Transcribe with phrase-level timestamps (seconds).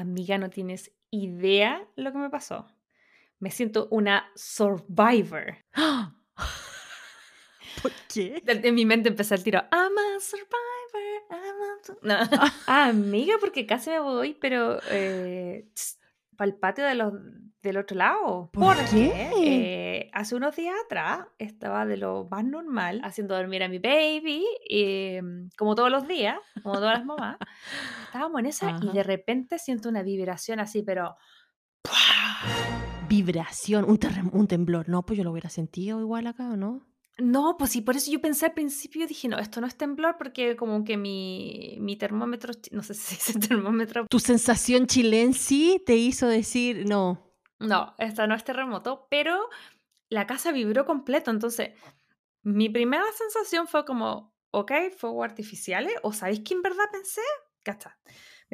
[0.00, 2.66] Amiga, no tienes idea lo que me pasó.
[3.38, 5.58] Me siento una survivor.
[7.82, 8.42] ¿Por qué?
[8.46, 9.62] En mi mente empezó el tiro.
[9.70, 11.22] I'm a survivor.
[11.30, 11.76] I'm a...
[12.02, 12.18] No.
[12.66, 15.68] Amiga, porque casi me voy, pero eh,
[16.36, 17.12] para el patio de los,
[17.62, 18.50] del otro lado.
[18.52, 19.30] ¿Por qué?
[19.38, 24.44] eh, hace unos días atrás estaba de lo más normal haciendo dormir a mi baby,
[24.68, 25.20] eh,
[25.56, 27.36] como todos los días, como todas las mamás.
[28.06, 31.16] Estábamos en esa y de repente siento una vibración así, pero...
[33.08, 33.98] Vibración, un,
[34.32, 34.88] un temblor.
[34.88, 36.86] No, pues yo lo hubiera sentido igual acá, ¿o no?
[37.18, 40.16] No, pues sí, por eso yo pensé al principio, dije, no, esto no es temblor
[40.18, 45.96] porque como que mi, mi termómetro, no sé si es termómetro, Tu sensación chilense te
[45.96, 47.20] hizo decir, no.
[47.60, 49.48] no, esto no es terremoto, pero
[50.08, 51.70] la casa vibró completo, entonces
[52.42, 57.22] mi primera sensación fue como, ok, fuegos artificiales, o ¿sabéis qué en verdad pensé?
[57.62, 57.98] Cacha,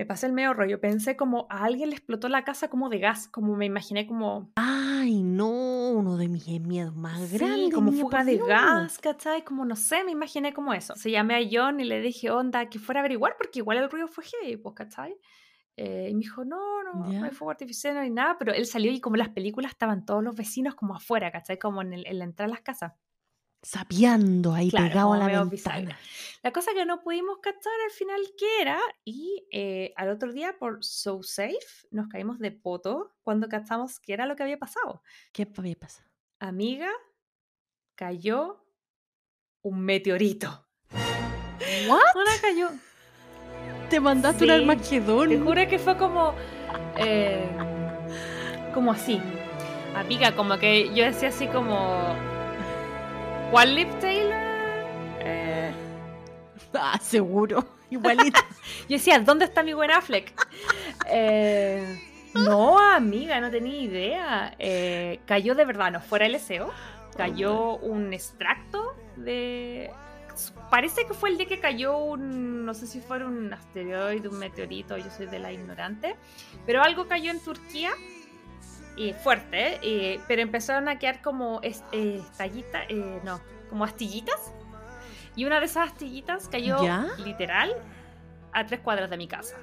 [0.00, 2.98] me pasé el medio rollo, pensé como a alguien le explotó la casa como de
[3.00, 4.50] gas, como me imaginé como...
[4.56, 7.74] Ay, no, uno de mis miedos más Sí, grandes.
[7.74, 9.45] como fuga por de gas, ¿cachai?
[9.45, 10.95] Como no sé, me imaginé como eso.
[10.96, 13.90] Se llamé a John y le dije, onda, que fuera a averiguar, porque igual el
[13.90, 15.15] ruido fue heavy, pues, ¿cachai?
[15.76, 17.24] Eh, y me dijo, no, no, no Ya.
[17.24, 20.23] hay fuego artificial, no hay nada, pero él salió y como las películas estaban todos
[20.24, 21.59] los vecinos como afuera, ¿cachai?
[21.59, 22.92] Como en, el- en la entrada a las casas.
[23.63, 25.99] Sapeando ahí Claro, pegado a la ventana.
[26.43, 30.57] La cosa que no pudimos cachar al final qué era, y eh, al otro día
[30.59, 31.59] por So Safe
[31.91, 35.03] nos caímos de poto cuando cachamos qué era lo que había pasado.
[35.33, 36.09] ¿Qué había pasado?
[36.38, 36.91] Amiga,
[37.95, 38.65] cayó
[39.63, 40.66] un meteorito.
[40.91, 42.01] ¿What?
[42.15, 42.71] Ahora cayó.
[43.91, 45.29] Te mandaste un Sí, Armagedón.
[45.29, 46.35] Te juro que fue como.
[46.97, 47.47] eh,
[48.73, 49.21] como así.
[49.95, 52.29] Amiga, como que yo decía así como.
[53.51, 54.32] ¿Cuál Liv Taylor?
[55.20, 55.73] Eh,
[56.74, 57.66] Ah, seguro.
[57.90, 58.40] Igualito.
[58.88, 60.32] yo decía, ¿dónde está mi buen Affleck?
[61.09, 62.01] Eh,
[62.34, 64.54] no, amiga, no tenía idea.
[64.59, 66.70] Eh, cayó de verdad, no fuera el SEO.
[67.16, 69.91] Cayó un extracto de.
[70.70, 72.64] Parece que fue el día que cayó un.
[72.64, 76.14] No sé si fuera un asteroide, un meteorito, yo soy de la ignorante.
[76.66, 77.91] Pero algo cayó en Turquía.
[79.00, 83.41] Y fuerte, eh, pero empezaron a quedar como eh, estallitas, eh, no,
[83.71, 84.53] como astillitas.
[85.34, 87.06] Y una de esas astillitas cayó ¿Ya?
[87.25, 87.75] literal
[88.53, 89.56] a tres cuadras de mi casa.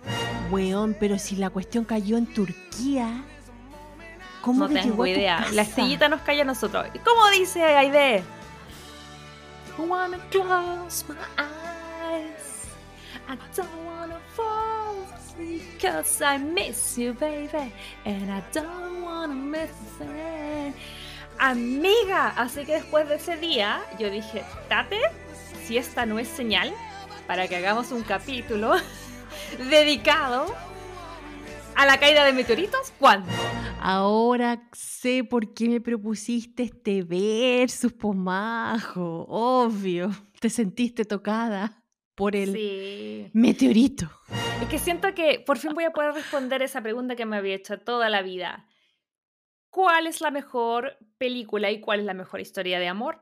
[0.50, 3.24] Weón, pero si la cuestión cayó en Turquía,
[4.42, 5.38] ¿cómo No que tengo llegó a tu idea.
[5.38, 5.52] casa?
[5.52, 6.88] La astillita nos cayó a nosotros.
[6.96, 8.24] ¿Y ¿Cómo dice Aide?
[9.78, 12.66] I wanna close my eyes.
[13.30, 14.77] I don't wanna fall
[15.38, 15.62] asleep.
[15.82, 17.72] Cause I miss you, baby.
[18.06, 20.74] And I don't wanna miss a thing.
[21.40, 25.00] Amiga, así que después de ese día, yo dije, Tate,
[25.64, 26.74] si esta no es señal
[27.28, 28.74] para que hagamos un capítulo
[29.70, 30.48] dedicado
[31.76, 33.32] a la caída de meteoritos, ¿cuándo?
[33.80, 39.26] Ahora sé por qué me propusiste este versus, pomajo.
[39.30, 40.10] Obvio.
[40.40, 41.84] Te sentiste tocada
[42.18, 43.30] por el Sí.
[43.34, 44.10] meteorito.
[44.60, 47.54] Es que siento que por fin voy a poder responder esa pregunta que me había
[47.54, 48.66] hecho toda la vida.
[49.70, 53.22] ¿Cuál es la mejor película y cuál es la mejor historia de amor?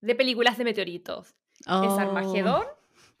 [0.00, 1.28] De películas de meteoritos.
[1.60, 2.64] ¿Es Oh, Armagedón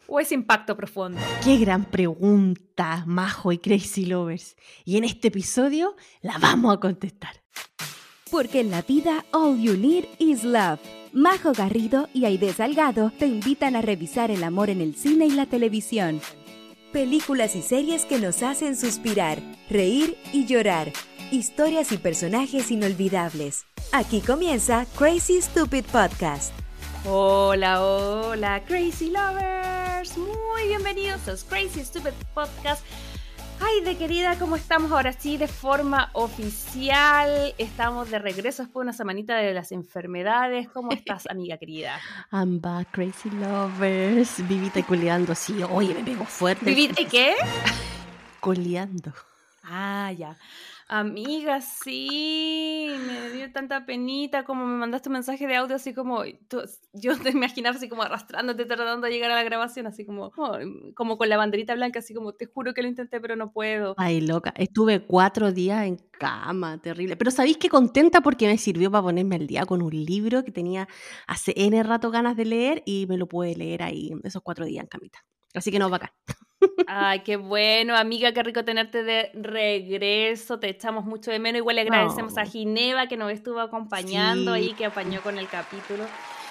[0.08, 1.20] o es Impacto Profundo?
[1.44, 4.56] Qué gran pregunta, Majo y Crazy Lovers.
[4.84, 7.40] Y en este episodio la vamos a contestar.
[8.28, 10.80] Porque en la vida all you need is love.
[11.14, 15.30] Majo Garrido y Aide Salgado te invitan a revisar el amor en el cine y
[15.30, 16.22] la televisión.
[16.90, 20.90] Películas y series que nos hacen suspirar, reír y llorar.
[21.30, 23.66] Historias y personajes inolvidables.
[23.92, 26.54] Aquí comienza Crazy Stupid Podcast.
[27.04, 30.16] Hola, hola, Crazy Lovers.
[30.16, 32.82] Muy bienvenidos a Crazy Stupid Podcast.
[33.64, 37.54] Ay, de querida, ¿cómo estamos ahora sí de forma oficial?
[37.58, 40.68] Estamos de regreso después de una semanita de las enfermedades.
[40.68, 42.00] ¿Cómo estás, amiga querida?
[42.32, 44.46] I'm back, Crazy Lovers.
[44.48, 45.34] Vivita y coleando.
[45.36, 46.68] Sí, oye, me pegó fuerte.
[46.70, 47.36] el ¿Viviste qué?
[48.40, 49.12] Coleando.
[49.62, 50.36] Ah, ya.
[50.94, 56.22] Amiga, sí, me dio tanta penita como me mandaste un mensaje de audio así como,
[56.92, 60.30] yo te imaginaba así como arrastrándote, tratando de llegar a la grabación, así como,
[60.94, 63.94] como con la banderita blanca, así como, te juro que lo intenté, pero no puedo.
[63.96, 64.52] Ay, loca.
[64.54, 67.16] Estuve cuatro días en cama, terrible.
[67.16, 70.52] Pero sabéis que contenta porque me sirvió para ponerme al día con un libro que
[70.52, 70.88] tenía
[71.26, 74.82] hace N rato ganas de leer y me lo pude leer ahí esos cuatro días
[74.82, 75.24] en camita.
[75.54, 76.10] Así que no, bacán.
[76.86, 81.76] Ay, qué bueno, amiga, qué rico tenerte de regreso, te echamos mucho de menos, igual
[81.76, 82.44] le agradecemos a.
[82.44, 84.60] Gineva que nos estuvo acompañando Sí.
[84.60, 86.04] ahí, que apañó con el capítulo.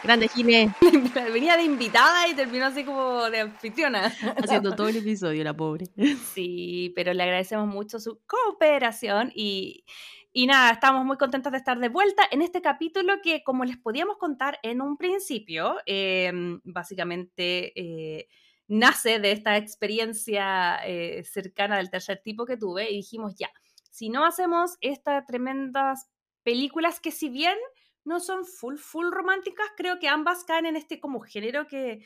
[0.03, 0.73] Grande Gine.
[1.33, 4.11] Venía de invitada y terminó así como de anfitriona.
[4.37, 5.85] Haciendo todo el episodio, la pobre.
[6.33, 9.85] Sí, pero le agradecemos mucho su cooperación y,
[10.33, 13.77] y nada, estamos muy contentos de estar de vuelta en este capítulo que, como les
[13.77, 18.27] podíamos contar en un principio, em, básicamente eh,
[18.71, 23.51] nace de esta experiencia eh, cercana del tercer tipo que tuve y dijimos, ya,
[23.89, 26.09] si no hacemos estas tremendas
[26.43, 27.57] películas que si bien
[28.05, 32.05] no son full, full románticas, creo que ambas caen en este como género que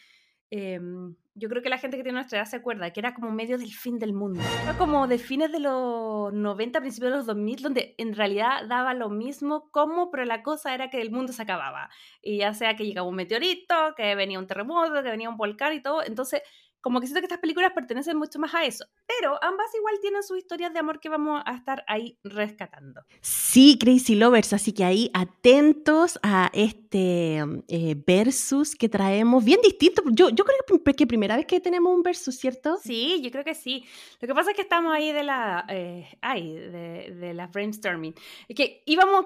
[0.52, 3.30] em, yo creo que la gente que tiene nuestra edad se acuerda, que era como
[3.30, 4.40] medio del fin del mundo.
[4.64, 8.94] Era como de fines de los 90, principios de los 2000, donde en realidad daba
[8.94, 11.90] lo mismo como, pero la cosa era que el mundo se acababa.
[12.22, 15.74] Y ya sea que llegaba un meteorito, que venía un terremoto, que venía un volcán
[15.74, 16.04] y todo.
[16.04, 16.42] Entonces,
[16.86, 18.86] como que siento que estas películas pertenecen mucho más a eso.
[19.08, 23.02] Pero ambas igual tienen sus historias de amor que vamos a estar ahí rescatando.
[23.22, 30.04] Sí, Crazy Lovers, así que ahí atentos a este eh, versus que traemos, bien distinto.
[30.12, 32.78] Yo, yo creo que, que primera vez que tenemos un versus, ¿cierto?
[32.84, 33.84] Sí, yo creo que sí.
[34.22, 38.14] Lo que pasa es que estamos ahí de la, eh, ay, de, de la brainstorming.
[38.48, 39.26] Es que íbamos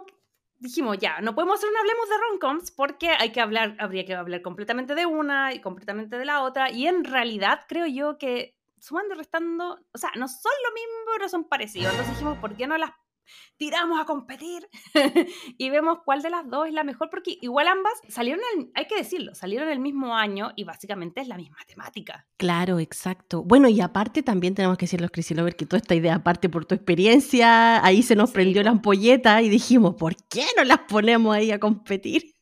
[0.60, 4.14] dijimos, ya, no podemos hacer un hablemos de romcoms porque hay que hablar, habría que
[4.14, 6.70] hablar completamente de una y completamente de la otra.
[6.72, 11.12] Y en realidad creo yo que sumando y restando, o sea, no son lo mismo,
[11.14, 11.92] pero son parecidos.
[11.92, 12.92] Entonces dijimos, ¿por qué no las
[13.58, 14.68] tiramos a competir
[15.58, 18.42] y vemos cuál de las dos es la mejor, porque igual ambas salieron,
[18.74, 22.26] hay que decirlo, salieron el mismo año y básicamente es la misma temática.
[22.38, 23.44] Claro, exacto.
[23.44, 26.50] Bueno, y aparte también tenemos que decir los Crazy Lovers que toda esta idea, aparte
[26.50, 30.80] por tu experiencia, ahí se nos prendió la ampolleta y dijimos, ¿por qué no las
[30.88, 32.36] ponemos ahí a competir?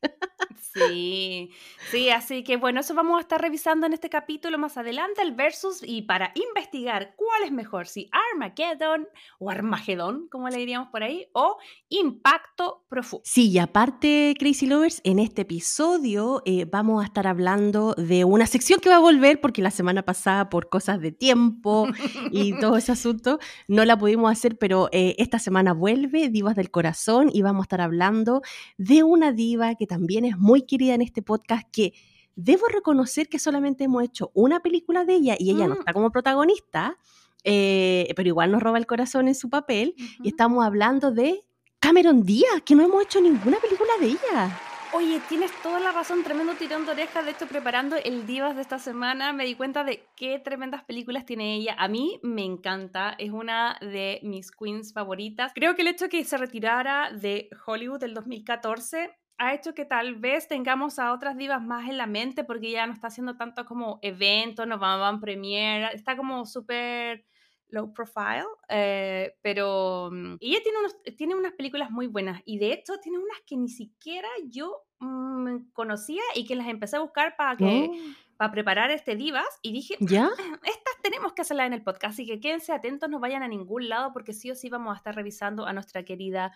[0.78, 1.50] Sí,
[1.90, 5.34] sí, así que bueno, eso vamos a estar revisando en este capítulo más adelante, el
[5.34, 9.08] versus, y para investigar cuál es mejor, si Armageddon
[9.40, 11.58] o Armagedón, como le diríamos por ahí, o
[11.90, 13.24] Impacto Profundo.
[13.26, 18.46] Sí, y aparte, Crazy Lovers, en este episodio eh, vamos a estar hablando de una
[18.46, 21.88] sección que va a volver porque la semana pasada por cosas de tiempo
[22.32, 26.72] y todo ese asunto no la pudimos hacer, pero eh, esta semana vuelve Divas del
[26.72, 28.42] Corazón y vamos a estar hablando
[28.78, 31.94] de una diva que también es muy querida en este podcast que
[32.36, 35.80] debo reconocer que solamente hemos hecho una película de ella y ella no mm.
[35.80, 36.98] está como protagonista,
[37.44, 39.96] eh, pero igual nos roba el corazón en su papel.
[40.24, 41.44] Y estamos hablando de
[41.80, 44.60] Cameron Díaz, que no hemos hecho ninguna película de ella.
[44.94, 47.26] Oye, tienes toda la razón, tremendo tirón de orejas.
[47.26, 51.26] De hecho, preparando el Divas de esta semana, me di cuenta de qué tremendas películas
[51.26, 51.76] tiene ella.
[51.78, 55.52] A mí me encanta, es una de mis queens favoritas.
[55.54, 59.86] Creo que el hecho de que se retirara de Hollywood el 2014 ha hecho que
[59.86, 63.36] tal vez tengamos a otras divas más en la mente porque ya no está haciendo
[63.38, 67.26] tanto como eventos, no van a premiere, está como súper
[67.70, 72.74] low profile, eh, pero mm, ella tiene, unos, tiene unas películas muy buenas y de
[72.74, 77.36] hecho tiene unas que ni siquiera yo mm, conocía y que las empecé a buscar
[77.36, 77.90] para que...
[77.92, 78.27] Oh.
[78.38, 80.30] Para preparar este Divas y dije, ¿Ya?
[80.64, 83.90] estas tenemos que hacerlas en el podcast, así que quédense atentos, no vayan a ningún
[83.90, 86.54] lado porque sí o sí vamos a estar revisando a nuestra querida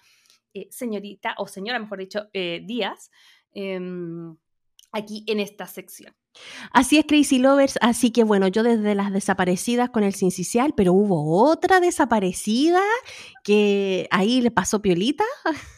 [0.54, 3.10] eh, señorita, o señora, mejor dicho, eh, Díaz,
[3.54, 4.36] em,
[4.92, 6.14] aquí en esta sección.
[6.72, 7.78] Así es, Crazy Lovers.
[7.82, 12.82] Así que bueno, yo desde las desaparecidas con el Cincicial, pero hubo otra desaparecida
[13.44, 15.26] que ahí le pasó piolita,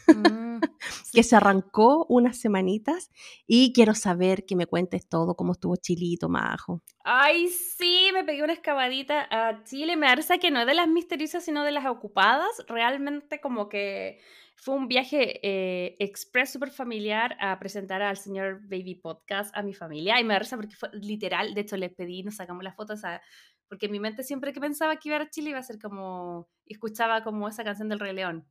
[0.08, 0.43] mm,
[1.12, 3.10] que se arrancó unas semanitas
[3.46, 6.82] y quiero saber que me cuentes todo, cómo estuvo Chilito, Majo.
[7.04, 9.96] Ay, sí, me pegué una excavadita a Chile.
[9.96, 12.50] Me parece que no es de las misteriosas, sino de las ocupadas.
[12.68, 14.20] Realmente como que
[14.56, 19.74] fue un viaje eh, express súper familiar a presentar al señor Baby Podcast a mi
[19.74, 20.20] familia.
[20.20, 23.04] Y me da risa porque fue literal, de hecho les pedí, nos sacamos las fotos,
[23.04, 23.20] a,
[23.68, 26.48] porque en mi mente siempre que pensaba que iba a Chile iba a ser como,
[26.66, 28.46] escuchaba como esa canción del Rey León.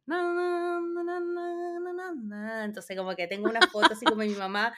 [2.63, 4.73] Entonces como que tengo una foto así como mi mamá,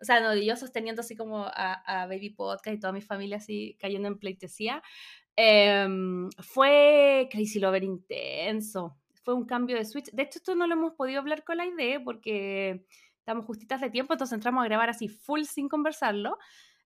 [0.00, 3.76] o sea, no, yo sosteniendo así como a, Baby Podcast y toda mi familia así
[3.78, 4.82] cayendo en pleitesía.
[5.36, 10.10] Em, fue Crazy Lover intenso fue un cambio de switch.
[10.12, 12.84] De hecho, esto no lo hemos podido hablar con la idea porque
[13.18, 16.38] estamos justitas de tiempo, entonces entramos a grabar así full sin conversarlo.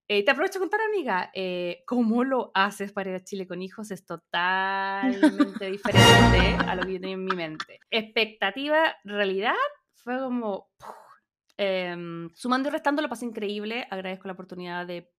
[0.06, 3.62] Eh, te aprovecho a contar, amiga, eh, cómo lo haces para ir a Chile con
[3.62, 7.80] hijos es totalmente diferente a lo que yo tenía en mi mente.
[7.90, 9.54] Expectativa, realidad,
[9.94, 10.68] fue como...
[11.56, 15.12] Em, sumando y restando lo pasé increíble, agradezco la oportunidad de,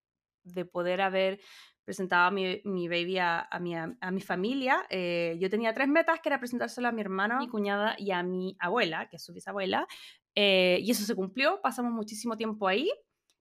[0.44, 1.40] de poder haber
[1.86, 4.86] presentaba a mi, mi baby a, a, mi, a, mi, familia.
[4.90, 8.12] Eh, yo tenía tres metas, que era presentárselo a mi hermano, a mi cuñada y
[8.12, 9.88] a mi abuela, que es su bisabuela.
[10.34, 12.90] Eh, y eso se cumplió, pasamos muchísimo tiempo ahí.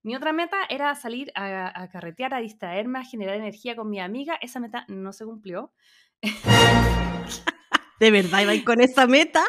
[0.04, 4.00] Mi otra meta era salir a, a, carretear, a distraerme, a generar energía con mi
[4.00, 4.38] amiga.
[4.42, 5.72] Esa meta no se cumplió.
[8.00, 9.42] ¿De verdad iba con esa meta?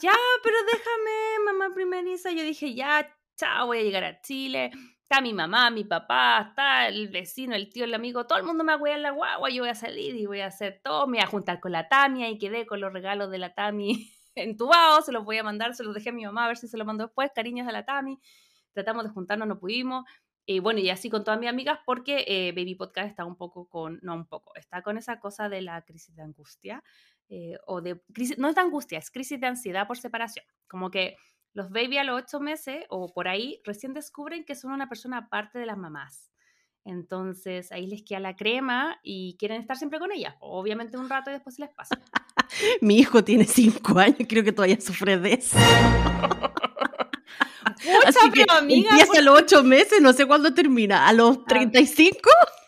[0.00, 2.30] ya, pero déjame, mamá primeriza.
[2.32, 4.70] Yo dije, ya, chao, voy a llegar a Chile,
[5.02, 8.64] está mi mamá, mi papá, está el vecino, el tío, el amigo, todo el mundo
[8.64, 11.06] me va a en la guagua, yo voy a salir y voy a hacer todo,
[11.06, 14.10] me voy a juntar con la Tami y quedé con los regalos de la Tami
[14.34, 16.66] entubados, se los voy a mandar, se los dejé a mi mamá a ver si
[16.66, 18.18] se los mando después, cariños a la Tami,
[18.78, 20.04] tratamos de juntarnos, no pudimos,
[20.46, 23.68] y bueno, y así con todas mis amigas, porque eh, Baby Podcast está un poco
[23.68, 26.82] con, no un poco, está con esa cosa de la crisis de angustia,
[27.28, 30.46] eh, o de, crisis, no es de angustia, es crisis de ansiedad por separación.
[30.66, 31.16] Como que
[31.52, 35.18] los baby a los ocho meses o por ahí recién descubren que son una persona
[35.18, 36.30] aparte de las mamás.
[36.82, 40.38] Entonces ahí les queda la crema y quieren estar siempre con ella.
[40.40, 42.00] Obviamente un rato y después se les pasa.
[42.80, 45.58] Mi hijo tiene cinco años, creo que todavía sufre de eso.
[48.06, 51.06] Así que amiga, empieza a los ocho meses, no sé cuándo termina.
[51.06, 52.30] ¿A los 35?
[52.30, 52.58] Ah.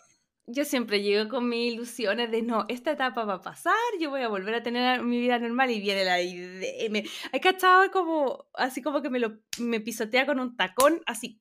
[0.53, 4.21] Yo siempre llego con mis ilusiones de no, esta etapa va a pasar, yo voy
[4.21, 6.89] a volver a tener mi vida normal y viene la idea.
[6.89, 11.39] Me, hay cachado como, así como que me, lo, me pisotea con un tacón, así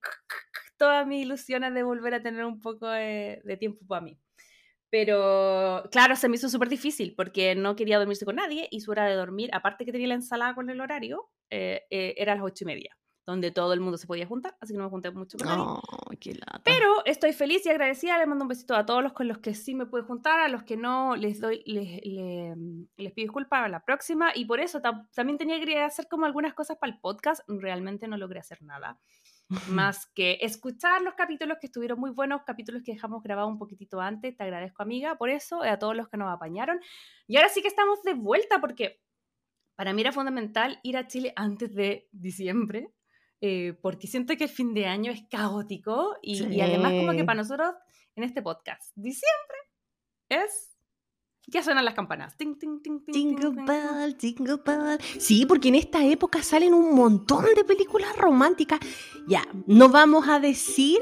[0.77, 4.17] todas mis ilusiones de volver a tener un poco de, tiempo para mí.
[4.91, 8.93] Pero claro, se me hizo súper difícil porque no quería dormirse con nadie y su
[8.93, 12.37] hora de dormir, aparte que tenía la ensalada con el horario, eh, eh, era a
[12.37, 13.00] las ocho y media
[13.31, 16.19] donde todo el mundo se podía juntar, así que no me junté mucho con nadie.
[16.19, 16.61] qué lata.
[16.65, 19.55] Pero estoy feliz y agradecida, les mando un besito a todos los con los que
[19.55, 23.69] sí me pude juntar, a los que no les doy, les, les, pido disculpas a
[23.69, 24.81] la próxima, y por eso
[25.13, 28.99] también tenía que hacer como algunas cosas para el podcast, realmente no logré hacer nada.
[29.69, 34.01] más que escuchar los capítulos que estuvieron muy buenos, capítulos que dejamos grabados un poquitito
[34.01, 36.81] antes, te agradezco amiga por eso, a todos los que nos apañaron.
[37.27, 39.01] Y ahora sí que estamos de vuelta porque
[39.81, 42.93] para mí era fundamental ir a Chile antes de diciembre,
[43.41, 47.39] eh, porque siento que el fin de año es caótico y, además como que para
[47.43, 47.75] nosotros
[48.17, 49.59] en este podcast, diciembre
[50.29, 50.69] es...
[51.47, 52.37] Ya suenan las campanas.
[52.37, 55.01] Ting, ting, ting, jingle bell, jingle bell.
[55.19, 58.79] Sí, porque en esta época salen un montón de películas románticas.
[59.27, 61.01] Ya, no vamos a decir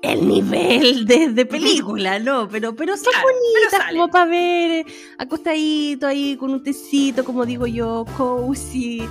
[0.00, 2.48] el nivel de, película, ¿no?
[2.48, 4.86] Pero, pero son bonitas como para ver
[5.18, 9.02] acostadito ahí con un tecito, como digo yo, cozy.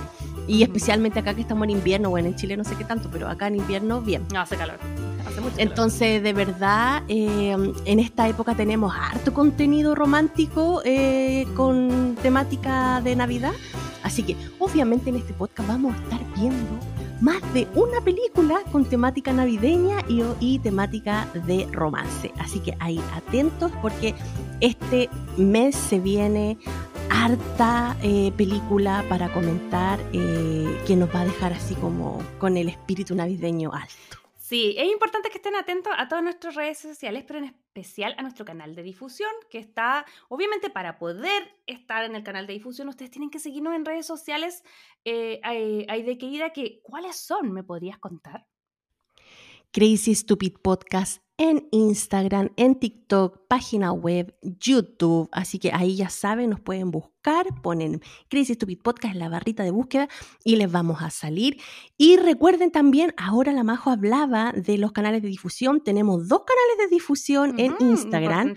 [0.48, 3.28] Y especialmente acá que estamos en invierno, bueno, en Chile no sé qué tanto, pero
[3.28, 4.26] acá en invierno, bien.
[4.32, 4.78] No, hace calor.
[5.26, 12.16] Hace mucho Entonces, de verdad, em, en esta época tenemos harto contenido romántico eh, con
[12.22, 13.52] temática de Navidad.
[14.02, 16.80] Así que, obviamente, en este podcast vamos a estar viendo
[17.20, 22.32] más de una película con temática navideña y, y temática de romance.
[22.38, 24.14] Así que ahí atentos porque
[24.60, 26.56] este mes se viene
[27.10, 32.68] harta eh, película para comentar eh, que nos va a dejar así como con el
[32.68, 34.18] espíritu navideño alto.
[34.36, 38.22] Sí, es importante que estén atentos a todas nuestras redes sociales, pero en especial a
[38.22, 42.88] nuestro canal de difusión, que está, obviamente, para poder estar en el canal de difusión,
[42.88, 44.64] ustedes tienen que seguirnos en redes sociales.
[45.04, 47.52] Eh, hay, hay de querida que, ¿cuáles son?
[47.52, 48.46] ¿Me podrías contar?
[49.72, 55.28] Crazy Stupid Podcast en Instagram, en TikTok, página web, YouTube.
[55.30, 59.62] Así que ahí ya saben, nos pueden buscar, ponen Crazy Stupid Podcast en la barrita
[59.62, 60.08] de búsqueda
[60.42, 61.60] y les vamos a salir.
[61.96, 65.82] Y recuerden también, ahora la Majo hablaba de los canales de difusión.
[65.84, 68.54] Tenemos dos canales de difusión en Instagram.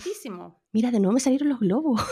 [0.71, 2.01] Mira, de nuevo me salieron los globos.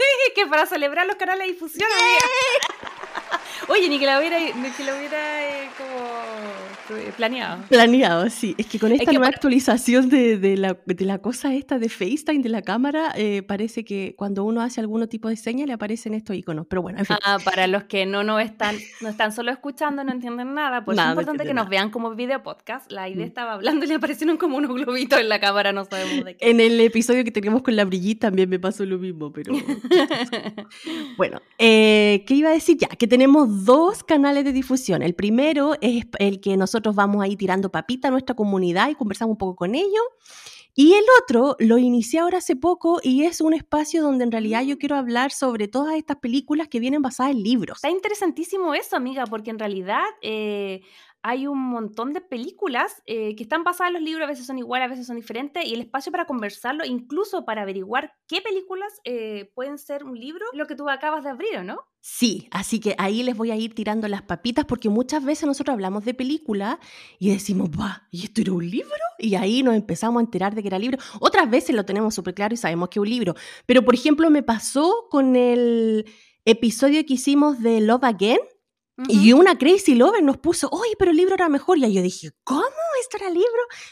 [0.00, 1.86] Sí, que para celebrar los canales de difusión.
[3.68, 6.69] Oye, ni que la hubiera, ni que la hubiera eh, como
[7.16, 7.62] planeado.
[7.68, 8.54] Planeado, sí.
[8.58, 12.42] Es que con esta nueva actualización de, de, la, de, la, cosa esta de FaceTime,
[12.42, 16.14] de la cámara, eh, parece que cuando uno hace algún tipo de señal le aparecen
[16.14, 16.66] estos iconos.
[16.68, 17.16] Pero bueno, en fin.
[17.24, 20.98] Ah, para los que no, no, están, no están solo escuchando, no entienden nada, pues
[20.98, 22.90] es importante que nos vean como video podcast.
[22.90, 23.28] La idea mm.
[23.28, 26.50] estaba hablando y le aparecieron como unos globitos en la cámara, no sabemos de qué.
[26.50, 29.52] En el episodio que teníamos con la brillita también me pasó lo mismo, pero...
[31.16, 32.88] bueno, ¿qué iba a decir ya?
[32.88, 35.02] Que tenemos dos canales de difusión.
[35.02, 39.32] El primero es el que nosotros vamos ahí tirando papita a nuestra comunidad y conversamos
[39.32, 40.02] un poco con ellos.
[40.74, 44.62] Y el otro lo inicié ahora hace poco y es un espacio donde en realidad
[44.62, 47.78] yo quiero hablar sobre todas estas películas que vienen basadas en libros.
[47.78, 50.80] Está interesantísimo eso, amiga, porque en realidad eh,
[51.22, 54.58] hay un montón de películas eh, que están basadas en los libros, a veces son
[54.58, 58.92] iguales, a veces son diferentes, y el espacio para conversarlo, incluso para averiguar qué películas
[59.04, 61.78] eh, pueden ser un libro, lo que tú acabas de abrir, ¿o no?
[62.02, 65.74] Sí, así que ahí les voy a ir tirando las papitas porque muchas veces nosotros
[65.74, 66.80] hablamos de película
[67.18, 68.94] y decimos, va, ¿y esto era un libro?
[69.18, 70.98] Y ahí nos empezamos a enterar de que era libro.
[71.20, 73.34] Otras veces lo tenemos súper claro y sabemos que es un libro.
[73.66, 76.06] Pero, por ejemplo, me pasó con el
[76.46, 78.40] episodio que hicimos de Love Again,
[79.08, 81.78] y una Crazy Lover nos puso, oye, pero el libro era mejor.
[81.78, 82.62] Y ahí yo dije, ¿cómo?
[83.00, 83.48] ¿Esto era libro?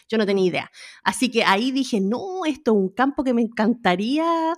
[0.09, 0.71] Yo no tenía idea.
[1.03, 4.55] Así que ahí dije, no, esto es un campo que me encantaría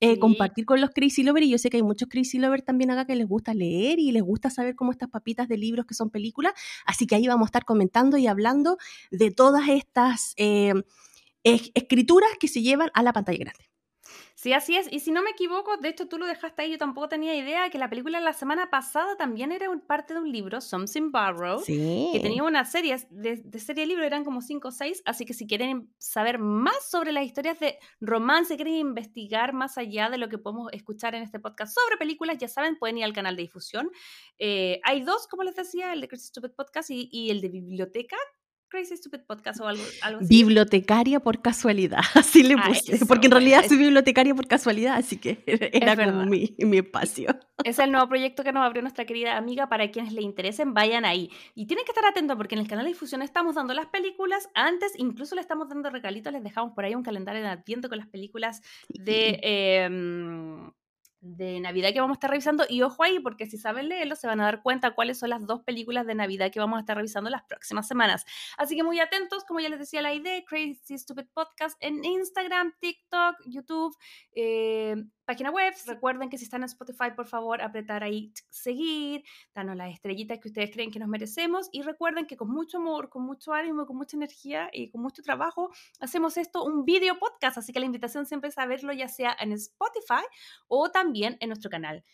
[0.00, 0.18] eh, Sí.
[0.18, 3.06] compartir con los crazy lovers y yo sé que hay muchos crazy lovers también acá
[3.06, 6.10] que les gusta leer y les gusta saber cómo estas papitas de libros que son
[6.10, 6.52] películas,
[6.84, 8.76] así que ahí vamos a estar comentando y hablando
[9.12, 10.74] de todas estas eh,
[11.44, 13.64] es- escrituras que se llevan a la pantalla grande.
[14.34, 14.92] Sí, así es.
[14.92, 17.70] Y si no me equivoco, de hecho tú lo dejaste ahí, yo tampoco tenía idea
[17.70, 21.60] que la película la semana pasada también era un- parte de un libro, Something Barrow.
[21.60, 22.10] Sí.
[22.12, 25.24] que tenía una serie de, de serie de libros, eran como 5 o 6, así
[25.24, 30.18] que si quieren saber más sobre las historias de romance, quieren investigar más allá de
[30.18, 33.36] lo que podemos escuchar en este podcast sobre películas, ya saben, pueden ir al canal
[33.36, 33.90] de difusión.
[34.38, 37.48] Eh, hay dos, como les decía, el de Crazy Stupid Podcast y, y el de
[37.48, 38.16] Biblioteca,
[38.74, 40.28] Crazy Stupid Podcast o algo, algo así.
[40.28, 44.96] Bibliotecaria por casualidad, así le Ah, puse, porque en realidad es- soy bibliotecaria por casualidad,
[44.96, 47.28] así que era como mi, mi espacio.
[47.62, 49.68] Es el nuevo proyecto que nos abrió nuestra querida amiga.
[49.68, 51.30] Para quienes le interesen, vayan ahí.
[51.54, 54.48] Y tienen que estar atentos porque en el canal de difusión estamos dando las películas.
[54.54, 56.32] Antes, incluso le estamos dando regalitos.
[56.32, 60.72] Les dejamos por ahí un calendario de adviento con las películas de, em,
[61.24, 62.64] de Navidad que vamos a estar revisando.
[62.68, 65.46] Y ojo ahí, porque si saben leerlo, se van a dar cuenta cuáles son las
[65.46, 68.26] dos películas de Navidad que vamos a estar revisando las próximas semanas.
[68.58, 72.74] Así que muy atentos, como ya les decía la idea, Crazy Stupid Podcast en Instagram,
[72.78, 73.96] TikTok, YouTube,
[74.34, 75.72] eh, página web.
[75.86, 80.48] Recuerden que si están en Spotify, por favor, apretar ahí seguir, danos las estrellitas que
[80.48, 81.70] ustedes creen que nos merecemos.
[81.72, 85.22] Y recuerden que con mucho amor, con mucho ánimo, con mucha energía y con mucho
[85.22, 87.56] trabajo, hacemos esto un video podcast.
[87.56, 90.22] Así que la invitación siempre es a verlo, ya sea en Spotify
[90.68, 92.04] o también en nuestro canal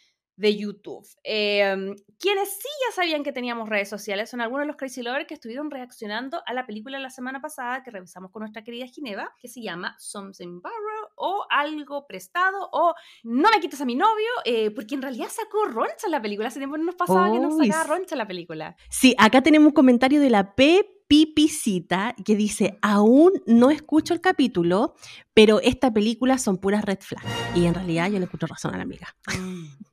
[0.40, 1.06] de YouTube.
[1.22, 5.26] Eh, quienes sí ya sabían que teníamos redes sociales son algunos de los Crazy Lovers
[5.26, 9.34] que estuvieron reaccionando a la película la semana pasada que revisamos con nuestra querida Gineva,
[9.38, 14.30] que se llama Something Borrow o Algo Prestado o No me quites a mi novio,
[14.46, 16.48] eh, porque en realidad sacó roncha la película.
[16.48, 18.76] Hace tiempo no nos pasaba que nos sacaba roncha la película.
[18.88, 20.99] Sí, acá tenemos un comentario de la P.
[21.10, 24.94] Pipicita que dice, aún no escucho el capítulo,
[25.34, 27.26] pero esta película son puras red flags.
[27.56, 29.08] Y en realidad yo le escucho razón a la amiga.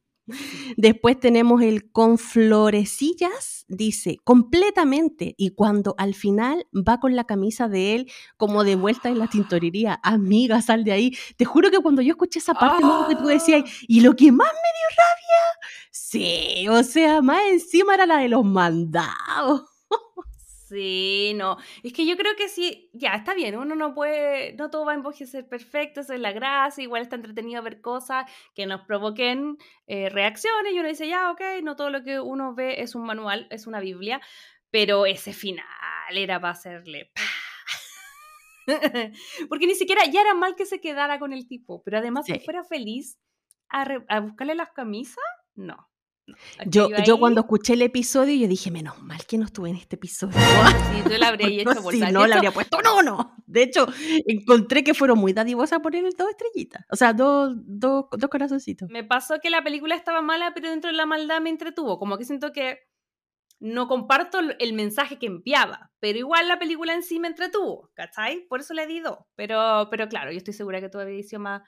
[0.78, 5.34] Después tenemos el con florecillas, dice, completamente.
[5.40, 9.26] Y cuando al final va con la camisa de él como de vuelta en la
[9.26, 11.18] tintorería, amiga, sal de ahí.
[11.36, 14.32] Te juro que cuando yo escuché esa parte, Majo, que tú decías, y lo que
[14.32, 19.64] más me dio rabia, sí, o sea, más encima era la de los mandados.
[20.68, 21.58] Sí, no.
[21.84, 24.92] Es que yo creo que sí, ya está bien, uno no puede, no todo va
[24.92, 29.58] a envejecer perfecto, esa es la gracia, igual está entretenido ver cosas que nos provoquen
[29.88, 33.06] eh, reacciones y uno dice, ya, ok, no todo lo que uno ve es un
[33.06, 34.20] manual, es una Biblia,
[34.70, 35.66] pero ese final
[36.12, 37.12] era para hacerle...
[39.50, 42.40] Porque ni siquiera, ya era mal que se quedara con el tipo, pero además que
[42.40, 42.46] Sí.
[42.46, 43.18] fuera feliz
[43.70, 45.24] a, re- a buscarle las camisas,
[45.56, 45.90] no.
[46.66, 49.96] Yo, yo cuando escuché el episodio, yo dije, menos mal que no estuve en este
[49.96, 50.34] episodio.
[50.38, 53.36] Sí, tú la habrías hecho si no, hecho, habría puesto no, no.
[53.46, 53.88] De hecho,
[54.26, 56.86] encontré que fueron muy dadivosas por poner dos estrellitas.
[56.92, 58.90] O sea, dos, dos, dos corazoncitos.
[58.90, 61.98] Me pasó que la película estaba mala, pero dentro de la maldad me entretuvo.
[61.98, 62.80] Como que siento que
[63.60, 67.90] no comparto el- el mensaje que enviaba, pero igual la película en sí me entretuvo,
[67.96, 68.42] ¿cachai?
[68.48, 69.18] Por eso le di dos.
[69.36, 71.62] Pero, pero claro, yo estoy segura que todavía hizo más,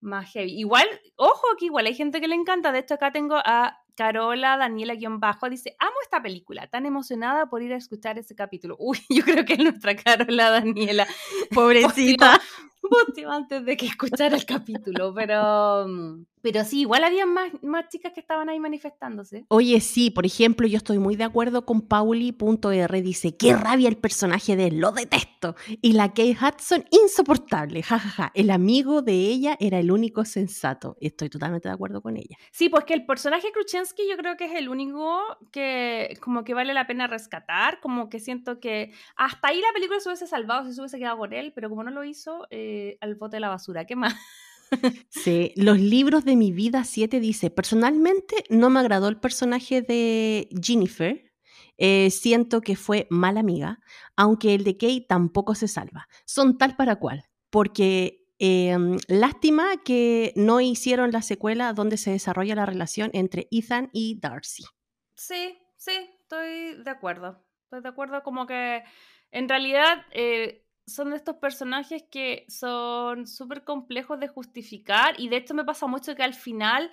[0.00, 0.52] más heavy.
[0.58, 2.72] Igual, ojo, que igual hay gente que le encanta.
[2.72, 5.50] De hecho, acá tengo a Carola Daniela-Bajo.
[5.50, 8.76] Dice, amo esta película, tan emocionada por ir a escuchar ese capítulo.
[8.80, 11.06] Uy, yo creo que es nuestra Carola Daniela
[11.54, 12.40] Pobrecita.
[13.28, 18.12] antes de que escuchara el capítulo, pero, mm, pero sí, igual había más, más chicas
[18.12, 19.44] que estaban ahí manifestándose.
[19.48, 23.02] Oye, sí, por ejemplo, yo estoy muy de acuerdo con Pauli.r.
[23.02, 25.54] Dice, qué rabia el personaje de él, lo detesto.
[25.82, 28.32] Y la Kate Hudson, insoportable, jajaja.
[28.34, 30.96] El amigo de ella era el único sensato.
[31.00, 32.36] Estoy totalmente de acuerdo con ella.
[32.52, 35.20] Sí, pues que el personaje Kruchensky yo creo que es el único
[35.52, 40.00] que como que vale la pena rescatar, como que siento que hasta ahí la película
[40.00, 42.69] se hubiese salvado si se hubiese quedado con él, pero como no lo hizo, eh,
[43.00, 43.84] al bote de la basura.
[43.84, 44.14] ¿Qué más?
[45.08, 50.48] Sí, los libros de mi vida 7 dice, personalmente no me agradó el personaje de
[50.62, 51.32] Jennifer.
[51.76, 53.80] Eh, siento que fue mala amiga,
[54.14, 56.06] aunque el de Kate tampoco se salva.
[56.24, 58.76] Son tal para cual, porque eh,
[59.08, 64.64] lástima que no hicieron la secuela donde se desarrolla la relación entre Ethan y Darcy.
[65.14, 67.44] Sí, sí, estoy de acuerdo.
[67.64, 68.82] Estoy de acuerdo como que
[69.30, 75.36] en realidad eh, son de estos personajes que son súper complejos de justificar y de
[75.38, 76.90] hecho me pasa mucho que al final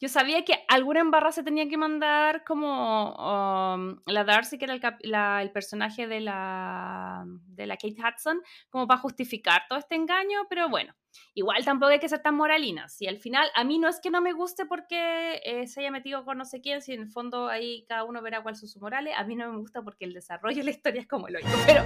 [0.00, 4.74] yo sabía que alguna embarra se tenía que mandar como um, la Darcy, que era
[4.74, 9.94] el, la- el personaje de la, de la Kate Hudson, como para justificar todo este
[9.94, 10.92] engaño, pero bueno.
[11.34, 12.94] Igual tampoco hay que ser tan moralinas.
[12.94, 15.90] Si al final, a mí no es que no me guste porque eh, se haya
[15.90, 18.68] metido con no sé quién, si en el fondo ahí cada uno verá cuáles son
[18.68, 21.28] sus morales, a mí no me gusta porque el desarrollo de la historia es como
[21.28, 21.84] lo digo, pero,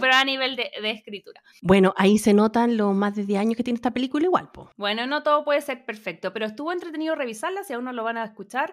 [0.00, 1.42] pero a nivel de, de, escritura.
[1.62, 4.70] Bueno, ahí se notan los más de 10 años que tiene esta película igual, po.
[4.76, 8.18] Bueno, no todo puede ser perfecto, pero estuvo entretenido revisarla, si aún no lo van
[8.18, 8.72] a escuchar.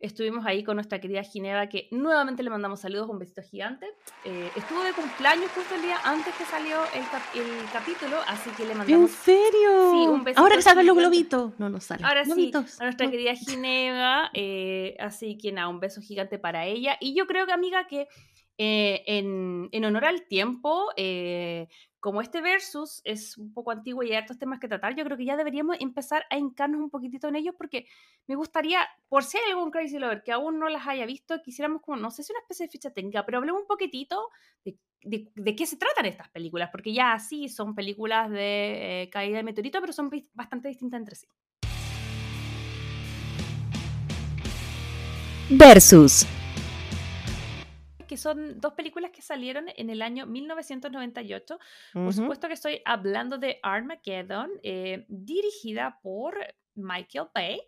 [0.00, 3.86] Estuvimos ahí con nuestra querida Gineva, que nuevamente le mandamos saludos, un besito gigante.
[4.24, 8.50] Eh, estuvo de cumpleaños justo el día antes que salió el, cap el, capítulo, así
[8.50, 9.10] que le mandamos.
[9.10, 9.90] ¿En serio?
[9.90, 10.40] Sí, un besito.
[10.40, 11.58] Ahora que salgan los globitos.
[11.58, 12.06] No, no salen.
[12.06, 12.70] Ahora globitos.
[12.70, 14.30] sí, a nuestra querida Gineva.
[14.34, 16.96] Eh, así que nada, un beso gigante para ella.
[17.00, 18.06] Y yo creo que, amiga, que
[18.60, 21.68] eh, en, en, honor al tiempo, eh,
[22.00, 25.16] como este versus es un poco antiguo y hay hartos temas que tratar, yo creo
[25.16, 27.86] que ya deberíamos empezar a hincarnos un poquitito en ellos porque
[28.26, 31.82] me gustaría, por si hay algún Crazy Lover que aún no las haya visto, quisiéramos
[31.82, 34.28] como, no sé si una especie de ficha técnica, pero hablemos un poquitito
[34.64, 39.42] de, qué se tratan estas películas, porque ya sí son películas de eh, caída de
[39.42, 41.26] meteorito, pero son bastante distintas entre sí.
[45.50, 46.26] Versus
[48.08, 51.54] que son dos películas que salieron en el año 1998.
[51.54, 51.58] Uh
[51.98, 52.04] -huh.
[52.04, 56.36] Por supuesto que estoy hablando de Armageddon, eh, dirigida por
[56.74, 57.60] Michael Bay,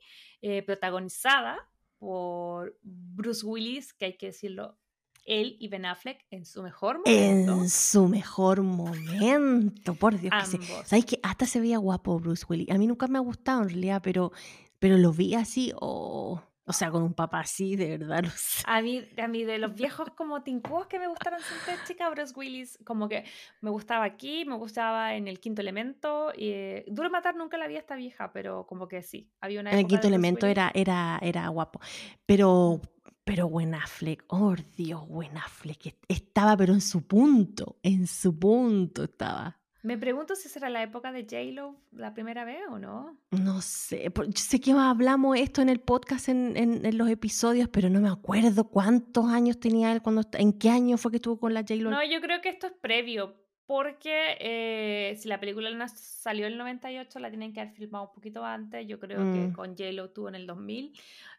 [0.42, 4.79] eh, protagonizada por Bruce Willis, que hay que decirlo,
[5.26, 7.53] él y Ben Affleck en su mejor momento.
[7.53, 10.33] En su mejor momento, por Dios.
[10.50, 12.70] Que se, ¿Sabes que Hasta se veía guapo Bruce Willis.
[12.70, 14.33] A mí nunca me ha gustado en realidad, pero,
[14.79, 18.62] pero lo vi así, oh, o sea, con un papá así, de verdad, no sé.
[18.64, 22.33] A mí, a mí de los viejos como tincúos que me gustaron siempre, chica, Bruce
[22.37, 23.24] Willis, como que
[23.61, 26.33] me gustaba aquí, me gustaba en El Quinto Elemento.
[26.37, 29.72] Y, eh, Duro Matar nunca la vi esta vieja, pero como que sí, había una
[29.72, 31.80] En El Quinto Elemento era, era, era guapo.
[32.24, 32.80] Pero,
[33.24, 39.04] pero Buen Affleck, oh Dios, Buen Affleck, estaba pero en su punto, en su punto
[39.04, 39.59] estaba.
[39.82, 43.18] Me pregunto si será la época de J-Lo la primera vez o no.
[43.30, 47.68] No sé, yo sé que hablamos esto en el podcast, en, en, en, los episodios,
[47.68, 51.40] pero no me acuerdo cuántos años tenía él, cuando, en qué año fue que estuvo
[51.40, 51.90] con la J-Lo.
[51.90, 56.58] No, yo creo que esto es previo, porque eh, si la película salió en el
[56.58, 59.32] 98, la tienen que haber filmado un poquito antes, yo creo mm.
[59.32, 60.92] que con J-Lo estuvo en el 2000, um,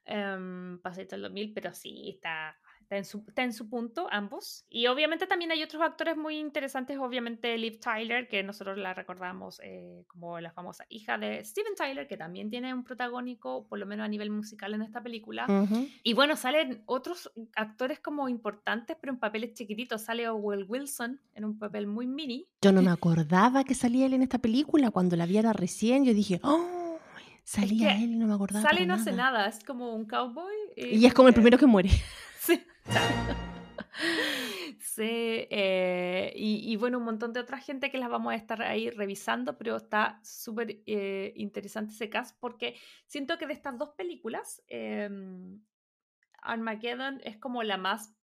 [0.06, 2.58] em, pasadito el 2000, pero sí, está
[2.92, 4.66] Está en, su, está en, su, punto, ambos.
[4.70, 9.62] Y obviamente también hay otros actores muy interesantes, obviamente Liv Tyler, que nosotros la recordamos
[9.64, 13.86] eh, como la famosa hija de Steven Tyler, que también tiene un protagónico, por lo
[13.86, 15.46] menos a nivel musical en esta película.
[15.48, 15.90] Uh -huh.
[16.04, 20.02] Y bueno, salen otros actores como importantes, pero en papeles chiquititos.
[20.02, 22.50] Sale Owen Wilson en un papel muy mini.
[22.62, 24.92] Yo no me acordaba que salía él en esta película.
[24.92, 27.00] Cuando la viera recién, yo dije, ¡oh!
[27.46, 28.68] Salía es que él y no me acordaba.
[28.68, 30.54] Sale y no hace nada, es como un cowboy.
[30.76, 31.90] Y, y es como el primero que muere.
[32.42, 32.66] Sí.
[34.80, 38.64] sí, eh, y, y, bueno, un montón de otra gente que las vamos a estar
[38.64, 43.90] ahí revisando, pero está súper eh, interesante ese cast porque siento que de estas dos
[43.90, 45.08] películas, eh,
[46.42, 48.16] Armageddon es como la más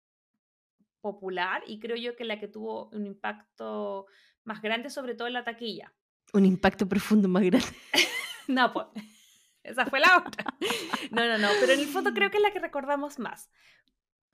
[1.00, 4.08] popular y creo yo que la que tuvo un impacto
[4.44, 5.94] más grande, sobre todo en la taquilla.
[6.34, 7.68] Un impacto profundo más grande.
[8.48, 8.88] no, pues.
[9.62, 10.46] Esa fue la otra.
[11.12, 13.50] No, no, no, pero en el fondo creo que es la que recordamos más.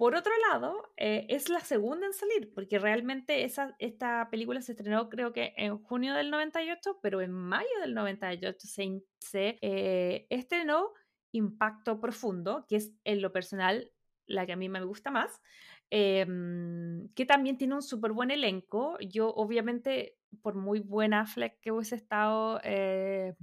[0.04, 4.74] Por otro lado, eh, es la segunda en salir, porque realmente esa, esta película se
[4.74, 10.28] estrenó creo que en junio del 98, pero en mayo del 98 se, se eh,
[10.30, 10.92] estrenó
[11.32, 13.94] Impacto Profundo, que es en lo personal
[14.26, 15.40] la que a mí me gusta más,
[15.90, 16.28] eh,
[17.16, 18.98] que también tiene un súper buen elenco.
[19.00, 23.36] Yo obviamente, por muy buena Fleck que hubiese estado eh,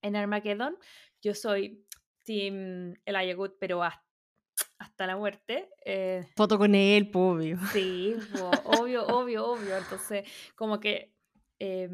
[0.00, 0.74] en Armageddon,
[1.20, 1.84] yo soy
[2.22, 4.11] Team Elijah Wood, pero hasta
[4.92, 5.70] hasta la muerte.
[5.84, 7.58] Eh, Foto con él, obvio.
[7.72, 8.14] Sí,
[8.64, 9.78] obvio, obvio, obvio.
[9.78, 11.14] Entonces, como que
[11.58, 11.88] eh,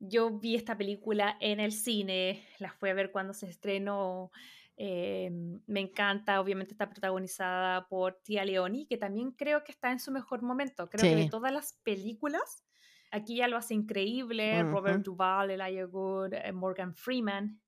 [0.00, 4.30] yo vi esta película en el cine, la fui a ver cuando se estrenó.
[4.78, 5.30] Eh,
[5.66, 10.10] me encanta, obviamente está protagonizada por Tia Leoni, que también creo que está en su
[10.10, 10.88] mejor momento.
[10.88, 11.10] Creo sí.
[11.10, 12.64] que de todas las películas,
[13.10, 14.62] aquí ya lo hace increíble.
[14.62, 14.70] Uh -huh.
[14.72, 17.60] Robert Duvall, Elijah Wood, eh, Morgan Freeman.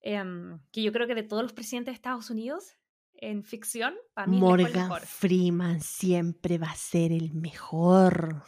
[0.00, 2.76] Em, que yo creo que de todos los presidentes de Estados Unidos,
[3.18, 5.02] en ficción, para mí Morgan el mejor.
[5.02, 8.42] Freeman siempre va a ser el mejor.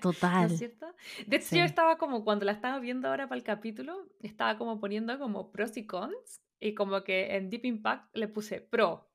[0.00, 0.48] Total.
[0.48, 0.86] ¿No es cierto?
[1.26, 1.58] De hecho, sí.
[1.58, 5.50] yo estaba como, cuando la estaba viendo ahora para el capítulo, estaba como poniendo como
[5.50, 9.10] pros y cons, y como que en Deep Impact le puse pro,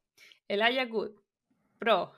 [0.47, 1.11] Elijah Good,
[1.79, 2.11] pro,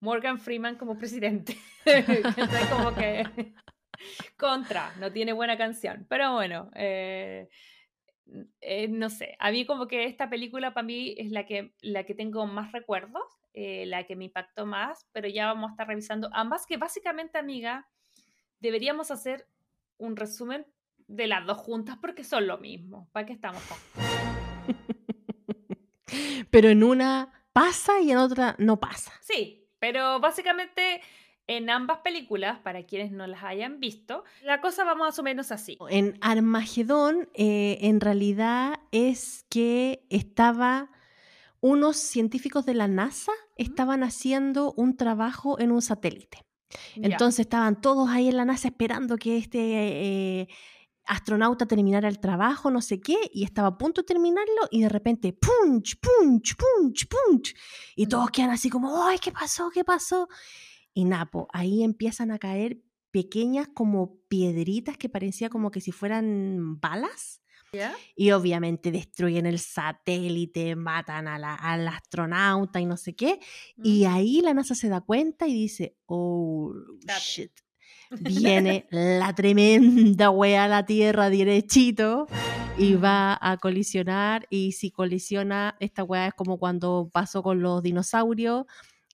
[0.00, 1.56] Morgan Freeman como presidente.
[1.84, 3.24] Entonces, como que
[4.36, 7.48] contra, no tiene buena canción, pero bueno, eh,
[8.60, 12.04] eh, no sé, a mí como que esta película para mí es la que, la
[12.04, 15.88] que tengo más recuerdos, eh, la que me impactó más, pero ya vamos a estar
[15.88, 17.88] revisando ambas, que básicamente, amiga,
[18.60, 19.46] deberíamos hacer
[19.96, 20.66] un resumen
[21.06, 23.08] de las dos juntas porque son lo mismo.
[23.12, 23.78] ¿Para qué estamos con?
[26.50, 29.12] Pero en una pasa y en otra no pasa.
[29.20, 31.00] Sí, pero básicamente
[31.48, 35.50] en ambas películas, para quienes no las hayan visto, la cosa va más o menos
[35.50, 35.78] así.
[35.88, 40.90] En Armagedón, eh, en realidad es que estaba
[41.60, 46.44] unos científicos de la NASA estaban haciendo un trabajo en un satélite.
[46.96, 49.58] Entonces estaban todos ahí en la NASA esperando que este
[50.42, 50.48] eh,
[51.06, 54.90] astronauta terminara el trabajo, no sé qué, y estaba a punto de terminarlo y de
[54.90, 57.54] repente, punch, punch, punch, punch.
[57.96, 59.70] Y todos quedan así como, ay, ¿qué pasó?
[59.70, 60.28] ¿Qué pasó?
[60.98, 62.80] Y Napo, ahí empiezan a caer
[63.12, 67.40] pequeñas como piedritas que parecía como que si fueran balas.
[67.72, 67.94] ¿Ya?
[68.16, 73.38] Y obviamente destruyen el satélite, matan a la- al astronauta y no sé qué.
[73.80, 74.12] Y Mm.
[74.12, 76.74] ahí la NASA se da cuenta y dice, oh,
[77.20, 77.52] shit.
[78.10, 82.26] Viene la tremenda wea a la Tierra derechito
[82.76, 84.48] y va a colisionar.
[84.50, 88.64] Y si colisiona, esta wea es como cuando pasó con los dinosaurios.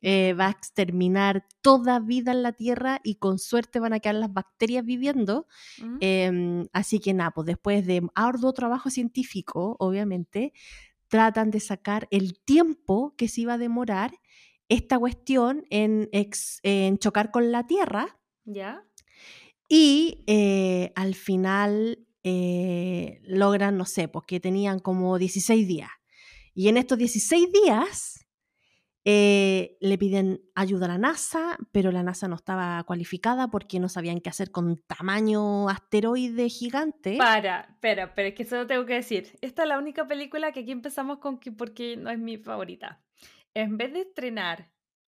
[0.07, 4.17] Eh, va a exterminar toda vida en la Tierra y con suerte van a quedar
[4.17, 5.47] las bacterias viviendo.
[5.81, 5.97] Mm.
[6.01, 10.53] Em, así que nada, pues después de arduo trabajo científico, obviamente,
[11.09, 14.12] tratan de sacar el tiempo que se iba a demorar
[14.69, 18.83] esta cuestión en, ex- en chocar con la Tierra ¿Ya?
[19.69, 25.90] y eh, al final eh, logran, no sé, pues que tenían como 16 días.
[26.55, 28.23] Y en estos 16 días
[29.07, 33.90] eh, le piden ayuda a la NASA, pero la NASA no estaba cualificada porque no
[33.90, 37.19] sabían qué hacer con tamaño asteroide gigante.
[37.19, 40.61] Para, espera, pero es que solo tengo que decir, esta es la única película que
[40.61, 43.05] aquí empezamos con que porque no es mi favorita.
[43.53, 44.71] En vez de estrenar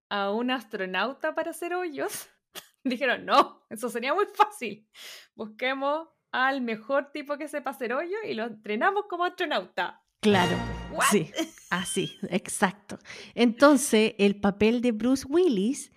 [0.09, 2.31] a un astronauta para hacer hoyos,
[2.85, 4.89] dijeron, no, eso sería muy fácil.
[5.35, 10.04] Busquemos al mejor tipo que sepa hacer hoyos y lo entrenamos como astronauta.
[10.25, 10.57] Claro,
[10.91, 11.05] What?
[11.11, 11.31] sí,
[11.69, 12.99] así, exacto.
[13.35, 15.93] Entonces, el papel de Bruce Willis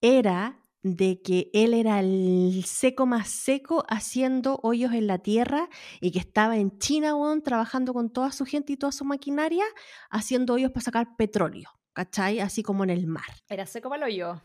[0.00, 5.68] era de que él era el seco más seco haciendo hoyos en la tierra
[6.00, 9.64] y que estaba en China trabajando con toda su gente y toda su maquinaria
[10.10, 12.40] haciendo hoyos para sacar petróleo, ¿cachai?
[12.40, 14.40] Así como en el mar, Era seco para el hoyo.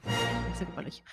[0.58, 1.04] seco para el hoyo.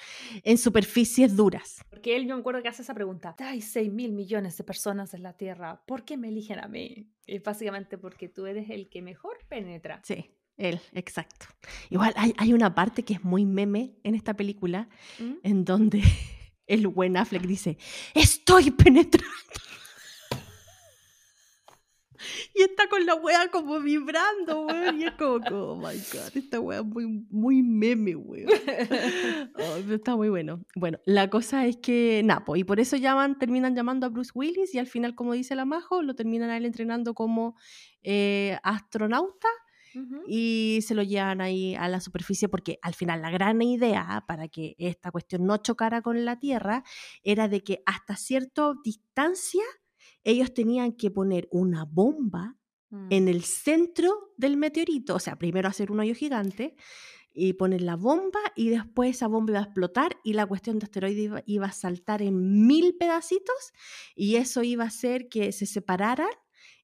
[0.43, 1.85] en superficies duras.
[1.91, 3.35] Porque él, yo me acuerdo que hace esa pregunta.
[3.39, 5.83] Hay 6 mil millones de personas en la Tierra.
[5.87, 7.09] ¿Por qué me eligen a mí?
[7.27, 10.01] Y es básicamente porque tú eres el que mejor penetra.
[10.05, 11.47] Sí, él, exacto.
[11.91, 15.33] Igual hay, hay una parte que es muy meme en esta película ¿Mm?
[15.43, 16.03] en donde
[16.67, 17.77] el buen Affleck dice,
[18.15, 19.29] estoy penetrando.
[22.55, 25.01] Y está con la wea como vibrando, weón.
[25.01, 28.49] Y es como, oh my god, esta wea es muy, muy meme, weón.
[29.57, 30.65] Oh, está muy bueno.
[30.75, 34.75] Bueno, la cosa es que, Napo, y por eso llaman, terminan llamando a Bruce Willis
[34.75, 37.57] y al final, como dice la Majo, lo terminan a él entrenando como
[38.03, 39.49] eh, astronauta
[40.27, 44.49] y se lo llevan ahí a la superficie porque al final la gran idea para
[44.49, 46.83] que esta cuestión no chocara con la Tierra
[47.23, 49.63] era de que hasta cierta distancia
[50.25, 52.57] ellos tenían que poner una bomba
[52.95, 53.09] Mm.
[53.11, 56.77] en el centro del meteorito, o sea, primero hacer un hoyo gigante
[57.33, 60.85] y poner la bomba y después esa bomba iba a explotar y la cuestión de
[60.85, 63.73] asteroide iba, iba a saltar en mil pedacitos
[64.15, 66.29] y eso iba a hacer que se separaran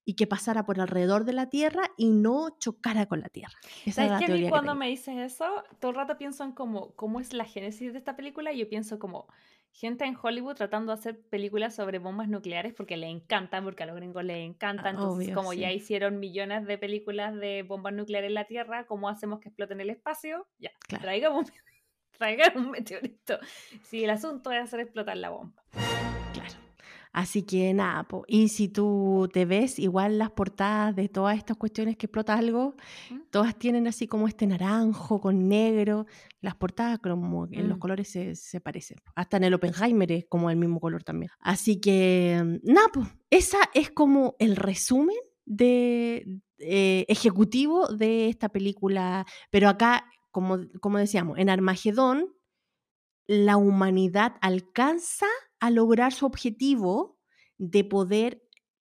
[0.05, 3.55] y que pasara por alrededor de la Tierra y no chocara con la Tierra.
[3.87, 5.44] Esa ¿Sabes era la que a mí cuando me dices eso,
[5.79, 8.68] todo el rato pienso en cómo, cómo es la génesis de esta película y yo
[8.68, 9.29] pienso como
[9.72, 13.87] gente en Hollywood tratando de hacer películas sobre bombas nucleares porque le encantan, porque a
[13.87, 14.85] los gringos les encanta.
[14.87, 18.87] Ah, Entonces, obvio, como ya hicieron millones de películas de bombas nucleares en la Tierra,
[18.87, 20.46] ¿cómo hacemos que exploten el espacio?
[20.59, 21.02] Ya, Claro.
[21.02, 21.50] traigamos,
[22.56, 23.38] un meteorito.
[23.83, 25.62] Si el asunto es hacer explotar la bomba.
[27.12, 28.25] Así que nada, po.
[28.29, 32.77] y si tú te ves igual las portadas de todas estas cuestiones que explota algo,
[33.11, 33.18] ¿Mm?
[33.31, 36.07] todas tienen así como este naranjo con negro,
[36.40, 37.81] las portadas como en los Mm.
[37.81, 38.99] colores se, se parecen.
[39.16, 41.31] Hasta en el Oppenheimer es como el mismo color también.
[41.40, 46.27] Así que nada, pues esa es como el resumen de
[46.59, 52.27] eh, ejecutivo de esta película, pero acá, como, como decíamos, en Armagedón
[53.27, 55.27] la humanidad alcanza
[55.61, 57.18] a lograr su objetivo
[57.59, 58.42] de poder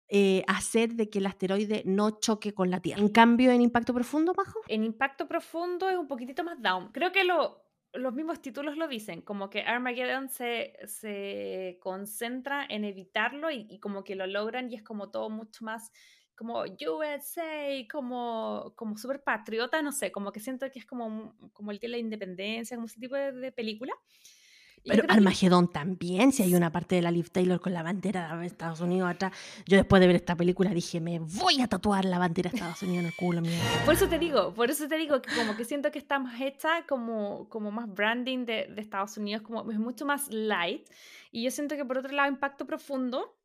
[0.08, 3.00] eh, hacer de que el asteroide no choque con la Tierra.
[3.00, 6.92] En cambio, en Impacto Profundo, Majo, En Impacto Profundo es un poquitito más down.
[6.92, 12.84] Creo que lo, los mismos títulos lo dicen, como que Armageddon se, se concentra en
[12.84, 15.90] evitarlo y, y como que lo logran y es como todo mucho más
[16.36, 21.70] como USA, como, como súper patriota, no sé, como que siento que es como, como
[21.70, 23.94] el Día de la Independencia, como ese tipo de, de película.
[24.86, 27.82] Pero creo que- Armagedón también, si hay una parte de la Liv Taylor con la
[27.82, 29.32] bandera de Estados Unidos atrás.
[29.66, 32.82] Yo después de ver esta película dije, me voy a tatuar la bandera de Estados
[32.82, 33.58] Unidos en el culo, mierda.
[33.84, 36.40] Por eso te digo, por eso te digo que como que siento que está más
[36.40, 40.86] hecha como, como más branding de, de Estados Unidos, como es mucho más light.
[41.32, 43.36] Y yo siento que por otro lado, Impacto Profundo,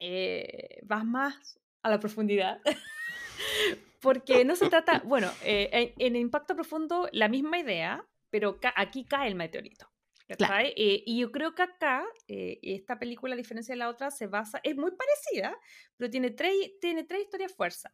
[0.00, 2.60] eh, vas más a la profundidad.
[4.00, 8.74] Porque no se trata, bueno, eh, en, en Impacto Profundo la misma idea, pero ca-
[8.76, 9.88] aquí cae el meteorito.
[10.36, 10.68] Claro.
[10.76, 14.26] Eh, y yo creo que acá, eh, esta película, a diferencia de la otra, se
[14.26, 15.56] basa, es muy parecida,
[15.96, 17.92] pero tiene tres, tiene tres historias fuerzas.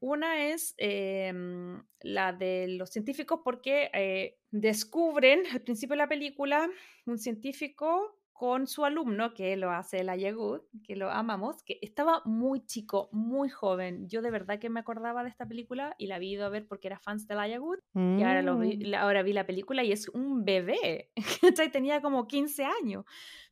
[0.00, 6.68] Una es em, la de los científicos porque eh, descubren al principio de la película
[7.06, 12.22] un científico con su alumno, que lo hace el Ayagud, que lo amamos, que estaba
[12.24, 14.08] muy chico, muy joven.
[14.08, 16.66] Yo de verdad que me acordaba de esta película y la había ido a ver
[16.66, 17.78] porque era fans del Ayagud.
[17.94, 18.82] Y ahora, lo vi, Mm.
[18.90, 21.12] la- ahora vi la película y es un bebé.
[21.72, 23.04] Tenía como 15 años.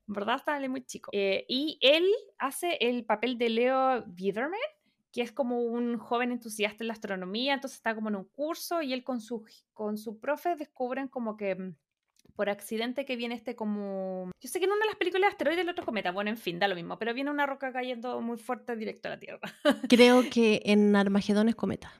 [0.08, 1.10] Verdad estaba muy chico.
[1.14, 4.58] Eh, y él hace el papel de Leo Biederman,
[5.12, 7.54] que es como un joven entusiasta en la astronomía.
[7.54, 11.36] Entonces está como en un curso y él con su, con su profe descubren como
[11.36, 11.76] que mm,
[12.40, 14.30] por accidente que viene este como...
[14.40, 16.10] Yo sé que en una de las películas de asteroides el otro cometa.
[16.10, 16.98] Bueno, en fin, da lo mismo.
[16.98, 19.40] Pero viene una roca cayendo muy fuerte directo a la Tierra.
[19.90, 21.92] Creo que en Armagedón es cometa.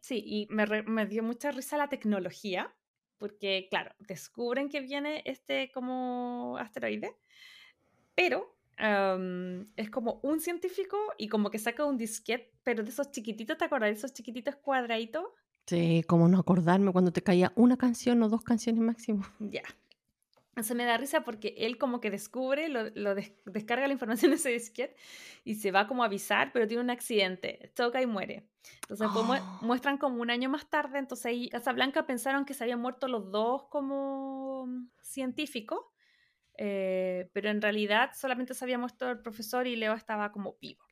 [0.00, 2.72] Sí, y me, re- me dio mucha risa la tecnología,
[3.16, 7.16] porque, claro, descubren que viene este como asteroide,
[8.14, 13.10] pero am, es como un científico y como que saca un disquete, pero de esos
[13.10, 13.88] chiquititos, ¿te acuerdas?
[13.90, 15.24] De esos chiquititos cuadraditos.
[15.66, 19.26] Sí, como no acordarme cuando te caía una canción o dos canciones máximo.
[19.40, 19.62] Ya.
[20.58, 24.30] Eso me da risa porque él como que descubre, lo, lo des- descarga la información
[24.32, 24.96] de ese disquete
[25.44, 28.48] y se va como a avisar, pero tiene un accidente, choca y muere.
[28.82, 29.58] Entonces pues, mue- Oh.
[29.62, 33.30] muestran como un año más tarde, entonces ahí Casablanca pensaron que se habían muerto los
[33.30, 34.68] dos como
[35.02, 35.80] científicos,
[36.56, 40.84] eh, pero en realidad solamente se había muerto el profesor y Leo estaba como vivo.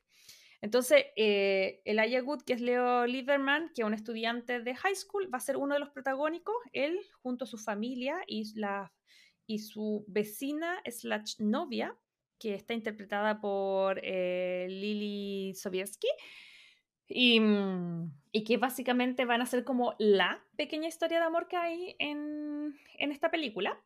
[0.61, 5.31] Entonces, eh, el Good, que es Leo Liederman, que es un estudiante de high school,
[5.31, 8.91] va a ser uno de los protagónicos, él junto a su familia y, la,
[9.47, 11.97] y su vecina slash novia,
[12.37, 16.07] que está interpretada por eh, Lily Sobieski,
[17.07, 21.57] y, mm, y que básicamente van a ser como la pequeña historia de amor que
[21.57, 23.81] hay en, en esta película.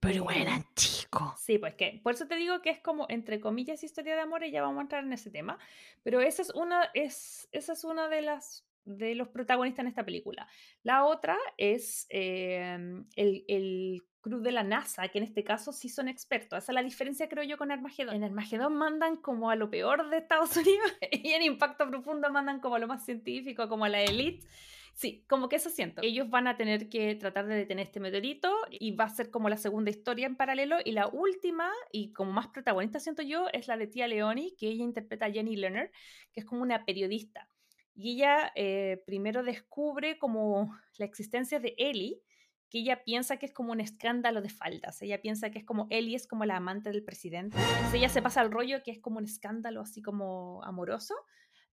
[0.00, 1.40] Pero eran chicos.
[1.40, 4.44] Sí, pues que por eso te digo que es como entre comillas historia de amor
[4.44, 5.58] y ya vamos a entrar en ese tema,
[6.04, 10.04] pero esa es una es esa es una de las de los protagonistas en esta
[10.04, 10.46] película.
[10.82, 12.78] La otra es eh,
[13.16, 16.58] el, el de la NASA, que en este caso sí son expertos.
[16.58, 18.16] Esa es la diferencia, creo yo, con Armagedón.
[18.16, 22.60] En Armagedón mandan como a lo peor de Estados Unidos y en Impacto Profundo mandan
[22.60, 24.46] como a lo más científico, como a la elite.
[24.94, 26.02] Sí, como que eso siento.
[26.02, 29.48] Ellos van a tener que tratar de detener este meteorito y va a ser como
[29.48, 30.78] la segunda historia en paralelo.
[30.84, 34.66] Y la última, y como más protagonista siento yo, es la de Tia Leoni, que
[34.66, 35.90] ella interpreta a Jenny Leonard,
[36.32, 37.48] que es como una periodista.
[37.94, 42.20] Y ella eh, primero descubre como la existencia de Ellie,
[42.70, 45.00] que ella piensa que es como un escándalo de faldas.
[45.02, 47.56] Ella piensa que es como Ellie es como la amante del presidente.
[47.58, 51.14] Entonces ella se pasa al rollo que es como un escándalo así como amoroso.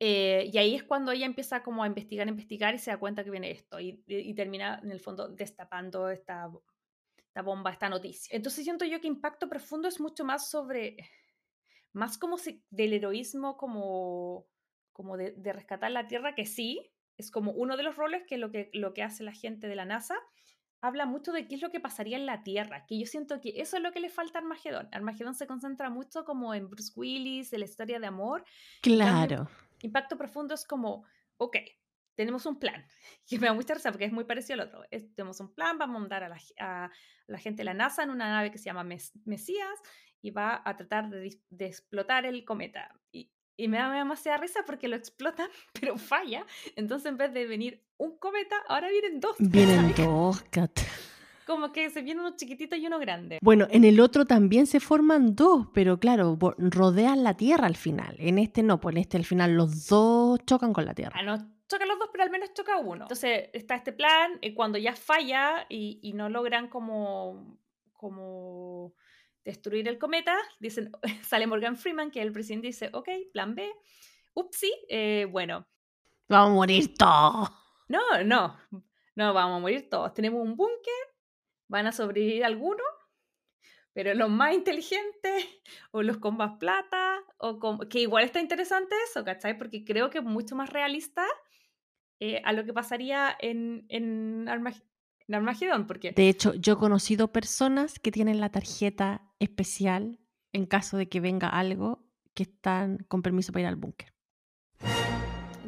[0.01, 3.24] Eh, y ahí es cuando ella empieza como a investigar, investigar y se da cuenta
[3.24, 6.48] que viene esto y, y termina en el fondo destapando esta,
[7.16, 8.35] esta bomba, esta noticia.
[8.37, 10.96] Entonces siento yo que Impacto Profundo es mucho más sobre,
[11.92, 14.46] más como si, del heroísmo como,
[14.92, 18.38] como de, de, rescatar la Tierra, que sí, es como uno de los roles que
[18.38, 20.16] lo, que lo que hace la gente de la NASA.
[20.81, 23.55] Habla mucho de qué es lo que pasaría en la Tierra, que yo siento que
[23.57, 24.88] eso es lo que le falta a Armagedón.
[24.93, 28.45] Armagedón se concentra mucho como en Bruce Willis, de la historia de amor.
[28.81, 29.49] Claro.
[29.83, 31.05] Impacto profundo es como,
[31.37, 31.57] ok,
[32.14, 32.87] tenemos un plan,
[33.29, 34.85] que me da mucha risa porque es muy parecido al otro.
[34.91, 36.91] Es, tenemos un plan, vamos a mandar a la, a
[37.27, 39.79] la, gente de la NASA en una nave que se llama Mes, Mesías
[40.21, 42.93] y va a tratar de, de explotar el cometa.
[43.12, 46.47] Y, y me da demasiada risa porque lo explotan, pero falla.
[46.77, 49.37] Entonces en vez de venir un cometa, ahora vienen dos.
[49.38, 50.81] Vienen dos, Kat.
[51.47, 53.38] Como que se viene uno chiquitito y uno grande.
[53.42, 58.14] Bueno, en el otro también se forman dos, pero claro, rodean la Tierra al final.
[58.18, 61.18] En este no, pues en este al final los dos chocan con la Tierra.
[61.18, 63.05] Ah, no chocan los dos, pero al menos choca uno.
[63.05, 67.59] Entonces está este plan, y cuando ya falla y, y no logran como,
[67.94, 68.92] como
[69.49, 73.73] destruir el cometa, dicen, sale Morgan Freeman, que el presidente, dice, ok, plan B,
[74.35, 75.67] upsi, eh, bueno.
[76.29, 77.51] Vamos a morir todos.
[77.89, 78.59] No, no,
[79.17, 80.13] no, vamos a morir todos.
[80.13, 81.03] Tenemos un búnker,
[81.67, 82.87] van a sobrevivir algunos,
[83.95, 85.47] pero los más inteligentes
[85.93, 89.57] o los con más plata, o con, que igual está interesante eso, ¿cachai?
[89.57, 91.25] Porque creo que es mucho más realista
[92.21, 94.75] eh, a lo que pasaría en, en, Armag
[95.27, 96.13] en Armagedón, porque...
[96.13, 100.19] De hecho, yo he conocido personas que tienen la tarjeta especial
[100.53, 104.13] en caso de que venga algo que están con permiso para ir al búnker.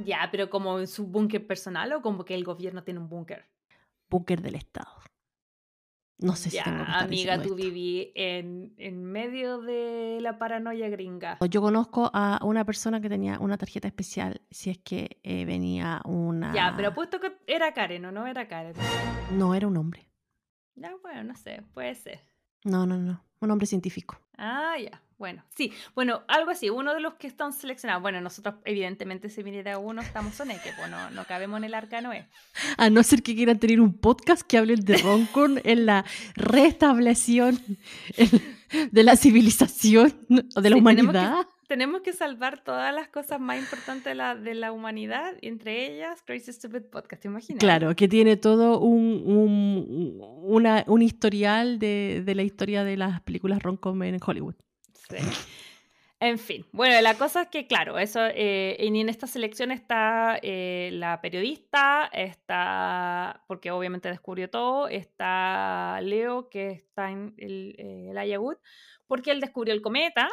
[0.04, 3.44] Ya, pero como en su búnker personal o como que el gobierno tiene un búnker.
[4.08, 4.90] Búnker del Estado.
[6.18, 10.38] No sé ya, si tengo que estar amiga, tú viví en, en medio de la
[10.38, 11.38] paranoia gringa.
[11.48, 16.02] Yo conozco a una persona que tenía una tarjeta especial si es que eh, venía
[16.04, 16.52] una...
[16.52, 18.74] Ya, pero apuesto que era Karen o no era Karen.
[19.32, 20.10] No, era un hombre.
[20.74, 22.20] Ya, bueno, no sé, puede ser.
[22.64, 23.24] No, no, no.
[23.40, 24.20] Un hombre científico.
[24.36, 25.00] Ah, ya.
[25.18, 25.72] Bueno, sí.
[25.94, 26.70] Bueno, algo así.
[26.70, 28.00] Uno de los que están seleccionados.
[28.02, 32.00] Bueno, nosotros, evidentemente, si viniera uno, estamos soneque, pues no, no cabemos en el arca
[32.00, 32.26] Noé.
[32.78, 36.04] A no ser que quieran tener un podcast que hablen de Roncon en la
[36.36, 37.58] restablección
[38.16, 40.14] en- de la civilización
[40.56, 41.46] o de la Sí, humanidad.
[41.70, 46.20] Tenemos que salvar todas las cosas más importantes de la, de la humanidad, entre ellas
[46.26, 47.60] Crazy Stupid Podcast, ¿te imaginas?
[47.60, 53.20] Claro, que tiene todo un, un, una- un historial de, de la historia de las
[53.20, 54.56] películas Roncom en Hollywood.
[55.08, 55.18] Sí.
[56.18, 60.40] En fin, bueno, la cosa es que, claro, eso, eh, y en esta selección está
[60.42, 68.10] eh, la periodista, está, porque obviamente descubrió todo, está Leo, que está en el, eh,
[68.12, 68.56] el Wood,
[69.06, 70.28] porque él descubrió el cometa,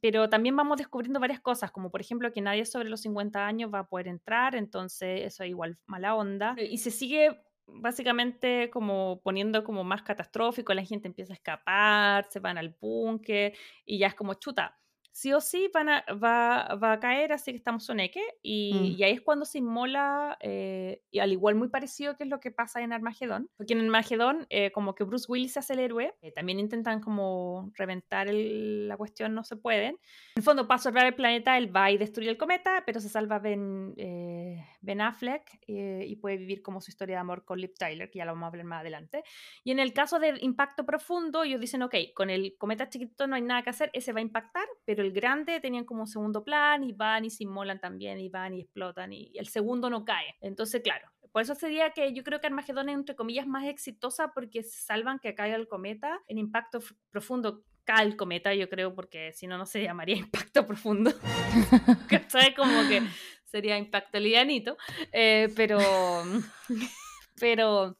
[0.00, 3.70] pero también vamos descubriendo varias cosas, como por ejemplo que nadie sobre los 50 años
[3.72, 9.20] va a poder entrar, entonces eso es igual mala onda, y se sigue básicamente como
[9.22, 14.08] poniendo como más catastrófico, la gente empieza a escapar, se van al búnker y ya
[14.08, 14.79] es como chuta.
[15.12, 18.22] Sí o sí van a, va, va a caer, así que estamos soneque.
[18.42, 18.84] Y, Mm.
[18.98, 22.38] y ahí es cuando se inmola, eh, y al igual muy parecido que es lo
[22.40, 23.48] que pasa en Armagedón.
[23.56, 27.00] Porque en Armagedón, eh, como que Bruce Willis se hace el héroe, eh, también intentan
[27.00, 29.90] como reventar el- la cuestión, no se pueden.
[29.90, 29.98] En
[30.36, 33.38] el fondo, para salvar el planeta, él va y destruye el cometa, pero se salva
[33.40, 37.74] Ben, eh, ben Affleck eh, y puede vivir como su historia de amor con Liv
[37.78, 39.22] Tyler, que ya lo vamos a hablar más adelante.
[39.64, 43.34] Y en el caso del impacto profundo, ellos dicen, ok, con el cometa chiquito no
[43.36, 46.44] hay nada que hacer, ese va a impactar, pero el grande tenían como un segundo
[46.44, 50.04] plan y van y se inmolan también y van y explotan y, el segundo no
[50.04, 50.36] cae.
[50.40, 54.32] Entonces, claro, por eso sería que yo creo que Armagedón es entre comillas más exitosa
[54.34, 56.20] porque salvan que caiga el cometa.
[56.26, 56.80] En impacto
[57.10, 61.12] profundo cae el cometa, yo creo, porque si no, no se llamaría impacto profundo.
[62.28, 62.54] ¿Sabes?
[62.56, 63.02] Como que
[63.44, 64.76] sería impacto livianito.
[65.12, 65.78] Eh, pero,
[67.40, 67.96] pero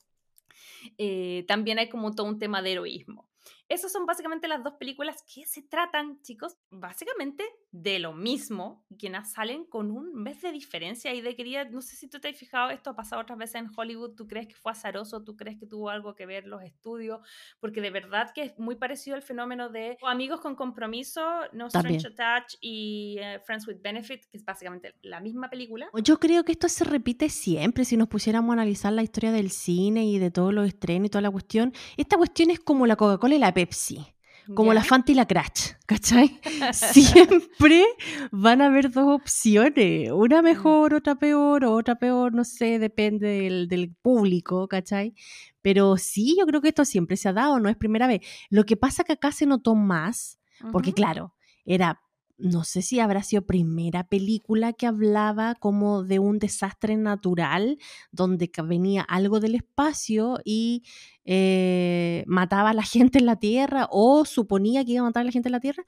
[0.98, 3.29] eh, también hay como todo un tema de heroísmo.
[3.70, 9.24] Esas son básicamente las dos películas que se tratan, chicos, básicamente de lo mismo, na-
[9.24, 12.36] salen con un mes de diferencia y de quería, no sé si tú te has
[12.36, 15.56] fijado, esto ha pasado otras veces en Hollywood, tú crees que fue azaroso, tú crees
[15.58, 17.20] que tuvo algo que ver los estudios,
[17.60, 21.20] porque de verdad que es muy parecido al fenómeno de Amigos con Compromiso,
[21.52, 21.68] No.
[21.68, 25.88] Strange Attached y eh, Friends with Benefit, que es básicamente la misma película.
[26.02, 29.50] Yo creo que esto se repite siempre si nos pusiéramos a analizar la historia del
[29.50, 31.72] cine y de todos los estrenos y toda la cuestión.
[31.96, 34.06] Esta cuestión es como la Coca-Cola y la Pepsi,
[34.54, 34.82] como la.
[34.82, 36.40] Fanta y la Crash, ¿cachai?
[36.72, 37.84] Siempre
[38.32, 40.14] van a haber dos opciones, Mm.
[40.14, 45.14] una mejor, otra peor, o otra peor, no sé, depende del, del público, ¿cachai?
[45.62, 48.20] Pero sí, yo creo que esto siempre se ha dado, no es primera vez.
[48.48, 50.38] Lo que pasa que acá se notó más,
[50.72, 51.34] porque claro,
[51.64, 52.00] era,
[52.40, 57.78] no sé si habrá sido primera película que hablaba como de un desastre natural,
[58.12, 60.82] donde venía algo del espacio y
[61.24, 65.24] eh, mataba a la gente en la Tierra o suponía que iba a matar a
[65.24, 65.84] la gente en la Tierra.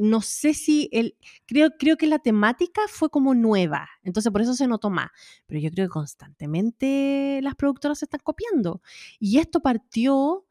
[0.00, 4.54] No sé si el, creo, creo que la temática fue como nueva, entonces por eso
[4.54, 5.10] se notó más.
[5.46, 8.82] Pero yo creo que constantemente las productoras se están copiando.
[9.18, 10.46] Y esto partió,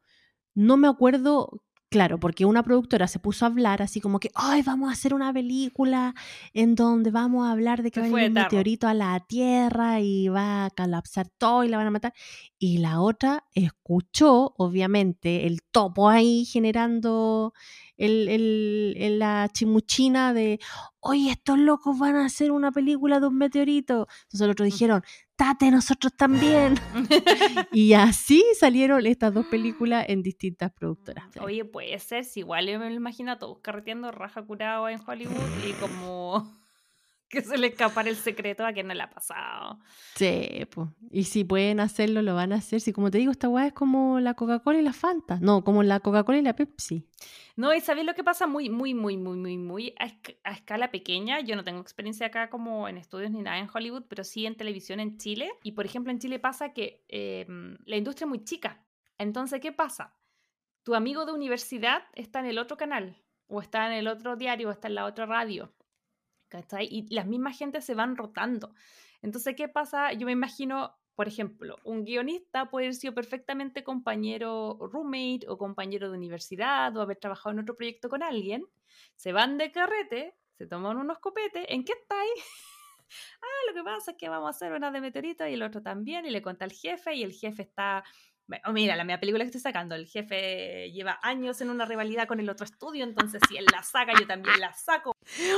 [0.54, 4.60] no me acuerdo Claro, porque una productora se puso a hablar así como que, ay,
[4.60, 6.14] vamos a hacer una película
[6.52, 9.20] en donde vamos a hablar de que Se va a venir un meteorito a la
[9.26, 12.12] Tierra y va a colapsar todo y la van a matar.
[12.58, 17.54] Y la otra escuchó, obviamente, el topo ahí generando
[17.96, 20.60] el, el- el- la chimuchina de,
[21.00, 24.06] oye, estos locos van a hacer una película de un meteorito.
[24.24, 25.02] Entonces los otros dijeron,
[25.38, 26.74] tate, nosotros también.
[27.72, 31.24] y así salieron estas dos películas en distintas productoras.
[31.40, 35.00] Oye, puede ser, si igual yo me lo imagino a todos carreteando raja curado en
[35.06, 36.52] Hollywood y como
[37.28, 39.78] que se le escapara el secreto a quien no le ha pasado.
[40.14, 40.88] Sí, pues.
[41.10, 42.80] Y si pueden hacerlo, lo van a hacer.
[42.80, 45.38] Si como te digo, esta weá es como la Coca-Cola y la Fanta.
[45.40, 47.06] No, como la Coca-Cola y la Pepsi.
[47.56, 48.46] No, y ¿sabéis lo que pasa?
[48.46, 51.40] Muy, muy, muy, muy, muy, muy a, esc- a escala pequeña.
[51.40, 54.56] Yo no tengo experiencia acá como en estudios ni nada en Hollywood, pero sí en
[54.56, 55.50] televisión en Chile.
[55.62, 57.46] Y por ejemplo, en Chile pasa que eh,
[57.84, 58.84] la industria es muy chica.
[59.18, 60.14] Entonces, ¿qué pasa?
[60.84, 63.16] Tu amigo de universidad está en el otro canal,
[63.48, 65.74] o está en el otro diario, o está en la otra radio.
[66.48, 66.88] ¿Cachai?
[66.90, 68.74] Y las mismas gentes se van rotando.
[69.22, 70.12] Entonces, ¿qué pasa?
[70.12, 76.10] Yo me imagino, por ejemplo, un guionista puede haber sido perfectamente compañero roommate o compañero
[76.10, 78.64] de universidad o haber trabajado en otro proyecto con alguien,
[79.14, 82.30] se van de carrete, se toman unos copetes, ¿en qué estáis?
[83.42, 85.82] ah, lo que pasa es que vamos a hacer una de meteorito y el otro
[85.82, 88.04] también, y le cuenta al jefe, y el jefe está
[88.64, 92.26] Oh, mira, la mía película que estoy sacando, el jefe lleva años en una rivalidad
[92.26, 95.12] con el otro estudio, entonces si él la saca, yo también la saco.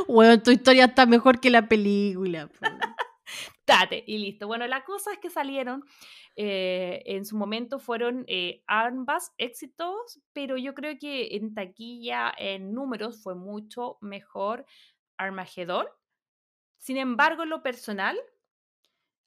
[0.08, 2.50] Bueno, tu historia está mejor que la película.
[3.66, 4.48] Date, y listo.
[4.48, 5.84] Bueno, la cosa es que salieron,
[6.34, 12.74] eh, en su momento fueron eh, ambas éxitos, pero yo creo que en taquilla, en
[12.74, 14.66] números, fue mucho mejor
[15.16, 15.86] Armagedón.
[16.78, 18.18] Sin embargo, en lo personal,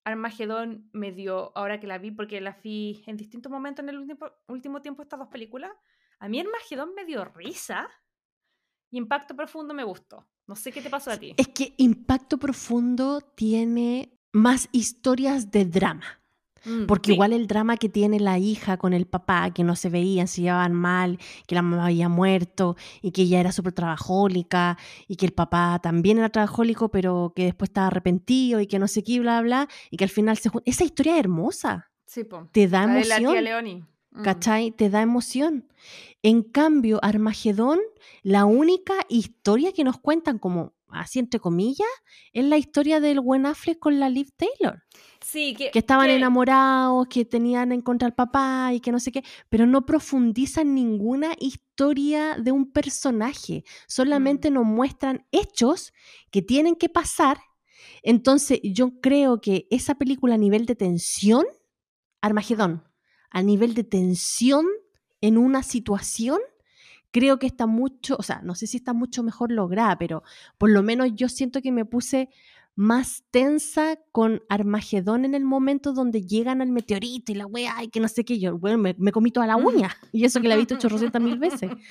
[0.04, 4.00] Armagedón me dio, ahora que la vi, porque la vi en distintos momentos en el
[4.00, 5.72] último, último tiempo estas dos películas,
[6.20, 7.90] a mí Armagedón me dio risa
[8.92, 10.28] y Impacto Profundo me gustó.
[10.48, 11.34] No sé qué te pasó a ti.
[11.38, 16.23] Es que Impacto Profundo tiene más historias de drama.
[16.66, 19.90] Mm, Porque igual el drama que tiene la hija con el papá, que no se
[19.90, 24.78] veían, se llevaban mal, que la mamá había muerto y que ella era súper trabajólica
[25.08, 28.88] y que el papá también era trabajólico, pero que después estaba arrepentido y que no
[28.88, 30.50] sé qué, bla, bla, y que al final se...
[30.66, 31.92] Esa historia es hermosa.
[32.06, 32.48] Sí, po.
[32.52, 33.86] Te da emoción.
[34.12, 34.22] Mm.
[34.22, 34.72] ¿Cachai?
[34.72, 35.68] Te da emoción.
[36.22, 37.80] En cambio, Armagedón,
[38.22, 41.88] la única historia que nos cuentan como así entre comillas,
[42.32, 44.84] es la historia del buen Affleck con la Liv Taylor.
[45.34, 49.12] Sí, que, que estaban enamorados, que tenían en contra al papá y que no sé
[49.12, 54.54] qué, pero no profundizan ninguna historia de un personaje, solamente Mm.
[54.54, 55.92] nos muestran hechos
[56.30, 57.40] que tienen que pasar.
[58.04, 61.46] Entonces, yo creo que esa película a nivel de tensión,
[62.22, 62.84] Armagedón,
[63.32, 64.68] a nivel de tensión
[65.20, 66.40] en una situación,
[67.10, 70.22] creo que está mucho, o sea, no sé si está mucho mejor lograda, pero
[70.60, 72.30] por lo menos yo siento que me puse
[72.76, 77.90] más tensa con Armagedón en el momento donde llegan al meteorito y la wea y
[77.90, 80.48] que no sé qué, yo, bueno, me, me comí toda la uña y eso que
[80.48, 81.72] la he visto 800 mil veces.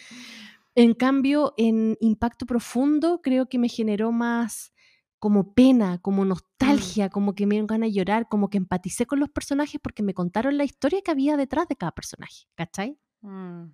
[0.74, 4.72] En cambio, en Impacto Profundo creo que me generó más
[5.18, 9.20] como pena, como nostalgia, como que me dieron ganas de llorar, como que empaticé con
[9.20, 12.98] los personajes porque me contaron la historia que había detrás de cada personaje, ¿cachai?
[13.20, 13.64] Mm.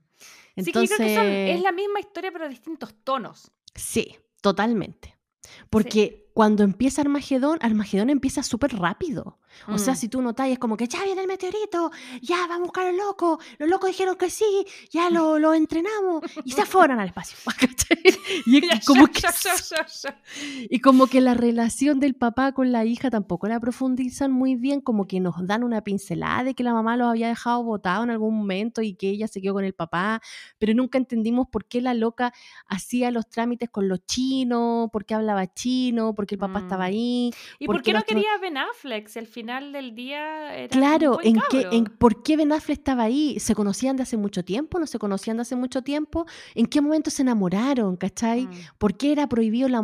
[0.56, 3.52] Entonces, sí, creo que son- es la misma historia, pero distintos tonos.
[3.76, 5.16] Sí, totalmente.
[5.70, 9.40] Porque cuando empieza Armagedón, Armagedón empieza súper rápido.
[9.66, 9.96] O sea, Mm.
[9.96, 11.90] si tú notas, es como que ya viene el meteorito,
[12.22, 15.52] ya vamos a buscar a los locos, los locos dijeron que sí, ya lo, lo
[15.52, 17.36] entrenamos y se fueron al espacio.
[18.46, 19.20] y, como que,
[20.70, 24.80] y como que la relación del papá con la hija tampoco la profundizan muy bien,
[24.80, 28.10] como que nos dan una pincelada de que la mamá lo había dejado botado en
[28.10, 30.20] algún momento y que ella se quedó con el papá,
[30.58, 32.32] pero nunca entendimos por qué la loca
[32.68, 36.84] hacía los trámites con los chinos, por qué hablaba chino, por qué el papá estaba
[36.84, 36.86] Mm.
[36.86, 37.30] ahí.
[37.58, 41.10] ¿Y por Porque qué no quería Ben Affleck si al final del día era Claro,
[41.10, 43.40] un buen ¿en qué, en, ¿por qué Ben Affleck estaba ahí?
[43.40, 44.78] ¿Se conocían de hace mucho tiempo?
[44.78, 46.26] ¿No se conocían de hace mucho tiempo?
[46.54, 47.96] ¿En qué momento se enamoraron?
[47.96, 48.46] ¿Cachai?
[48.46, 48.50] Mm.
[48.78, 49.82] ¿Por qué era prohibido la...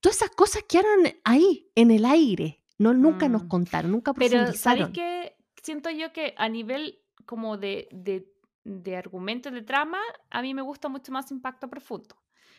[0.00, 2.60] Todas esas cosas quedaron ahí, en el aire.
[2.78, 3.48] No, nunca nos Mm.
[3.48, 4.92] contaron, nunca Pero, ¿sabéis profundizaron.
[4.92, 5.36] qué?
[5.62, 8.30] Siento yo que a nivel como de, de,
[8.64, 9.98] de argumento de trama,
[10.30, 12.14] a mí me gusta mucho más Impacto Profundo.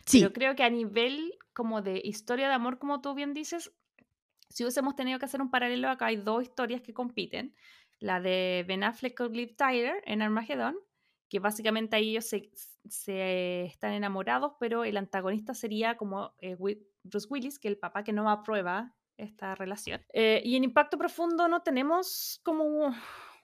[0.08, 3.74] Sí, Pero creo que a nivel como de historia de amor, como tú bien dices,
[4.50, 7.54] si hubiésemos tenido que hacer un paralelo, acá hay dos historias que compiten.
[8.00, 10.78] La de Ben Affleck con Liv Tyler en Armageddon,
[11.30, 12.50] que básicamente ahí ellos se,
[12.88, 16.56] se están enamorados, pero el antagonista sería como eh,
[17.04, 20.06] Bruce Willis, que el papá que no aprueba esta relación.
[20.14, 22.94] Eh, y en Impacto Profundo no tenemos como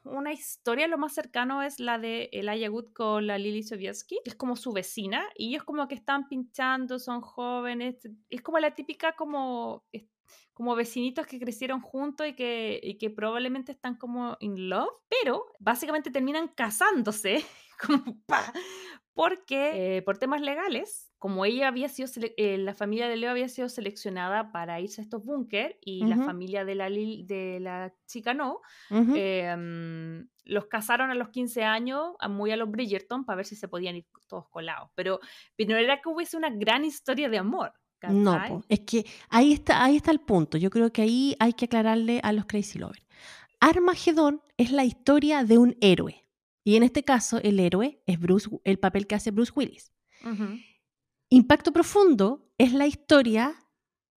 [0.05, 4.31] una historia, lo más cercano es la de Elijah Wood con la Lily Sobieski, que
[4.31, 8.75] es como su vecina, y ellos como que están pinchando, son jóvenes, es como la
[8.75, 9.85] típica como,
[10.53, 15.45] como vecinitos que crecieron juntos y que, y que probablemente están como in love, pero
[15.59, 17.43] básicamente terminan casándose,
[17.85, 18.53] como pa,
[19.13, 23.47] porque eh, por temas legales, como ella había sido, eh, la familia de Leo había
[23.47, 28.34] sido seleccionada para irse a estos búnker y la familia de la, de la chica
[28.34, 28.59] no,
[28.91, 33.55] eh, mm, los casaron a los 15 años, muy a los Bridgerton, para ver si
[33.55, 34.89] se podían ir todos colados.
[34.95, 35.21] Pero,
[35.55, 37.71] pero no era que hubiese una gran historia de amor.
[38.09, 40.57] No, es que ahí está, ahí está el punto.
[40.57, 43.07] Yo creo que ahí hay que aclararle a los Crazy Lovers.
[43.61, 46.26] Armagedón es la historia de un héroe.
[46.65, 49.93] Y en este caso, el héroe es Bruce, el papel que hace Bruce Willis.
[51.34, 53.55] Impacto Profundo es la historia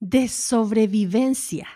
[0.00, 1.66] de sobrevivencia,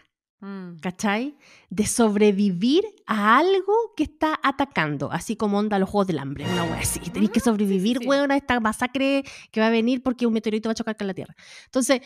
[0.42, 0.80] Mm.
[0.80, 1.34] ¿cachai?
[1.70, 6.64] De sobrevivir a algo que está atacando, así como onda los Juegos del Hambre, una
[6.64, 7.00] wea así.
[7.00, 8.06] Tenéis que Ujú, sí, sí, sobrevivir, sí.
[8.06, 11.06] weón, a esta masacre que va a venir porque un meteorito va a chocar con
[11.06, 11.34] la Tierra.
[11.64, 12.02] Entonces,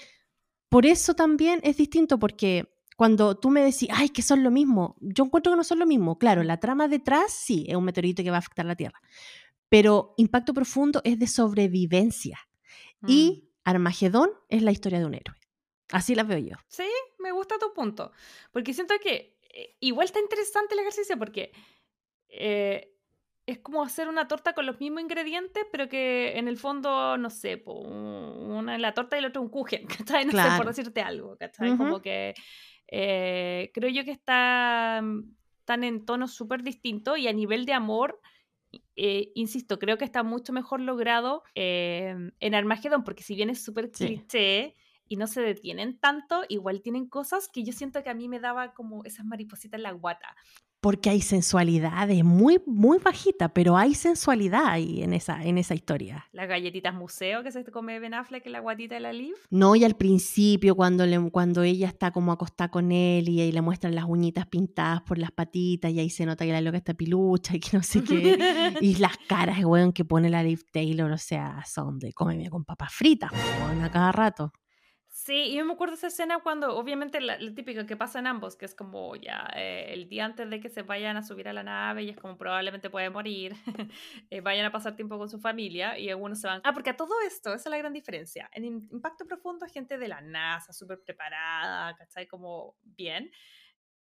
[0.68, 4.94] por eso también es distinto, porque cuando tú me decís, ay, que son lo mismo,
[5.00, 6.18] yo encuentro que no son lo mismo.
[6.18, 9.00] Claro, la trama detrás sí es un meteorito que va a afectar la Tierra,
[9.68, 12.38] pero Impacto Profundo es de sobrevivencia
[13.06, 13.54] y Mm.
[13.66, 15.36] Armagedón es la historia de un héroe.
[15.90, 16.56] Así la veo yo.
[16.68, 16.86] Sí,
[17.18, 18.12] me gusta tu punto.
[18.52, 21.50] Porque siento que eh, igual está interesante el ejercicio porque
[22.28, 22.90] eh,
[23.46, 27.30] es como hacer una torta con los mismos ingredientes, pero que en el fondo, no
[27.30, 29.86] sé, po, una es la torta y la otra un kuchen,
[30.22, 30.24] ¿cachai?
[30.24, 30.56] No sé, Claro.
[30.58, 31.76] por decirte algo, ¿cachai?
[31.76, 32.34] Como que
[32.88, 37.72] eh, creo yo que está, mm, están en tonos súper distintos y a nivel de
[37.72, 38.20] amor,
[38.96, 43.62] eh, insisto, creo que está mucho mejor logrado eh, en Armagedón, porque si bien es
[43.62, 44.06] súper Sí.
[44.06, 44.74] cliché
[45.06, 48.40] y no se detienen tanto, igual tienen cosas que yo siento que a mí me
[48.40, 50.34] daba como esas maripositas en la guata.
[50.84, 55.74] Porque hay sensualidad, es muy, muy bajita, pero hay sensualidad ahí en esa, en esa
[55.74, 56.26] historia.
[56.32, 59.34] Las galletitas museo que se come Ben Affleck la guatita de la Liv.
[59.48, 63.50] No, y al principio, cuando, le, cuando ella está como acostada con él y ahí
[63.50, 66.76] le muestran las uñitas pintadas por las patitas y ahí se nota que la loca
[66.76, 68.36] está pilucha y que no sé qué.
[68.82, 72.62] y las caras, weón, que pone la Liv Taylor, o sea, son de cómeme con
[72.66, 74.52] papas fritas, weón, a cada rato.
[75.24, 78.26] Sí, y yo me acuerdo esa escena cuando, obviamente, la, la típica que pasa en
[78.26, 81.48] ambos, que es como ya eh, el día antes de que se vayan a subir
[81.48, 83.54] a la nave y es como probablemente puede morir,
[84.30, 86.60] eh, vayan a pasar tiempo con su familia y algunos se van.
[86.62, 88.50] Ah, porque a todo esto, esa es la gran diferencia.
[88.52, 92.26] En Im- Impacto Profundo, gente de la NASA, súper preparada, ¿cachai?
[92.26, 93.30] Como bien.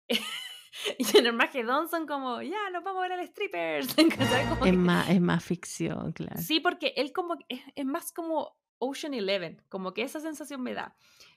[0.98, 3.32] y en Armagedón son como, ya, nos vamos a ver al.
[4.48, 6.40] Como Es que- más, es más ficción, claro.
[6.40, 10.74] Sí, porque él como es, es más como Ocean Eleven, como que esa sensación me
[10.74, 10.96] da.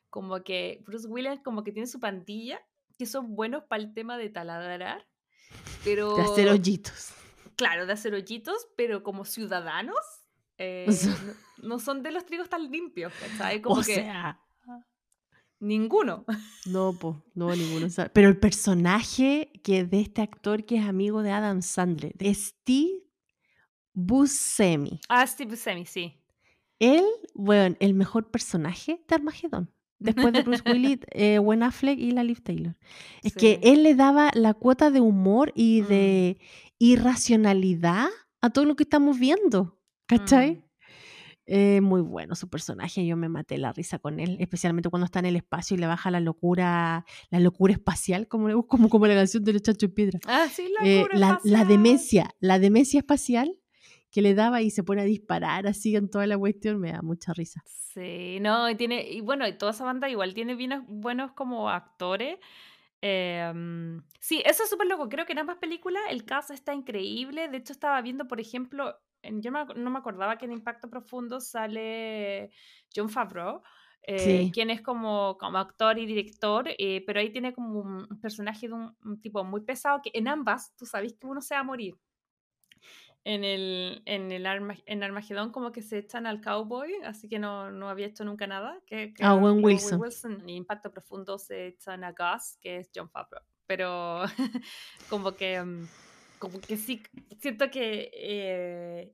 [0.10, 2.62] Como que Bruce Willis como que tiene su pandilla,
[2.98, 5.08] que son buenos para el tema de taladrar,
[5.84, 6.16] pero...
[6.16, 7.14] De hacer hoyitos.
[7.56, 9.98] Claro, de hacer hoyitos, pero como ciudadanos,
[10.58, 10.86] eh,
[11.60, 13.62] no, no son de los trigos tan limpios, ¿cachai?
[13.62, 14.40] Como o que sea,
[15.60, 16.26] ninguno.
[16.66, 17.88] no, po, no, ninguno.
[18.14, 23.04] Pero el personaje que de este actor que es amigo de Adam Sandler, de Steve
[23.94, 25.02] Buscemi.
[25.10, 26.21] Ah, Steve Buscemi, sí.
[26.82, 27.06] Él,
[27.36, 29.72] bueno, el mejor personaje de Armagedón.
[30.00, 32.76] Después de Bruce Willis, eh, Ben Affleck y la Liv Taylor.
[33.24, 35.88] Es que él le daba la cuota de humor y Mm.
[35.88, 36.38] de
[36.80, 38.08] irracionalidad
[38.42, 39.80] a todo lo que estamos viendo.
[40.08, 40.52] ¿Cachai?
[40.56, 40.64] Mm.
[41.54, 45.20] Eh, muy bueno su personaje, yo me maté la risa con él, especialmente cuando está
[45.20, 49.16] en el espacio y le baja la locura, la locura espacial, como, como, como la
[49.16, 50.20] canción de los chachos en piedra.
[50.28, 51.68] Ah, sí, la, Eh, cura la, la espacial.
[51.68, 53.58] demencia, la demencia espacial
[54.12, 57.02] que le daba y se pone a disparar así en toda la cuestión, me da
[57.02, 57.66] mucha risa.
[57.66, 62.40] Sí, no, y tiene, y bueno, toda esa banda igual tiene buenos, buenos como actores.
[63.02, 65.10] Em, sí, eso es súper loco.
[65.10, 67.50] Creo que en ambas películas el cast está increíble.
[67.50, 71.40] De hecho, estaba viendo, por ejemplo, en- yo no me acordaba que en Impacto Profundo
[71.42, 72.52] sale
[72.96, 73.62] John Favreau,
[74.04, 74.52] eh, Sí.
[74.54, 78.68] quien es como, como actor y director, eh, pero ahí tiene como un un personaje
[78.68, 81.62] de un, un tipo muy pesado que en ambas tú sabes que uno se va
[81.62, 81.96] a morir.
[83.24, 87.38] En el, en el Arma- en Armagedón como que se echan al cowboy, así que
[87.38, 88.82] no, no había hecho nunca nada.
[88.88, 90.50] Que, que A era Owen Owen Wilson.
[90.50, 93.44] Y Impacto Profundo se echan a Gus, que es John Favreau.
[93.68, 94.24] Pero
[95.10, 95.88] como que, mm,
[96.40, 97.04] como que sí,
[97.40, 99.14] siento que, eh,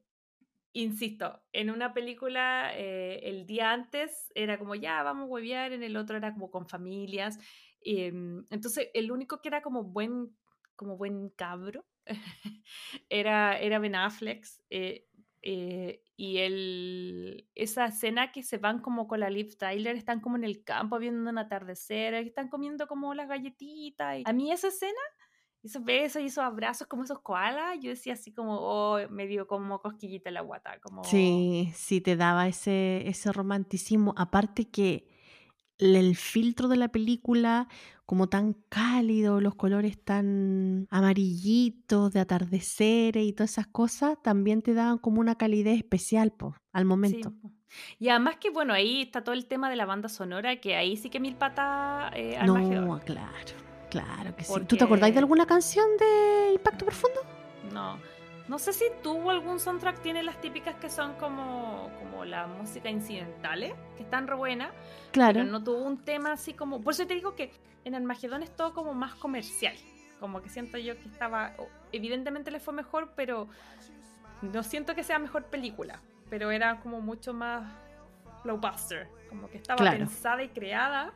[0.73, 5.83] insisto, en una película eh, el día antes era como ya, vamos a huevear, en
[5.83, 7.39] el otro era como con familias.
[7.81, 10.35] em, entonces el único que era como buen,
[10.75, 11.85] como buen cabro
[13.09, 14.45] era, era Ben Affleck.
[14.69, 15.07] eh,
[15.43, 20.35] eh, y el, esa escena que se van como con la Liv Tyler, están como
[20.35, 24.23] en el campo viendo un atardecer, están comiendo como las galletitas.
[24.25, 24.99] a mí esa escena,
[25.63, 29.47] esos besos y esos abrazos como esos koalas, yo decía así como, oh, me dio
[29.47, 30.79] como cosquillita la guata.
[30.79, 31.03] Como...
[31.03, 34.15] Sí, sí, te daba ese, ese romanticismo.
[34.17, 35.07] Aparte que
[35.79, 37.67] el filtro de la película,
[38.05, 44.73] como tan cálido, los colores tan amarillitos, de atardeceres y todas esas cosas, también te
[44.73, 47.33] daban como una calidez especial, po, al momento.
[47.99, 50.97] Y además que, bueno, ahí está todo el tema de la banda sonora, que ahí
[50.97, 53.57] sí que mil patas eh, No, claro,
[53.89, 54.53] claro que sí.
[54.67, 57.19] ¿Tú te acordáis de alguna canción de Impacto Profundo?
[57.73, 58.16] No.
[58.47, 62.89] No sé si tuvo algún soundtrack, tiene las típicas que son como, como la música
[62.89, 64.71] incidentales, que están re buenas,
[65.11, 65.33] Claro.
[65.39, 66.81] pero no tuvo un tema así como...
[66.81, 67.51] Por eso te digo que
[67.83, 69.75] en Armagedón es todo como más comercial.
[70.21, 71.53] Como que siento yo que estaba...
[71.91, 73.47] Evidentemente le fue mejor, pero
[74.41, 75.99] no siento que sea mejor película.
[76.29, 77.69] Pero era como mucho más
[78.45, 79.09] blockbuster.
[79.29, 79.97] Como que estaba Claro.
[79.97, 81.13] pensada y creada,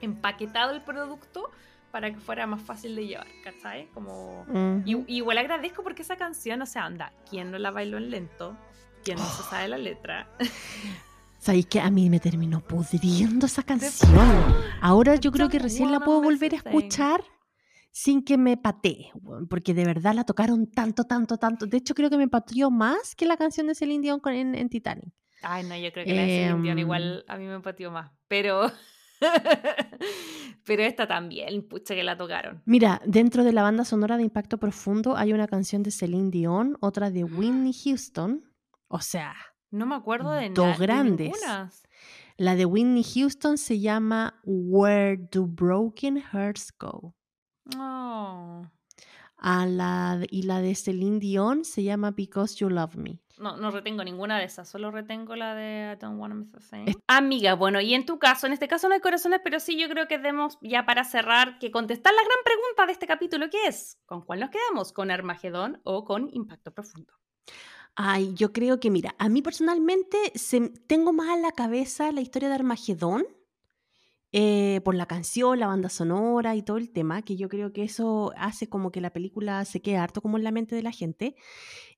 [0.00, 1.50] empaquetado el producto
[1.94, 3.86] para que fuera más fácil de llevar, ¿cachai?
[3.94, 4.44] Como...
[4.84, 8.56] Y, igual agradezco porque esa canción, o sea, anda, ¿quién no la bailó en lento?
[9.04, 10.28] ¿Quién no se sabe la letra?
[11.38, 14.10] ¿Sabéis que a mí me terminó pudriendo esa canción?
[14.80, 17.22] Ahora yo creo que recién la puedo volver a escuchar
[17.92, 19.12] sin que me patee,
[19.48, 21.64] porque de verdad la tocaron tanto, tanto, tanto.
[21.64, 24.68] De hecho, creo que me pateó más que la canción de Celine Dion en, en
[24.68, 25.14] Titanic.
[25.42, 27.32] Ay, no, yo creo que la de Celine Dion igual em.
[27.32, 28.72] a mí me pateó más, pero...
[30.64, 32.62] pero esta también, pucha que la tocaron.
[32.64, 36.76] Mira, dentro de la banda sonora de Impacto Profundo hay una canción de Celine Dion,
[36.80, 38.44] otra de Whitney Houston,
[38.88, 39.34] o sea...
[39.70, 41.32] No me acuerdo de Dos grandes.
[42.36, 47.16] la de Whitney Houston se llama Where Do Broken Hearts Go.
[47.76, 48.62] Oh.
[49.36, 53.23] A la, y la de Celine Dion se llama Because You Love Me.
[53.38, 56.58] No, no retengo ninguna de esas, solo retengo la de I Don't Wanna Miss a
[56.58, 56.94] Thing.
[57.08, 59.88] Amiga, bueno, y en tu caso, en este caso no hay corazones, pero sí yo
[59.88, 63.66] creo que debemos, ya para cerrar, que contestar la gran pregunta de este capítulo, que
[63.66, 64.92] es, ¿con cuál nos quedamos?
[64.92, 67.12] ¿Con Armagedón o con Impacto Profundo?
[67.96, 72.20] Ay, yo creo que, mira, a mí personalmente se, tengo más en la cabeza la
[72.20, 73.24] historia de Armagedón
[74.36, 77.84] eh, por la canción, la banda sonora y todo el tema, que yo creo que
[77.84, 80.90] eso hace como que la película se quede harto como en la mente de la
[80.90, 81.36] gente.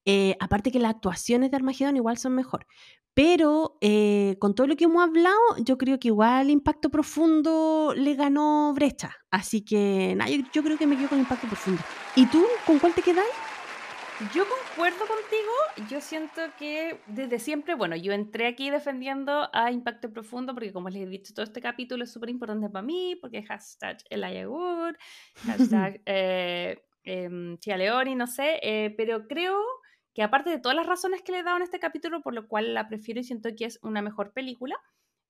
[0.05, 2.67] Eh, aparte que las actuaciones de Armagedón igual son mejor.
[3.15, 8.15] Pero eh, con todo lo que hemos hablado, yo creo que igual Impacto Profundo le
[8.15, 9.17] ganó brecha.
[9.31, 11.81] Así que nada, yo, creo que me quedo con Impacto Profundo.
[12.17, 12.45] ¿Y tú?
[12.67, 13.25] ¿Con cuál te quedas?
[14.35, 20.11] Yo concuerdo contigo, yo siento que desde siempre, bueno, yo entré aquí defendiendo a Impacto
[20.11, 23.43] Profundo porque como les he dicho, todo este capítulo es súper importante para mí, porque
[23.43, 24.95] hashtag Elijah Wood,
[25.45, 29.61] hashtag eh, em, Leoni, no sé, eh, pero creo
[30.15, 32.49] que aparte de todas las razones que le he dado en este capítulo, por lo
[32.49, 34.77] cual la prefiero y siento que es una mejor película,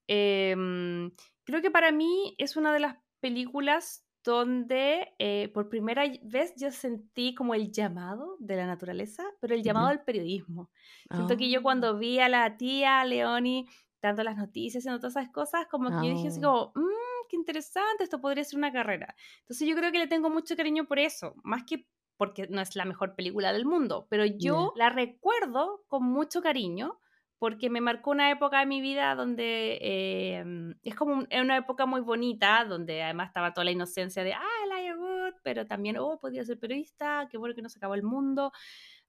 [0.06, 1.10] em,
[1.42, 6.72] creo que para mí es una de las películas donde eh, por primera vez yo
[6.72, 10.68] sentí como el llamado de la naturaleza, pero el llamado al periodismo.
[11.14, 11.96] Siento que yo cuando oh.
[11.96, 13.68] vi a la tía Leoni
[14.02, 16.72] dando las noticias, y todas esas cosas, como que yo dije así oh.
[16.74, 19.14] como, mmm, qué interesante, esto podría ser una carrera.
[19.42, 22.74] Entonces yo creo que le tengo mucho cariño por eso, más que porque no es
[22.74, 26.98] la mejor película del mundo, pero yo la recuerdo con mucho cariño
[27.38, 32.00] porque me marcó una época de mi vida donde em, es como una época muy
[32.00, 36.44] bonita, donde además estaba toda la inocencia de, ah, Elijah Wood, pero también, oh, podía
[36.44, 38.52] ser periodista, qué bueno que no se acabó el mundo.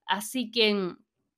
[0.04, 0.94] Así que,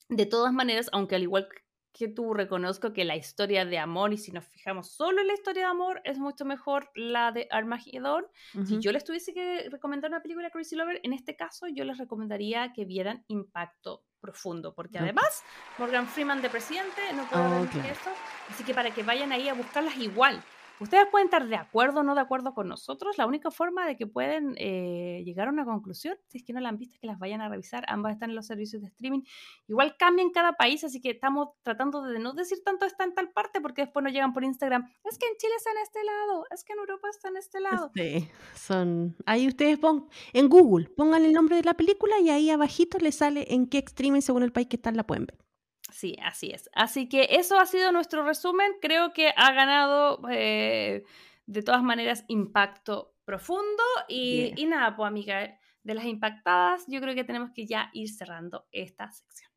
[0.08, 1.48] de todas maneras, aunque al igual
[1.92, 5.34] que tú reconozco que la historia de amor, y si nos fijamos solo en la
[5.34, 8.26] historia de amor, es mucho mejor la de Armageddon.
[8.64, 11.98] Si yo les tuviese que recomendar una película Crazy Lover, en este caso yo les
[11.98, 15.42] recomendaría que vieran Impacto Profundo, porque además
[15.78, 18.10] Morgan Freeman de presidente no puede ver ah, eso,
[18.50, 20.42] así que para que vayan ahí a buscarlas igual.
[20.80, 23.18] Ustedes pueden estar de acuerdo o no de acuerdo con nosotros.
[23.18, 26.60] La única forma de que pueden eh, llegar a una conclusión, si es que no
[26.60, 27.84] la han visto, es que las vayan a revisar.
[27.88, 29.20] Ambas están en los servicios de streaming.
[29.68, 33.30] Igual cambian cada país, así que estamos tratando de no decir tanto está en tal
[33.30, 34.90] parte, porque después nos llegan por Instagram.
[35.04, 37.60] Es que en Chile está en este lado, es que en Europa está en este
[37.60, 37.90] lado.
[37.94, 39.16] Sí, son.
[39.26, 43.16] Ahí ustedes pongan en Google, pongan el nombre de la película y ahí abajito les
[43.16, 45.49] sale en qué streaming según el país que están la pueden ver.
[45.90, 46.70] Sí, así es.
[46.74, 48.72] Así que eso ha sido nuestro resumen.
[48.80, 51.04] Creo que ha ganado eh,
[51.46, 53.82] de todas maneras impacto profundo.
[54.08, 58.08] Y, y nada, pues amiga, de las impactadas, yo creo que tenemos que ya ir
[58.10, 59.50] cerrando esta sección.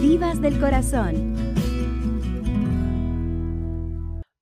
[0.00, 1.32] Divas del corazón.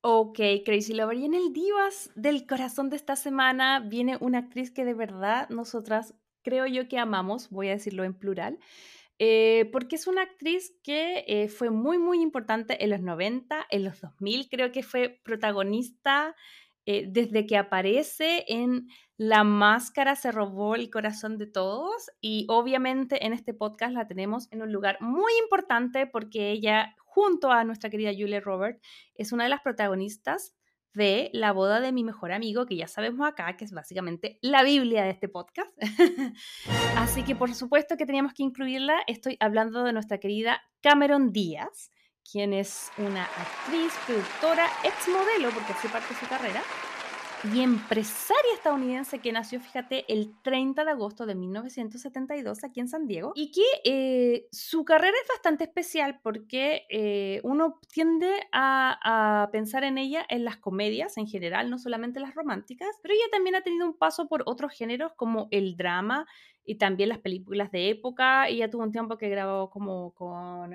[0.03, 1.17] Ok, Crazy Lover.
[1.17, 5.47] Y en el Divas del corazón de esta semana viene una actriz que de verdad
[5.49, 8.59] nosotras creo yo que amamos, voy a decirlo en plural,
[9.19, 13.83] eh, porque es una actriz que eh, fue muy, muy importante en los 90, en
[13.83, 16.35] los 2000, creo que fue protagonista
[16.87, 18.87] eh, desde que aparece en
[19.17, 24.47] La Máscara, se robó el corazón de todos y obviamente en este podcast la tenemos
[24.51, 28.81] en un lugar muy importante porque ella, junto a nuestra querida Julia Robert,
[29.13, 30.55] es una de las protagonistas
[30.93, 34.63] de la boda de mi mejor amigo, que ya sabemos acá, que es básicamente la
[34.63, 35.71] Biblia de este podcast.
[36.97, 39.01] Así que por supuesto que teníamos que incluirla.
[39.07, 41.91] Estoy hablando de nuestra querida Cameron Díaz,
[42.29, 46.61] quien es una actriz, productora, ex modelo, porque hace parte de su carrera,
[47.43, 53.07] y empresaria estadounidense que nació, fíjate, el 30 de agosto de 1972 aquí en San
[53.07, 59.83] Diego y que eh, su carrera es bastante especial porque eh, uno tiende a, pensar
[59.83, 63.61] en ella en las comedias en general, no solamente las románticas, pero ella también ha
[63.61, 66.27] tenido un paso por otros géneros como el drama
[66.63, 68.47] y también las películas de época.
[68.49, 70.73] Ella tuvo un tiempo que grabó como con...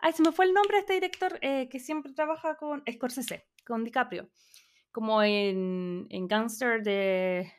[0.00, 3.46] Ay, se me fue el nombre de este director eh, que siempre trabaja con Scorsese,
[3.66, 4.28] con DiCaprio
[4.98, 7.52] como en, en Gangster de...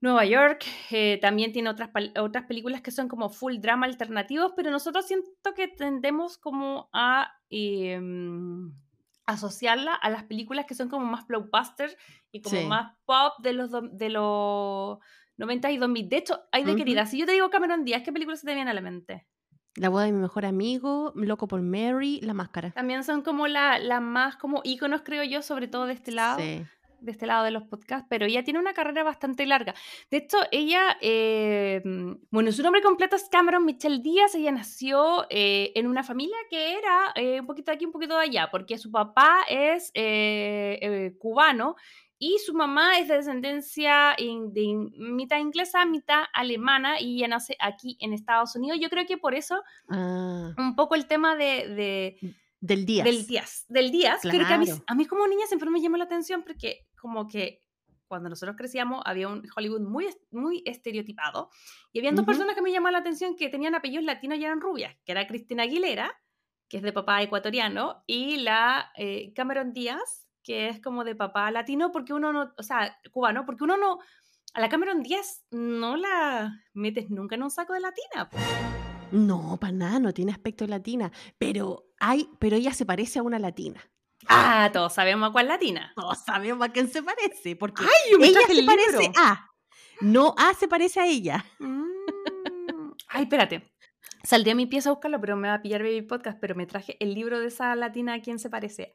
[0.00, 0.64] Nueva York.
[0.92, 5.52] eh, también tiene otras, otras películas que son como full drama alternativos, pero nosotros siento
[5.56, 8.72] que tendemos como a em,
[9.26, 11.96] asociarla a las películas que son como más blockbuster
[12.32, 12.66] y como Sí.
[12.66, 14.98] más pop de los, de los
[15.36, 16.08] 90 y 2000.
[16.08, 17.04] De hecho, hay de querida.
[17.06, 19.26] Si yo te digo Cameron Díaz, ¿qué películas se te viene a la mente?
[19.76, 22.72] La boda de mi mejor amigo, Loco por Mary, La Máscara.
[22.72, 26.38] También son como las la más como íconos, creo yo, sobre todo de este lado.
[26.40, 26.64] Sí.
[27.00, 29.74] de este lado de los podcasts, pero ella tiene una carrera bastante larga.
[30.10, 31.80] De hecho, ella, eh,
[32.30, 36.74] bueno, su nombre completo es Cameron Michelle Díaz, ella nació eh, en una familia que
[36.76, 40.78] era eh, un poquito de aquí, un poquito de allá, porque su papá es eh,
[40.82, 41.76] eh, cubano
[42.22, 47.28] y su mamá es de descendencia in- de in- mitad inglesa, mitad alemana, y ella
[47.28, 48.78] nace aquí en Estados Unidos.
[48.80, 51.66] Yo creo que por eso Ah, un poco el tema de-
[52.20, 53.02] de del día.
[53.04, 53.64] del Díaz.
[53.68, 54.84] Del Díaz, creo que a mí, Claro.
[54.86, 57.62] a mí como niña siempre me llamó la atención porque como que
[58.06, 61.48] cuando nosotros crecíamos había un Hollywood muy, muy estereotipado
[61.92, 62.26] y había dos Ujú.
[62.26, 65.26] personas que me llamaban la atención que tenían apellidos latinos y eran rubias, que era
[65.26, 66.12] Cristina Aguilera,
[66.68, 71.50] que es de papá ecuatoriano, y la eh, Cameron Díaz, que es como de papá
[71.50, 73.98] latino, porque uno no, o sea, cubano, porque uno no,
[74.54, 78.28] a la Cameron Díaz no la metes nunca en un saco de latina.
[79.12, 81.10] No, para nada, no tiene aspecto latina.
[81.38, 83.80] Pero hay, pero ella se parece a una latina.
[84.28, 85.92] Ah, todos sabemos a cuál latina.
[85.96, 87.56] Todos sabemos a quién se parece.
[87.56, 89.12] Porque ¡Ay, me ella se el parece libro!
[89.18, 89.50] a.
[90.00, 91.44] No A se parece a ella.
[91.58, 91.84] Mm.
[93.08, 93.70] Ay, espérate.
[94.22, 96.66] Saldría a mi pieza a buscarlo, pero me va a pillar Baby Podcast, pero me
[96.66, 98.94] traje el libro de esa latina a quién se parece.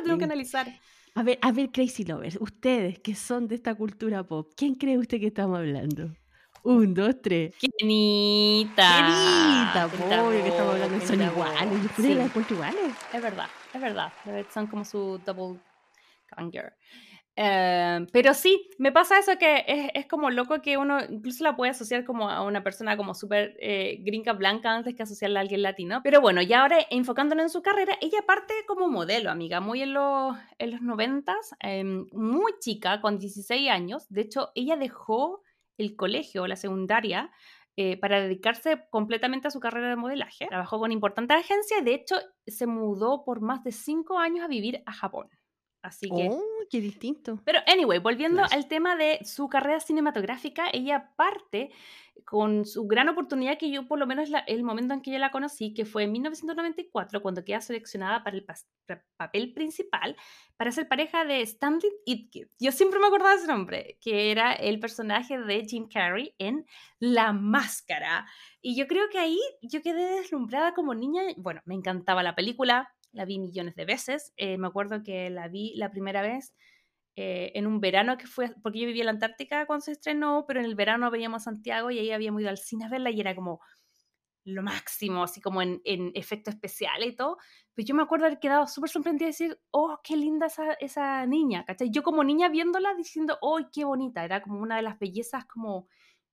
[0.00, 0.66] Lo tengo que analizar.
[1.14, 4.96] A ver, a ver, Crazy Lovers, ustedes que son de esta cultura pop, ¿quién cree
[4.96, 6.14] usted que estamos hablando?
[6.62, 7.54] Un, dos, tres.
[7.58, 9.88] Kenita.
[9.88, 11.70] Querida, pobre, que estamos hablando, son Kenita iguales.
[11.70, 11.76] Bo.
[11.76, 12.92] Yo creo que Sí, las iguales.
[13.12, 14.12] es verdad, es verdad,
[14.52, 15.58] Son como su double
[16.36, 16.74] ganger.
[17.42, 21.56] Eh, pero sí, me pasa eso que es, es como loco que uno incluso la
[21.56, 25.42] puede asociar como a una persona como súper eh, gringa blanca antes que asociarla a
[25.42, 26.02] alguien latino.
[26.04, 29.94] Pero bueno, ya ahora enfocándonos en su carrera, ella parte como modelo, amiga, muy en
[29.94, 31.34] los, en los 90,
[32.12, 34.06] muy chica, con 16 años.
[34.10, 35.40] De hecho, ella dejó
[35.78, 37.30] el colegio, la secundaria,
[37.76, 40.46] eh, para dedicarse completamente a su carrera de modelaje.
[40.48, 42.16] Trabajó con importantes agencias, de hecho,
[42.46, 45.30] se mudó por más de 5 años a vivir a Japón.
[45.80, 46.28] Así que...
[46.30, 47.40] Oh, qué distinto.
[47.44, 48.54] Pero, anyway, volviendo Nice.
[48.54, 51.70] al tema de su carrera cinematográfica, ella parte
[52.26, 55.18] con su gran oportunidad que yo, por lo menos la- el momento en que yo
[55.18, 58.54] la conocí, que fue en 1994, cuando queda seleccionada para el pa-
[59.16, 60.16] papel principal,
[60.56, 62.46] para ser pareja de Stanley Itkin.
[62.58, 66.66] Yo siempre me acordaba de ese nombre, que era el personaje de Jim Carrey en
[66.98, 68.26] La Máscara.
[68.60, 71.22] Y yo creo que ahí yo quedé deslumbrada como niña.
[71.38, 74.32] Bueno, me encantaba la película, la vi millones de veces.
[74.36, 76.54] eh, me acuerdo que la vi la primera vez
[77.16, 80.44] eh, en un verano que fue, porque yo vivía en la Antártica cuando se estrenó,
[80.46, 83.10] pero en el verano veníamos a Santiago y ahí habíamos ido al cine a verla
[83.10, 83.60] y era como
[84.44, 87.36] lo máximo, así como en, en efectos especiales y todo.
[87.74, 91.26] Pero yo me acuerdo haber quedado súper sorprendida y decir, oh, qué linda esa, esa
[91.26, 91.90] niña, ¿cachai?
[91.90, 95.88] Yo como niña viéndola diciendo, oh, qué bonita, era como una de las bellezas como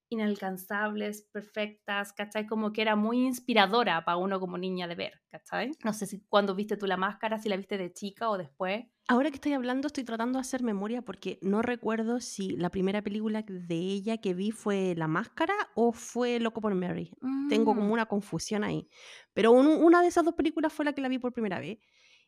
[0.09, 2.45] inalcanzables, perfectas, ¿cachai?
[2.47, 5.71] Como que era muy inspiradora para uno como niña de ver, ¿cachai?
[5.83, 8.85] No sé si cuando viste tú la máscara, si la viste de chica o después.
[9.09, 13.01] Ahora que estoy hablando, estoy tratando de hacer memoria porque no recuerdo si la primera
[13.01, 17.11] película de ella que vi fue La Máscara o fue Loco por Mary.
[17.47, 17.91] Tengo como Mm.
[17.91, 18.89] una confusión ahí.
[19.33, 21.79] Pero un- una de esas dos películas fue la que la vi por primera vez.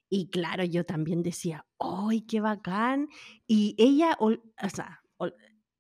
[0.09, 3.09] Y claro, yo también decía, ¡ay, qué bacán!
[3.45, 5.01] Y ella, ol- o sea,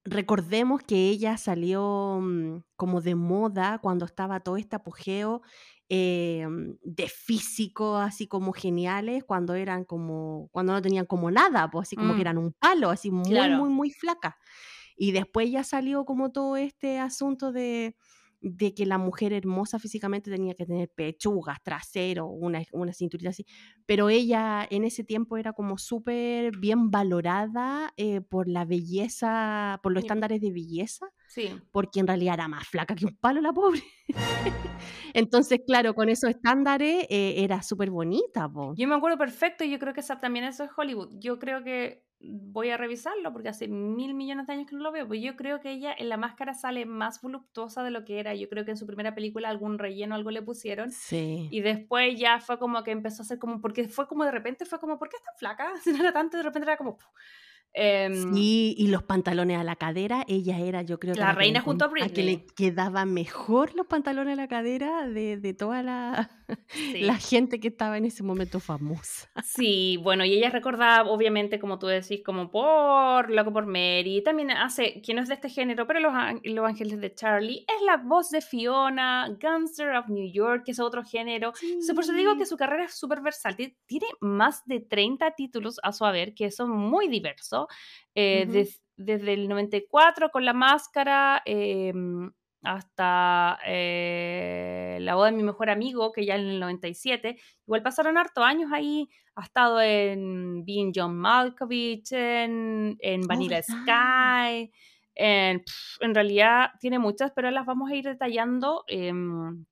[0.05, 5.41] recordemos que ella salió mm, como de moda cuando estaba todo este apogeo
[5.89, 6.47] eh,
[6.83, 11.97] de físico, así como geniales, cuando eran como, cuando no tenían como nada, pues así
[11.97, 12.15] como Mm.
[12.15, 13.51] que eran un palo, así muy, Claro.
[13.51, 14.37] muy, muy flaca.
[14.97, 17.95] Y después ya salió como todo este asunto de,
[18.41, 23.45] de que la mujer hermosa físicamente tenía que tener pechugas, trasero, una, una cinturita así.
[23.85, 29.91] Pero ella en ese tiempo era como súper bien valorada eh, por la belleza, por
[29.91, 30.07] los Sí.
[30.07, 31.49] estándares de belleza, Sí.
[31.71, 33.83] porque en realidad era más flaca que un palo la pobre.
[35.13, 38.73] Entonces, claro, con esos estándares eh, era súper bonita, po.
[38.75, 41.09] Yo me acuerdo perfecto y yo creo que esa, también eso es Hollywood.
[41.19, 44.91] Yo creo que voy a revisarlo porque hace mil millones de años que no lo
[44.91, 48.19] veo, pues yo creo que ella en la máscara sale más voluptuosa de lo que
[48.19, 48.35] era.
[48.35, 50.91] Yo creo que en su primera película algún relleno, algo le pusieron.
[50.91, 51.47] Sí.
[51.51, 54.65] Y después ya fue como que empezó a ser como, porque fue como de repente,
[54.65, 55.71] fue como, ¿por qué es tan flaca?
[55.83, 56.97] Si no era tanto, de repente era como,
[58.33, 61.37] Sí, y los pantalones a la cadera, ella era, yo creo que La la que
[61.39, 62.25] reina junto a encon- que Britney.
[62.37, 66.29] le quedaba mejor los pantalones a la cadera de, de toda la,
[66.67, 67.01] sí.
[67.01, 69.29] la gente que estaba en ese momento famosa.
[69.43, 74.21] Sí, bueno, y ella es recordada, obviamente, como tú decís, como por Loco por Mary.
[74.25, 76.13] También hace, que no es de este género, pero Los,
[76.43, 77.65] Los Ángeles de Charlie.
[77.67, 81.53] Es la voz de Fiona, Gangster of New York, que es otro género.
[81.61, 83.75] Entonces, por eso digo que su carrera es súper versátil.
[83.85, 87.58] Tiene más de 30 títulos a su haber, que son muy diversos.
[88.15, 88.53] Eh, Ujú.
[88.53, 91.93] des- desde el 94 con La Máscara eh,
[92.63, 97.37] hasta eh, La boda de mi mejor amigo, que ya en el 97.
[97.65, 99.09] Igual pasaron harto años ahí.
[99.35, 103.83] Ha estado en Being John Malkovich, en, en Vanilla ¿verdad?
[104.63, 104.71] Sky.
[105.15, 105.63] En,
[106.01, 109.65] en realidad tiene muchas, pero las vamos a ir detallando em,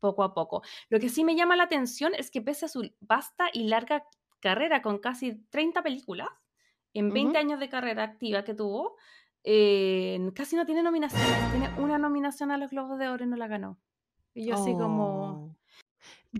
[0.00, 0.62] poco a poco.
[0.90, 4.04] Lo que sí me llama la atención es que pese a su vasta y larga
[4.40, 6.28] carrera con casi 30 películas,
[6.98, 7.38] en 20 Ujú.
[7.38, 8.96] años de carrera activa que tuvo,
[9.44, 11.50] eh, casi no tiene nominaciones.
[11.50, 13.78] Tiene una nominación a los Globos de Oro y no la ganó.
[14.34, 15.24] Y yo así como...
[15.24, 15.56] Oh.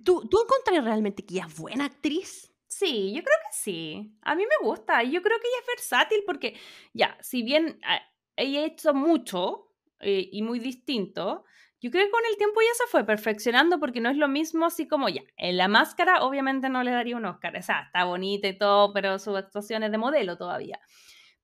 [0.04, 2.52] ¿Tú, ¿Tú encontrás realmente que ella es buena actriz?
[2.68, 4.18] Sí, yo creo que sí.
[4.22, 5.02] A mí me gusta.
[5.02, 6.56] Y yo creo que ella es versátil porque,
[6.92, 8.00] ya, si bien ah,
[8.36, 11.44] ella ha hecho mucho eh, y muy distinto,
[11.80, 14.66] yo creo que con el tiempo ella se fue perfeccionando porque no es lo mismo
[14.66, 15.22] así como ya.
[15.36, 17.56] En la máscara, obviamente no le daría un Oscar.
[17.56, 20.80] O sea, está bonita y todo, pero su actuación es de modelo todavía.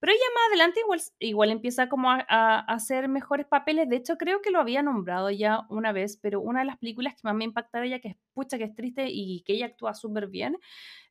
[0.00, 3.88] Pero ella más adelante igual, igual empieza como a, a- a hacer mejores papeles.
[3.88, 7.14] De hecho, creo que lo había nombrado ya una vez, pero una de las películas
[7.14, 9.66] que más me impacta de ella, que es pucha, que es triste y que ella
[9.66, 10.58] actúa súper bien,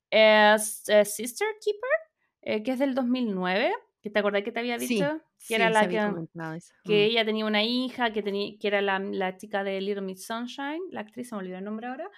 [0.10, 1.90] es eh, Sister Keeper,
[2.42, 5.54] eh, que es del 2009, que te acordás que te había Sí, dicho, que sí,
[5.56, 6.74] era se la que, eso.
[6.84, 7.10] que Mm.
[7.12, 10.82] ella tenía una hija, que, tenía, que era la, la chica de Little Miss Sunshine,
[10.92, 12.10] la actriz, se me olvidó el nombre ahora,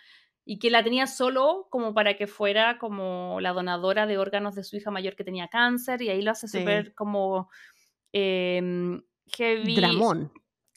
[0.46, 4.64] y que la tenía solo como para que fuera como la donadora de órganos de
[4.64, 6.60] su hija mayor que tenía cáncer, y ahí lo hace Sí.
[6.60, 7.50] súper como
[8.14, 9.02] em,
[9.38, 9.76] heavy.
[9.76, 10.32] Dramón.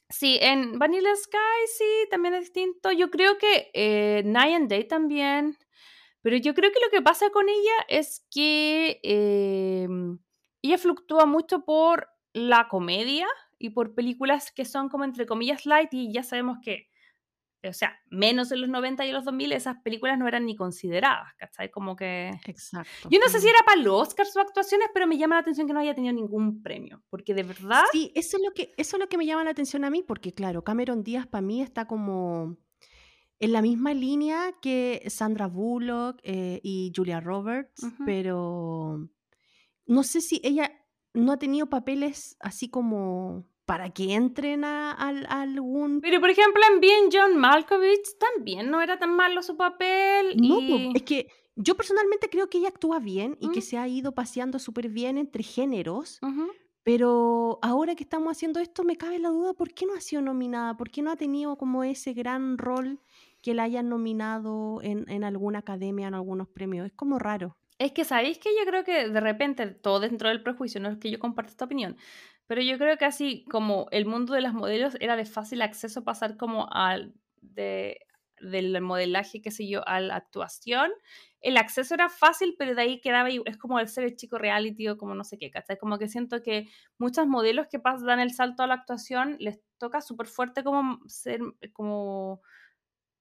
[0.09, 2.93] Sí, en Vanilla Sky sí, también es distinto.
[2.93, 5.57] Yo creo que eh, Night and Day también.
[6.23, 9.89] Pero yo creo que lo que pasa con ella es que eh,
[10.67, 13.27] ella fluctúa mucho por la comedia
[13.59, 16.89] y por películas que son como entre comillas light y ya sabemos que,
[17.67, 20.55] o sea, menos en los 90 y en los 2000 esas películas no eran ni
[20.55, 21.71] consideradas, ¿cachai?
[21.71, 22.31] Como que...
[22.45, 23.09] Exacto.
[23.11, 25.67] Yo no sé si era para los Oscars sus actuaciones, pero me llama la atención
[25.67, 27.85] que no haya tenido ningún premio, porque de verdad...
[27.93, 30.03] Sí, eso es lo que, eso es lo que me llama la atención a mí,
[30.03, 32.59] porque claro, Cameron Díaz para mí está como
[33.39, 38.05] en la misma línea que Sandra Bullock eh, y Julia Roberts, Ujú.
[38.05, 39.09] pero
[39.87, 40.71] no sé si ella
[41.15, 46.01] no ha tenido papeles así como para que entren a, al- a algún...
[46.01, 50.61] Pero por ejemplo en Bien John Malkovich también no era tan malo su papel No,
[50.61, 50.93] y...
[50.95, 53.63] es que yo personalmente creo que ella actúa bien y que Mm.
[53.63, 56.21] se ha ido paseando súper bien entre géneros.
[56.85, 60.23] Pero ahora que estamos haciendo esto, me cabe la duda, ¿por qué no ha sido
[60.23, 60.77] nominada?
[60.77, 63.01] ¿Por qué no ha tenido como ese gran rol
[63.43, 66.87] que la hayan nominado en, en alguna academia, en algunos premios?
[66.87, 67.57] Es como raro.
[67.79, 70.99] Es que sabéis que yo creo que de repente, todo dentro del prejuicio, no es
[70.99, 71.97] que yo comparta esta opinión,
[72.47, 76.03] pero yo creo que así como el mundo de las modelos era de fácil acceso
[76.05, 77.99] pasar como al de,
[78.41, 80.91] del modelaje, qué sé yo, a la actuación,
[81.43, 84.89] el acceso era fácil, pero de ahí quedaba, es como el ser el chico reality
[84.89, 85.77] o como no sé qué, ¿cachai?
[85.79, 86.69] Como que siento que
[86.99, 91.01] muchas modelos que pas- dan el salto a la actuación les toca súper fuerte como
[91.09, 91.41] ser,
[91.75, 92.41] como,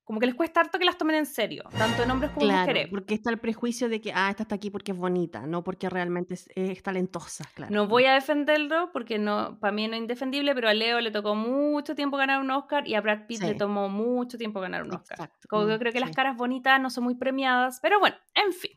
[0.05, 2.61] como que les cuesta harto que las tomen en serio, tanto en hombres como Claro,
[2.61, 2.87] mujeres.
[2.91, 5.89] porque está el prejuicio de que, ah, esta está aquí porque es bonita, no porque
[5.89, 7.73] realmente es, es talentosa, claro.
[7.73, 11.09] No voy a defenderlo porque no, para mí no es indefendible, pero a Leo le
[11.09, 14.83] tocó mucho tiempo ganar un Oscar y a Brad Pitt le tomó mucho tiempo ganar
[14.83, 15.17] un Oscar.
[15.19, 18.15] Exacto, Como yo mm, creo que las caras bonitas no son muy premiadas, pero bueno,
[18.35, 18.71] en fin.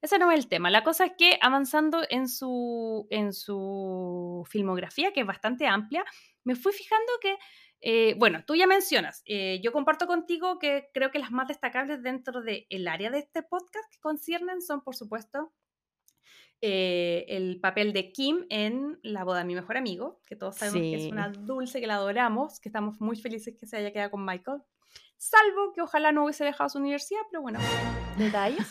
[0.00, 0.70] Ese no es el tema.
[0.70, 6.04] La cosa es que avanzando en su, en su filmografía, que es bastante amplia,
[6.44, 7.36] me fui fijando que,
[7.86, 12.02] eh, bueno, tú ya mencionas, eh, yo comparto contigo que creo que las más destacables
[12.02, 15.52] dentro del área de este podcast que conciernen son, por supuesto,
[16.62, 20.80] eh, el papel de Kim en La boda de mi mejor amigo, que todos sabemos
[20.80, 24.12] que es una dulce, que la adoramos, que estamos muy felices que se haya quedado
[24.12, 24.62] con Michael.
[25.18, 27.58] Salvo que ojalá no hubiese dejado su universidad, pero bueno,
[28.18, 28.66] detalles.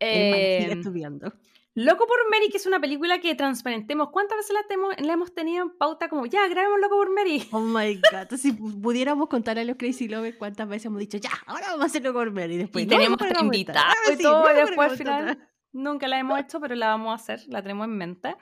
[0.00, 1.34] Eh, estudiando.
[1.78, 4.08] Loco por Mary, que es una película que transparentemos.
[4.10, 7.46] ¿Cuántas veces la, temo- la hemos tenido en pauta como, ya, grabemos Loco por Mary?
[7.52, 11.18] Oh my god, si pu- pudiéramos contar a los Crazy Lovers cuántas veces hemos dicho,
[11.18, 13.44] ya, ahora vamos a hacerlo comer y después y no, tenemos esta.
[13.44, 16.74] invitados Ah, y sí, todo, no, y después al final nunca la hemos hecho, pero
[16.74, 18.34] la vamos a hacer, la tenemos en mente.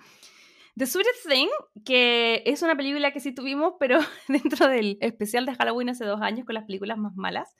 [0.77, 1.49] The Sweetest Thing,
[1.85, 6.21] que es una película que sí tuvimos, pero dentro del especial de Halloween hace dos
[6.23, 7.55] años con las películas más malas,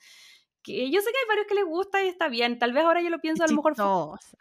[0.65, 2.59] que yo sé que hay varios que les gusta y está bien.
[2.59, 3.85] Tal vez ahora yo lo pienso, a lo mejor fue,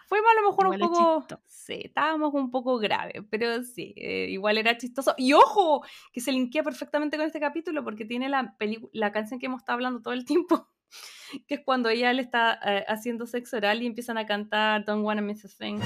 [0.07, 1.19] fue a lo mejor un poco.
[1.19, 1.43] chistoso.
[1.45, 5.13] Sí, estábamos un poco graves, pero sí, eh, igual era chistoso.
[5.17, 8.55] Y ojo, que se linkea perfectamente con este capítulo porque tiene la,
[8.93, 10.69] la canción que hemos estado hablando todo el tiempo,
[11.47, 15.05] que es cuando ella le está eh, haciendo sexo oral y empiezan a cantar Don't
[15.05, 15.79] Wanna Miss a Thing.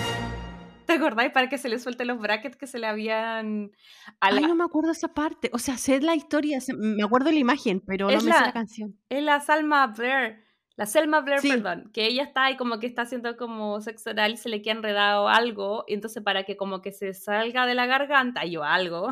[0.87, 1.31] ¿Te acordáis?
[1.31, 3.71] Para que se le suelten los brackets que se le habían...
[4.19, 5.49] A la, Ay, no me acuerdo esa parte.
[5.53, 8.43] O sea, sé la historia, sé- me acuerdo la imagen, pero Es no me sé
[8.45, 8.97] la- canción.
[9.09, 10.43] Es la Salma Blair.
[10.77, 11.49] La Selma Blair, Sí.
[11.49, 11.89] perdón.
[11.91, 14.75] Que ella está ahí como que está haciendo como sexo oral y se le queda
[14.75, 15.83] enredado algo.
[15.87, 19.07] Y entonces para que como que se salga de la garganta y o algo,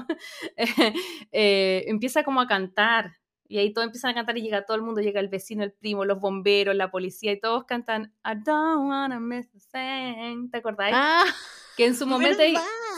[1.32, 3.18] eh, empieza como a cantar.
[3.48, 5.72] Y ahí todos empiezan a cantar y llega todo el mundo, llega el vecino, el
[5.72, 10.50] primo, los bomberos, la policía y todos cantan I don't wanna miss a thing.
[10.50, 10.96] ¿Te acordáis?
[10.98, 11.24] Ah,
[11.78, 12.42] que en su momento...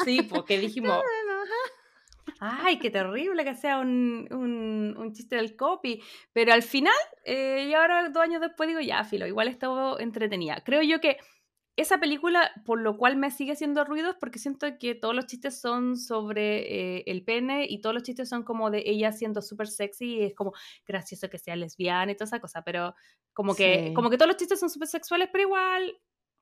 [0.05, 1.01] Sí, porque dijimos,
[2.39, 6.01] Ay, qué terrible que sea un, un, un chiste del copy.
[6.33, 10.61] Pero al final, eh, y ahora dos años después digo, ya, filo, igual estuvo entretenida.
[10.63, 11.17] Creo yo que
[11.77, 15.25] esa película, por lo cual me sigue haciendo ruido, es porque siento que todos los
[15.27, 19.41] chistes son sobre eh, el pene y todos los chistes son como de ella siendo
[19.41, 20.53] súper sexy y es como
[20.85, 22.63] gracioso que sea lesbiana y toda esa cosa.
[22.63, 22.93] Pero
[23.33, 23.93] como que, Sí.
[23.93, 25.97] como que todos los chistes son súper sexuales, pero igual,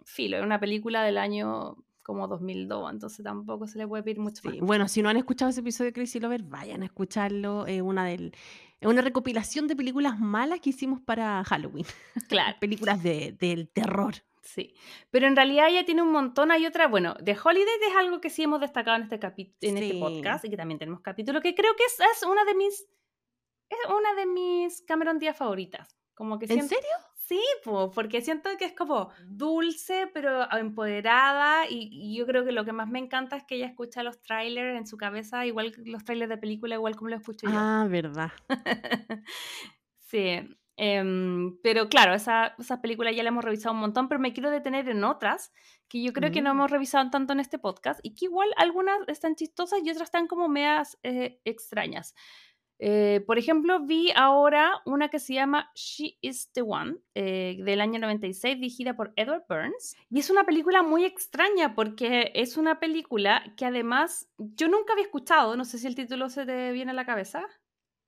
[0.05, 4.41] filo, es una película del año como 2002, entonces tampoco se le puede pedir mucho
[4.43, 4.53] más.
[4.53, 7.66] Sí, Bueno, si no han escuchado ese episodio de Crazy Lover, vayan a escucharlo.
[7.66, 8.36] Es una, del,
[8.82, 11.86] una recopilación de películas malas que hicimos para Halloween.
[12.30, 12.56] Claro.
[12.60, 14.14] películas de, del terror.
[14.43, 14.76] Sí,
[15.10, 18.30] pero en realidad ella tiene un montón, hay otra, bueno, The Holiday es algo que
[18.30, 19.16] sí hemos destacado en este,
[19.62, 22.53] en este podcast y que también tenemos capítulo que creo que es, es una de
[22.53, 22.88] mis,
[23.68, 26.95] es una de mis Cameron Díaz favoritas, como que ¿En serio?
[27.28, 32.51] Sí, po, porque siento que es como dulce pero empoderada y, y yo creo que
[32.51, 35.73] lo que más me encanta es que ella escucha los trailers en su cabeza, igual
[35.86, 37.53] los trailers de película, igual como lo escucho yo.
[37.57, 38.32] Ah, verdad.
[39.99, 40.39] sí,
[40.78, 44.49] em, pero claro, esa, esa película ya la hemos revisado un montón, pero me quiero
[44.51, 45.51] detener en otras
[45.88, 46.57] que yo creo que no Mm.
[46.57, 50.28] hemos revisado tanto en este podcast y que igual algunas están chistosas y otras están
[50.28, 52.13] como medias eh, extrañas.
[52.78, 57.80] Eh, por ejemplo, vi ahora una que se llama She is the One, eh, del
[57.80, 59.95] año 96, dirigida por Edward Burns.
[60.09, 65.05] Y es una película muy extraña porque es una película que además yo nunca había
[65.05, 67.47] escuchado, no sé si el título se te viene a la cabeza.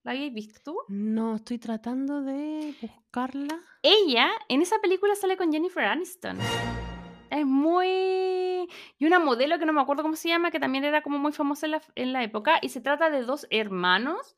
[0.04, 0.78] ¿La habías visto tú?
[0.88, 3.60] No, estoy tratando de buscarla.
[3.84, 6.38] Ella en esa película sale con Jennifer Aniston.
[7.30, 8.70] Es muy...
[8.98, 11.34] Y una modelo que no me acuerdo cómo se llama, que también era como muy
[11.34, 12.60] famosa en la, en la época.
[12.62, 14.38] Y se trata de dos hermanos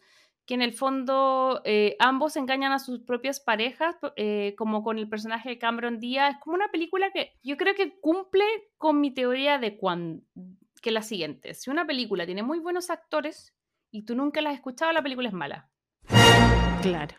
[0.49, 5.07] que en el fondo eh, ambos engañan a sus propias parejas, eh, como con el
[5.07, 6.31] personaje de Cameron Díaz.
[6.33, 8.43] Es como una película que yo creo que cumple
[8.77, 10.23] con mi teoría de cuan-
[10.81, 11.53] que la siguiente.
[11.53, 13.55] Si una película tiene muy buenos actores
[13.91, 15.69] y tú nunca la has escuchado, la película es mala.
[16.81, 17.15] Claro.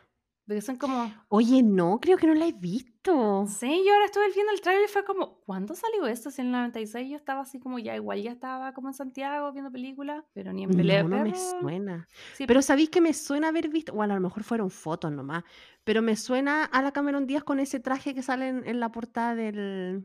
[0.50, 1.14] Porque son como...
[1.28, 3.46] Oye, no, creo que no la he visto.
[3.46, 6.32] Sí, yo ahora estuve viendo el trailer y fue como, ¿cuándo salió esto?
[6.32, 9.52] Si en el 96 yo estaba así como ya, igual ya estaba como en Santiago
[9.52, 12.08] viendo películas, pero ni en pelea No, no me suena.
[12.34, 15.44] Sí, Pero sabéis que me suena haber visto, bueno, a lo mejor fueron fotos nomás,
[15.84, 18.90] pero me suena a la Cameron Díaz con ese traje que sale en, en la
[18.90, 20.04] portada del,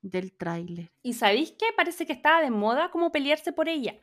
[0.00, 0.92] del tráiler.
[1.02, 1.66] Y ¿sabéis qué?
[1.76, 3.98] Parece que estaba de moda como pelearse por ella,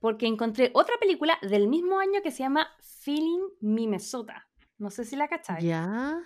[0.00, 4.47] porque encontré otra película del mismo año que se llama Feeling Minnesota.
[4.78, 5.64] No sé si la cacháis.
[5.64, 6.18] Ya.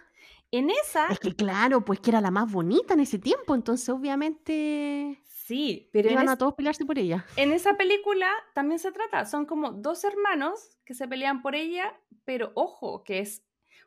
[0.50, 3.88] En esa, Es que claro, pues que era la más bonita en ese tiempo, entonces
[3.88, 7.24] obviamente sí, pero iban a es- todos pelearse por ella.
[7.36, 11.98] en esa película también se trata, son como dos hermanos que se pelean por ella,
[12.24, 13.42] pero ojo, que es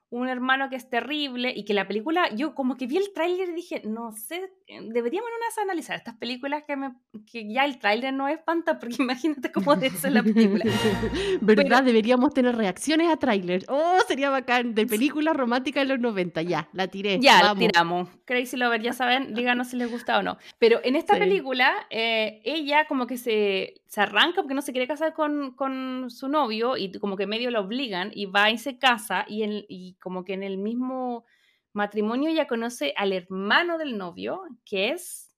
[0.10, 3.50] un hermano que es terrible y que la película, yo como que vi el tráiler
[3.50, 6.94] y dije, no sé, eh, deberíamos una vez analizar estas películas que, me,
[7.30, 10.64] que ya el tráiler no espanta, porque imagínate cómo de eso es la película.
[11.42, 11.84] ¿Verdad?
[11.84, 13.66] Deberíamos tener reacciones a tráiler.
[13.68, 14.74] Oh, sería bacán.
[14.76, 16.42] De película romántica de los 90.
[16.44, 17.20] Ya, la tiré.
[17.20, 18.10] Ya, la tiramos.
[18.26, 20.38] Crazy Lover, ya saben, díganos si les gusta o no.
[20.60, 21.20] Pero en esta Sí.
[21.20, 26.10] película, eh, ella como que se, se arranca porque no se quiere casar con, con
[26.10, 29.66] su novio y como que medio lo obligan y va y se casa y, en-
[29.68, 31.26] y como que en el mismo
[31.74, 35.36] matrimonio ella conoce al hermano del novio, que es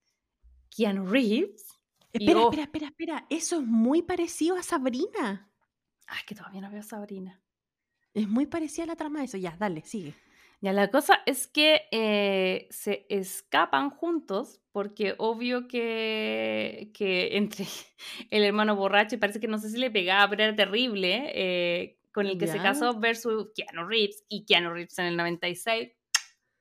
[0.76, 1.80] Keanu Reeves.
[2.14, 3.26] Espera, oh, espera, espera, espera.
[3.30, 5.52] Eso es muy parecido a Sabrina.
[6.08, 7.42] Ay, que todavía no veo a Sabrina.
[8.14, 9.38] Es muy parecida a la trama de eso.
[9.38, 10.14] Ya, dale, sigue.
[10.60, 17.66] Ya, la cosa es que eh, se escapan juntos porque obvio que, que entre
[18.32, 21.97] el hermano borracho y parece que no sé si le pegaba, pero era terrible, eh,
[22.18, 25.92] con el que se casó versus Keanu Reeves y Keanu Reeves en el 96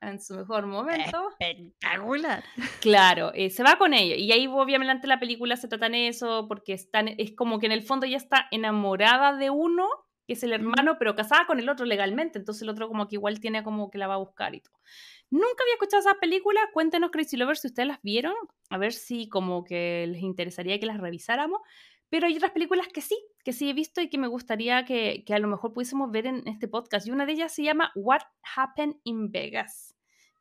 [0.03, 1.31] en su mejor momento.
[1.41, 2.45] Espectacular.
[2.83, 4.19] Claro, eh, se va con ellos.
[4.19, 7.73] Y ahí obviamente la película se trata en eso porque están, es como que en
[7.73, 9.89] el fondo ella está enamorada de uno
[10.27, 13.15] que es el hermano, pero casada con el otro legalmente, entonces el otro como que
[13.15, 14.75] igual tiene como que la va a buscar y todo.
[15.31, 18.35] Nunca había escuchado esa película, cuéntenos Crazy Lovers si ustedes las vieron,
[18.69, 21.61] a ver si como que les interesaría que las revisáramos,
[22.09, 25.25] pero hay otras películas que sí, que sí he visto y que me gustaría que,
[25.27, 27.93] que a lo mejor pudiésemos ver en este podcast, y una de ellas se llama
[27.95, 28.23] What
[28.57, 29.97] Happened in Vegas,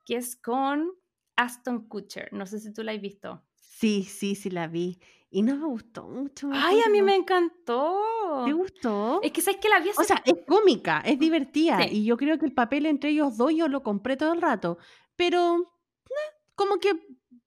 [0.05, 0.91] que es con
[1.35, 3.43] Aston Kutcher, no sé si tú la has visto.
[3.55, 4.99] Sí, sí, sí la vi.
[5.29, 6.47] Y no me gustó mucho.
[6.47, 7.99] me Ay, a mí me encantó.
[8.45, 9.19] ¿Te gustó?
[9.21, 11.83] Es que sabes que la vi O sea, es cómica, es divertida.
[11.83, 11.97] Sí.
[11.97, 14.77] Y yo creo que el papel entre ellos dos yo lo compré todo el rato.
[15.17, 15.73] Pero,
[16.05, 17.05] eh, como que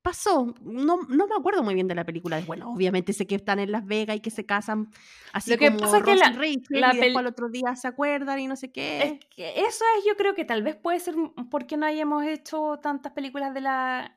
[0.09, 0.55] pasó.
[0.63, 2.41] No, no me acuerdo muy bien de la película.
[2.47, 4.89] Bueno, obviamente sé que están en Las Vegas y que se casan
[5.33, 7.27] así Lo que como pasa es que Ross y la- Rachel, la y después al
[7.27, 9.03] otro día se acuerdan y no sé qué.
[9.03, 11.15] Es que eso es, yo creo que tal vez puede ser
[11.51, 14.17] porque no hayamos hecho tantas películas de la,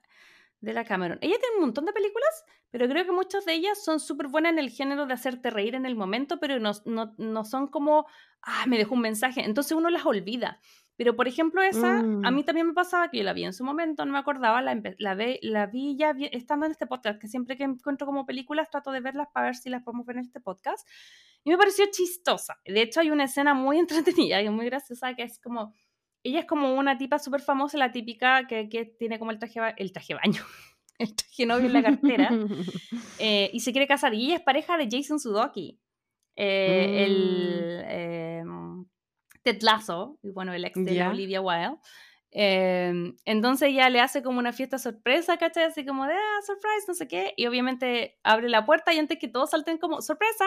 [0.61, 1.17] de la Cameron.
[1.21, 4.53] Ella tiene un montón de películas, pero creo que muchas de ellas son súper buenas
[4.53, 8.05] en el género de hacerte reír en el momento, pero no, no, no son como,
[8.41, 9.43] ah, me dejó un mensaje.
[9.43, 10.59] Entonces uno las olvida.
[10.97, 12.35] Pero por ejemplo, esa, a Mm.
[12.35, 14.79] mí también me pasaba que yo la vi en su momento, no me acordaba, la,
[14.99, 18.25] la, ve- la vi ya vi- estando en este podcast, que siempre que encuentro como
[18.25, 20.87] películas trato de verlas para ver si las podemos ver en este podcast.
[21.43, 22.59] Y me pareció chistosa.
[22.65, 23.79] De hecho, hay una escena muy
[24.29, 25.73] entretenida y muy graciosa que es como.
[26.23, 29.59] Ella es como una tipa súper famosa, la típica que, que tiene como el traje,
[29.77, 30.43] el traje baño,
[30.99, 32.29] el traje novio en la cartera,
[33.17, 34.13] eh, y se quiere casar.
[34.13, 35.79] Y ella es pareja de Jason Sudoki,
[36.35, 38.43] eh, el eh,
[39.43, 41.09] Ted Lasso, y bueno, el ex de Ya.
[41.09, 41.77] Olivia Wilde.
[42.33, 45.65] Eh, entonces ella le hace como una fiesta sorpresa, ¿cachai?
[45.65, 47.33] Así como de, ah, surprise, no sé qué.
[47.35, 50.45] Y obviamente abre la puerta y antes que todos salten como, sorpresa,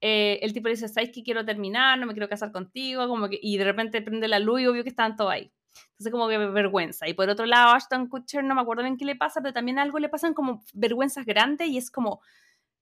[0.00, 1.98] eh, el tipo le dice, ¿sabes que quiero terminar?
[1.98, 3.08] No me quiero casar contigo.
[3.08, 5.50] Como que, y de repente prende la luz y obvio que están todos ahí.
[5.92, 7.08] Entonces como que vergüenza.
[7.08, 9.78] Y por otro lado, Ashton Kutcher, no me acuerdo bien qué le pasa, pero también
[9.78, 12.20] algo le pasan como vergüenzas grandes y es como,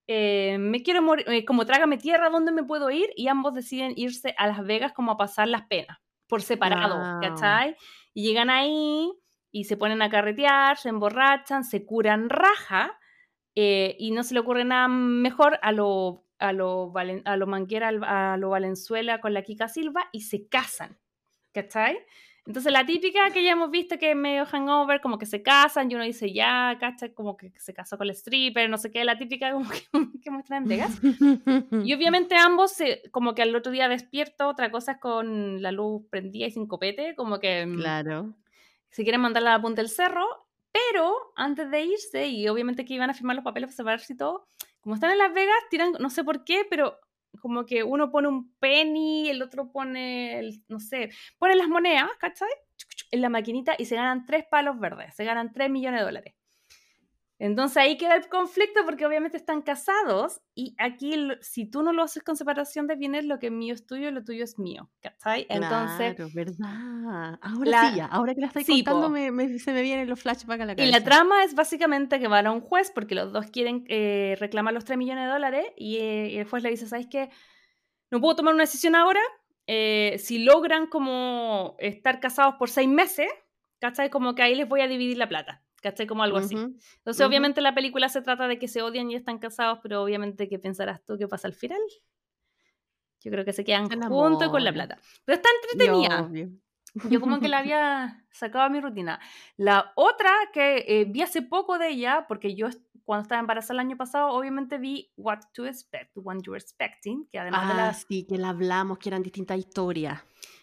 [0.06, 3.10] eh, me quiero morir, eh, como trágame tierra, ¿dónde me puedo ir?
[3.16, 7.20] Y ambos deciden irse a Las Vegas como a pasar las penas, por separado, Wow.
[7.20, 7.76] ¿cachai?
[8.14, 9.12] Y llegan ahí
[9.50, 12.98] y se ponen a carretear, se emborrachan, se curan raja
[13.54, 17.46] eh, y no se le ocurre nada mejor a lo, a lo, Valen- a lo
[17.46, 17.88] Manguera,
[18.32, 20.98] a lo Valenzuela con la Kika Silva y se casan,
[21.52, 21.98] ¿cachai?
[22.44, 25.90] Entonces la típica que ya hemos visto que es medio hangover, como que se casan
[25.90, 27.14] y uno dice ya, ¿cachai?
[27.14, 29.82] Como que se casó con el stripper, no sé qué, la típica como que,
[30.22, 31.00] que muestran en Vegas.
[31.84, 35.70] Y obviamente ambos, se- como que al otro día despierto, otra cosa es con la
[35.70, 38.34] luz prendida y sin copete, como que mm, Claro.
[38.90, 40.26] se quieren mandar a la punta del cerro,
[40.72, 44.16] pero antes de irse, y obviamente que iban a firmar los papeles para separarse y
[44.16, 44.48] todo,
[44.80, 46.98] como están en Las Vegas, tiran, no sé por qué, pero
[47.40, 52.48] como que uno pone un penny, el otro pone, no sé, pone las monedas, ¿cachai?
[53.10, 56.34] En la maquinita y se ganan tres palos verdes, se ganan tres millones de dólares.
[57.44, 62.04] Entonces ahí queda el conflicto porque obviamente están casados y aquí si tú no lo
[62.04, 64.90] haces con separación de bienes, lo que es mío es tuyo, lo tuyo es mío,
[65.00, 65.46] ¿cachai?
[65.48, 66.14] Entonces...
[66.14, 67.38] claro, ¿verdad?
[67.42, 68.06] Ahora la- sí, ya.
[68.06, 70.72] Ahora que la estáis Sí, contando, me, me- se me vienen los flashbacks a la
[70.74, 70.98] Y cabeza.
[70.98, 74.72] la trama es básicamente que van a un juez porque los dos quieren eh, reclamar
[74.72, 77.28] los 3 millones de dólares y, eh, y el juez le dice, ¿sabes qué?
[78.12, 79.20] No puedo tomar una decisión ahora.
[79.66, 83.28] eh, si logran como estar casados por seis meses,
[83.80, 84.10] ¿cachai?
[84.10, 86.06] Como que ahí les voy a dividir la plata, ¿cachai?
[86.06, 86.54] Como algo así.
[86.54, 86.76] Ujú.
[86.98, 87.28] Entonces, ujú.
[87.28, 90.58] obviamente la película se trata de que se odian y están casados, pero obviamente, ¿qué
[90.58, 91.80] pensarás tú que pasa al final?
[93.20, 94.98] Yo creo que se quedan juntos con la plata.
[95.24, 96.22] Pero está entretenida.
[96.22, 96.48] Obvio.
[97.08, 99.18] Yo como que la había sacado a mi rutina.
[99.56, 102.68] La otra que eh, vi hace poco de ella, porque yo
[103.04, 107.38] cuando estaba embarazada el año pasado, obviamente vi What to Expect, When You're Expecting, que
[107.38, 107.94] además de Ah, la...
[107.94, 110.20] sí, que la hablamos, que eran distintas historias.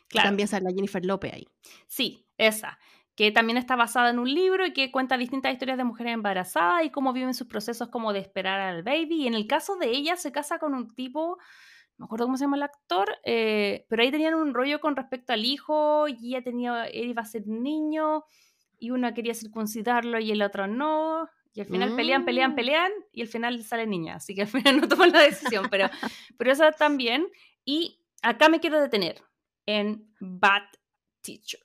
[0.07, 1.47] Claro, También sale Jennifer López ahí.
[1.87, 2.77] sí, esa,
[3.19, 6.85] que también está basada en un libro y que cuenta distintas historias de mujeres embarazadas
[6.85, 9.23] y cómo viven sus procesos como de esperar al baby.
[9.23, 11.37] Y en el caso de ella, se casa con un tipo,
[11.97, 14.95] no me acuerdo cómo se llama el actor, eh, pero ahí tenían un rollo con
[14.95, 18.23] respecto al hijo y ella tenía, él iba a ser niño
[18.79, 21.27] y uno quería circuncidarlo y el otro no.
[21.53, 22.55] Y al final pelean, pelean, Mm.
[22.55, 24.15] pelean y al final sale niña.
[24.15, 25.89] Así que al final no toman la decisión, pero,
[26.37, 27.27] pero esa también.
[27.65, 29.21] Y acá me quiero detener
[29.65, 30.63] en Bad
[31.21, 31.59] Teacher.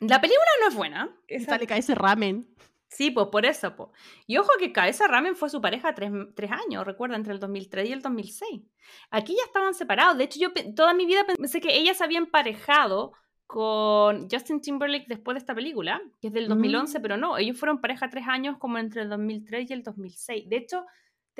[0.00, 1.16] La película no es buena.
[1.28, 2.46] Esa- Sale cae ese ramen.
[2.88, 3.76] Sí, pues por eso.
[3.76, 3.92] po.
[4.26, 7.88] Y ojo que Cabeza Ramen fue su pareja tres, tres años, recuerda, entre el 2003
[7.88, 8.62] y el 2006.
[9.12, 10.18] Aquí ya estaban separados.
[10.18, 13.12] De hecho, yo toda mi vida pensé que ella se había emparejado
[13.46, 17.02] con Justin Timberlake después de esta película, que es del 2011, Mm.
[17.02, 20.48] pero no, ellos fueron pareja tres años como entre el 2003 y el 2006.
[20.48, 20.84] De hecho,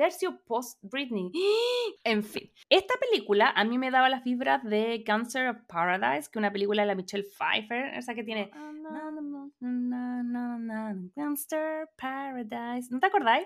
[0.01, 1.31] tercio post Britney.
[2.03, 6.31] En fin, esta película a mí me daba las vibras de Cancer of Paradise, que
[6.31, 8.49] es una película de la Michelle Pfeiffer, esa que tiene
[9.59, 12.91] na, Gangster Paradise.
[12.91, 13.45] ¿No te acordáis?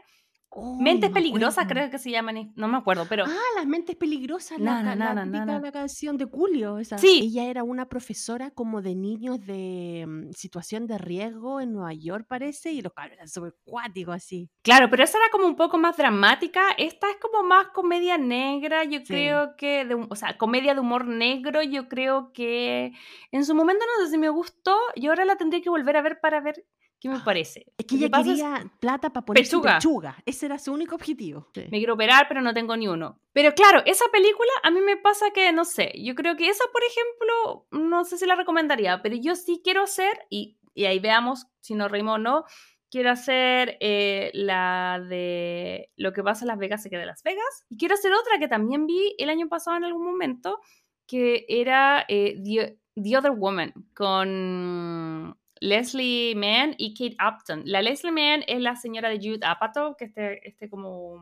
[0.50, 3.66] Oh, Mentes no me peligrosas creo que se llaman, no me acuerdo, pero Ah, las
[3.68, 6.80] mentes peligrosas, la, Na, la na, la canción de Julio.
[6.80, 6.98] Esa.
[6.98, 7.20] Sí.
[7.24, 12.26] Ella era una profesora como de niños de mm, situación de riesgo en Nueva York,
[12.30, 14.50] parece, y los cabros eran súper cuáticos así.
[14.62, 16.62] Claro, pero esa era como un poco más dramática.
[16.78, 19.06] Esta es como más comedia negra, yo Sí.
[19.08, 22.94] creo que, de, o sea, comedia de humor negro, yo creo que
[23.32, 26.02] en su momento no sé si me gustó, y ahora la tendría que volver a
[26.02, 26.64] ver para ver
[27.00, 27.66] qué me parece.
[27.78, 29.76] Es que ella pasa es- quería plata para poner su Pechuga.
[29.78, 30.18] pechuga.
[30.26, 31.50] Ese era su único objetivo.
[31.54, 31.62] Sí.
[31.72, 33.20] me quiero operar, pero no tengo ni uno.
[33.34, 36.64] Pero claro, esa película a mí me pasa que, no sé, yo creo que esa,
[36.72, 41.00] por ejemplo, no sé si la recomendaría, pero yo sí quiero hacer, y, y ahí
[41.00, 42.44] veamos si nos reímos o no,
[42.90, 47.24] quiero hacer eh, la de lo que pasa en Las Vegas se queda en Las
[47.24, 50.60] Vegas, y quiero hacer otra que también vi el año pasado en algún momento,
[51.08, 57.64] que era eh, The, The Other Woman, con Leslie Mann y Kate Upton.
[57.66, 61.20] La Leslie Mann es la señora de Jude Apatow, que este, este como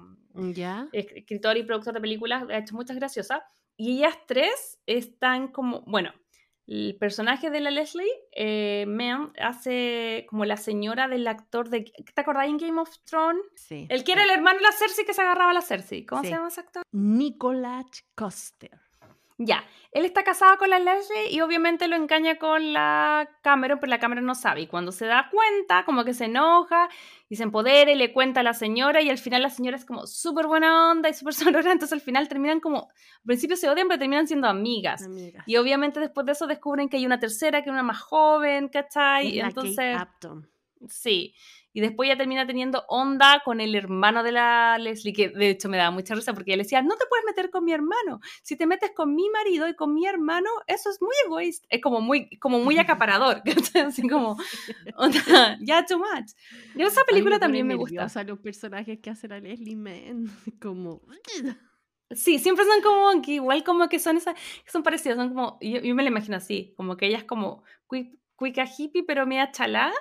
[0.54, 0.88] ¿Ya?
[0.92, 3.42] es- escritor y productor de películas, ha hecho muchas graciosas.
[3.78, 6.12] Y ellas tres están como, bueno,
[6.66, 12.22] el personaje de la Leslie eh, Mann hace como la señora del actor de, ¿te
[12.22, 13.42] acordás en Game of Thrones?
[13.56, 13.86] Sí.
[13.90, 16.06] El que era el hermano de la Cersei que se agarraba a la Cersei.
[16.06, 16.28] ¿Cómo Sí.
[16.30, 16.84] se llama ese actor?
[16.92, 18.80] Nicolás Coster.
[19.38, 23.90] Ya, él está casado con la Leslie y obviamente lo engaña con la Cameron, pero
[23.90, 24.62] la Cameron no sabe.
[24.62, 26.90] Y cuando se da cuenta, como que se enoja
[27.30, 29.86] y se empodera y le cuenta a la señora y al final la señora es
[29.86, 33.70] como súper buena onda y súper sonora, entonces al final terminan como, al principio se
[33.70, 35.04] odian, pero terminan siendo amigas.
[35.04, 35.44] Amigas.
[35.48, 38.70] Y obviamente después de eso descubren que hay una tercera, que es una más joven,
[38.70, 39.28] ¿cachai?
[39.28, 40.50] Es Y la entonces, Kate Upton.
[40.88, 41.34] sí.
[41.74, 45.70] Y después ya termina teniendo onda con el hermano de la Leslie, que de hecho
[45.70, 48.20] me daba mucha risa porque él decía, no te puedes meter con mi hermano.
[48.44, 51.68] Si te metes con mi marido y con mi hermano, eso es muy egoísta.
[51.72, 53.42] Es como muy, como muy acaparador.
[53.86, 54.38] Así como,
[54.96, 55.20] onda,
[55.62, 56.32] ya too much.
[56.76, 57.96] Yo esa película pone también me gusta.
[57.96, 60.26] nerviosa los personajes que hace la Leslie Mann.
[60.62, 61.02] Como.
[62.12, 64.36] Sí, siempre son como que igual como que son esas,
[64.68, 67.64] son parecidas, son como, yo, yo me la imagino así, como que ella es como
[67.88, 69.92] cui- cuica hippie pero media chalá,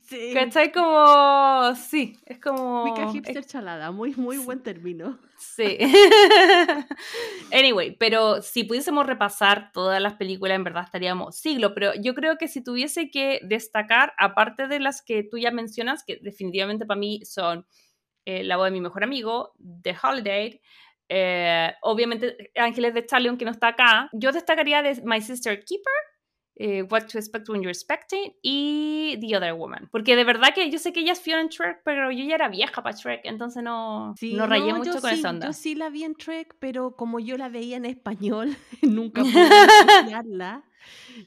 [0.00, 0.32] Sí.
[0.34, 0.72] ¿cachai?
[0.72, 2.94] Como, sí, es como...
[2.96, 3.90] Es- hipster chalada.
[3.90, 5.18] Muy, muy buen término.
[5.36, 5.78] Sí.
[7.52, 12.38] anyway, pero si pudiésemos repasar todas las películas, en verdad estaríamos siglo, pero yo creo
[12.38, 16.98] que si tuviese que destacar, aparte de las que tú ya mencionas, que definitivamente para
[17.00, 17.66] mí son
[18.24, 19.52] eh, La voz de mi mejor amigo,
[19.82, 20.60] The Holiday,
[21.08, 25.92] eh, obviamente Ángeles de Charlie, aunque no está acá, yo destacaría de My Sister Keeper,
[26.56, 29.88] eh, What to Expect When You're Expecting y The Other Woman.
[29.90, 32.34] Porque de verdad que yo sé que ella es Fiona en Shrek, pero yo ya
[32.34, 35.46] era vieja para Shrek, entonces no, Sí, no rayé yo mucho con sí, esa onda.
[35.46, 39.48] Yo sí la vi en Trek, pero como yo la veía en español, nunca pude
[39.82, 40.64] apreciarla.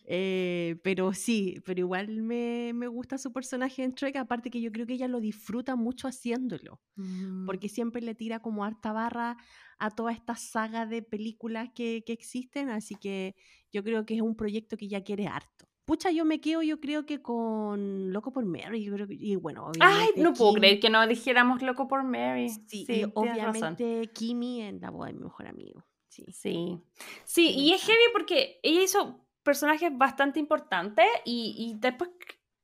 [0.05, 4.71] Eh, pero sí, pero igual me, me gusta su personaje en Trek, aparte que yo
[4.71, 7.45] creo que ella lo disfruta mucho haciéndolo, Mm.
[7.45, 9.37] porque siempre le tira como harta barra
[9.79, 13.35] a toda esta saga de películas que, que existen, así que
[13.71, 15.67] yo creo que es un proyecto que ya quiere harto.
[15.85, 19.35] Pucha, yo me quedo, yo creo que con Loco por Mary, yo creo que- y
[19.35, 22.49] bueno, Ay, obviamente no puedo creer que no dijéramos loco por Mary.
[22.49, 23.33] Sí, Sí, y tienes razón.
[23.75, 25.85] obviamente Kimi en la voz de mi mejor amigo.
[26.07, 26.25] Sí.
[26.31, 26.79] Sí.
[27.25, 32.09] Sí, y es heavy porque ella hizo personajes bastante importantes y, después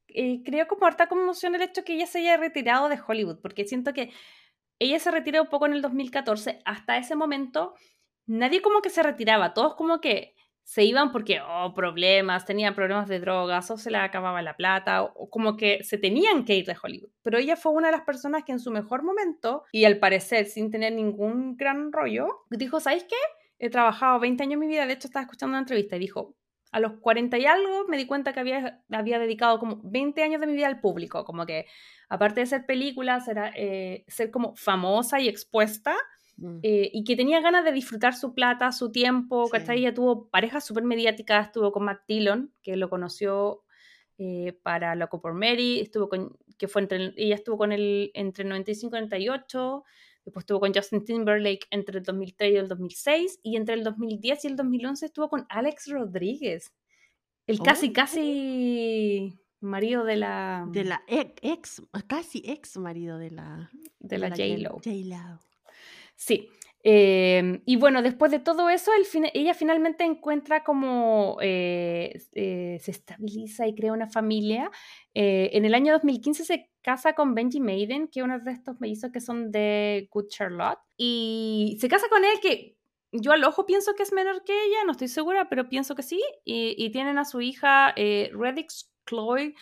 [0.10, 3.64] eh, creo como harta conmoción el hecho que ella se haya retirado de Hollywood, porque
[3.64, 4.12] siento que
[4.80, 6.62] ella se retiró un poco en el 2014.
[6.66, 7.76] Hasta ese momento,
[8.26, 13.08] nadie como que se retiraba, todos como que se iban porque, oh, problemas, tenían problemas
[13.08, 16.56] de drogas, o se les acababa la plata, o, o como que se tenían que
[16.56, 17.12] ir de Hollywood.
[17.22, 20.48] Pero ella fue una de las personas que en su mejor momento, y al parecer
[20.48, 23.16] sin tener ningún gran rollo, dijo, ¿sabéis qué?
[23.60, 26.36] He trabajado 20 años de mi vida, de hecho estaba escuchando una entrevista y dijo,
[26.72, 30.40] a los 40 y algo me di cuenta que había, había dedicado como 20 años
[30.42, 31.66] de mi vida al público, como que
[32.10, 35.96] aparte de ser películas, era eh, ser como famosa y expuesta,
[36.38, 36.60] Mm.
[36.64, 39.52] eh, y que tenía ganas de disfrutar su plata, su tiempo, Sí.
[39.52, 39.80] ¿cachai?
[39.80, 43.64] Ella tuvo parejas súper mediáticas, estuvo con Matt Dillon, que lo conoció
[44.18, 48.44] eh, para Loco por Mary, estuvo con, que fue entre, ella estuvo con él entre
[48.44, 49.84] el 95 y el 98,
[50.26, 54.46] después estuvo con Justin Timberlake entre el 2003 y el 2006, y entre el 2010
[54.46, 56.74] y el 2011 estuvo con Alex Rodríguez,
[57.48, 57.64] el Oh.
[57.64, 63.70] casi, casi marido de la, De la ex, ex- casi ex marido de la,
[64.00, 64.72] de la J-Lo.
[64.84, 65.40] J-Lo.
[66.16, 66.50] Sí.
[66.84, 72.80] eh, y bueno, después de todo eso, el fin- ella finalmente encuentra como eh, eh,
[72.82, 74.72] se estabiliza y crea una familia.
[75.14, 78.80] Eh, en el año 2015 se casa con Benji Maiden, que es uno de estos
[78.80, 80.80] mellizos que son de Good Charlotte.
[80.98, 82.78] Y se casa con él, que
[83.12, 86.04] yo al ojo pienso que es menor que ella, no estoy segura, pero pienso que
[86.04, 86.22] sí.
[86.46, 89.56] Y, y tienen a su hija eh, Redix Chloe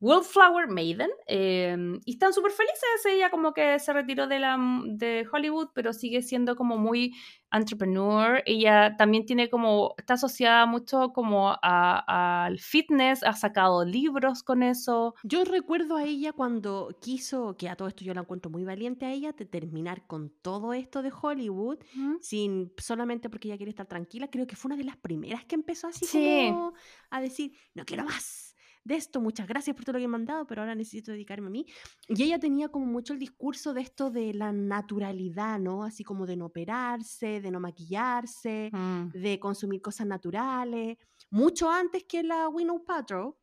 [0.00, 1.10] Wildflower Maiden.
[1.26, 3.06] em, y están súper felices.
[3.08, 7.14] Ella como que se retiró de, la, de Hollywood, pero sigue siendo como muy
[7.52, 8.42] entrepreneur.
[8.46, 15.14] Ella también tiene como, está asociada mucho como al fitness, ha sacado libros con eso.
[15.22, 19.04] Yo recuerdo a ella cuando quiso, que a todo esto yo la encuentro muy valiente
[19.06, 21.78] a ella, de terminar con todo esto de Hollywood,
[22.20, 24.28] sin solamente porque ella quiere estar tranquila.
[24.30, 26.48] Creo que fue una de las primeras que empezó así Sí.
[26.50, 26.72] como
[27.10, 28.49] a decir, no quiero más
[28.84, 31.48] de esto, muchas gracias por todo lo que me han dado, pero ahora necesito dedicarme
[31.48, 31.66] a mí.
[32.08, 35.84] Y ella tenía como mucho el discurso de esto de la naturalidad, ¿no?
[35.84, 40.96] Así como de no operarse, de no maquillarse, Mm, de consumir cosas naturales,
[41.30, 43.34] mucho antes que la Winnow Patrol.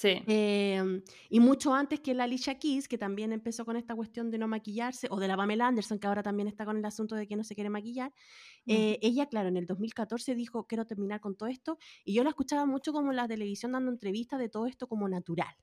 [0.00, 0.28] Sí.
[0.30, 4.36] Em, y mucho antes que la Alicia Keys, que también empezó con esta cuestión de
[4.38, 7.26] no maquillarse, o de la Pamela Anderson, que ahora también está con el asunto de
[7.26, 8.12] que no se quiere maquillar.
[8.66, 12.30] eh, ella, claro, en el 2014 dijo, quiero terminar con todo esto, y yo la
[12.30, 15.54] escuchaba mucho como en la televisión dando entrevistas de todo esto como natural,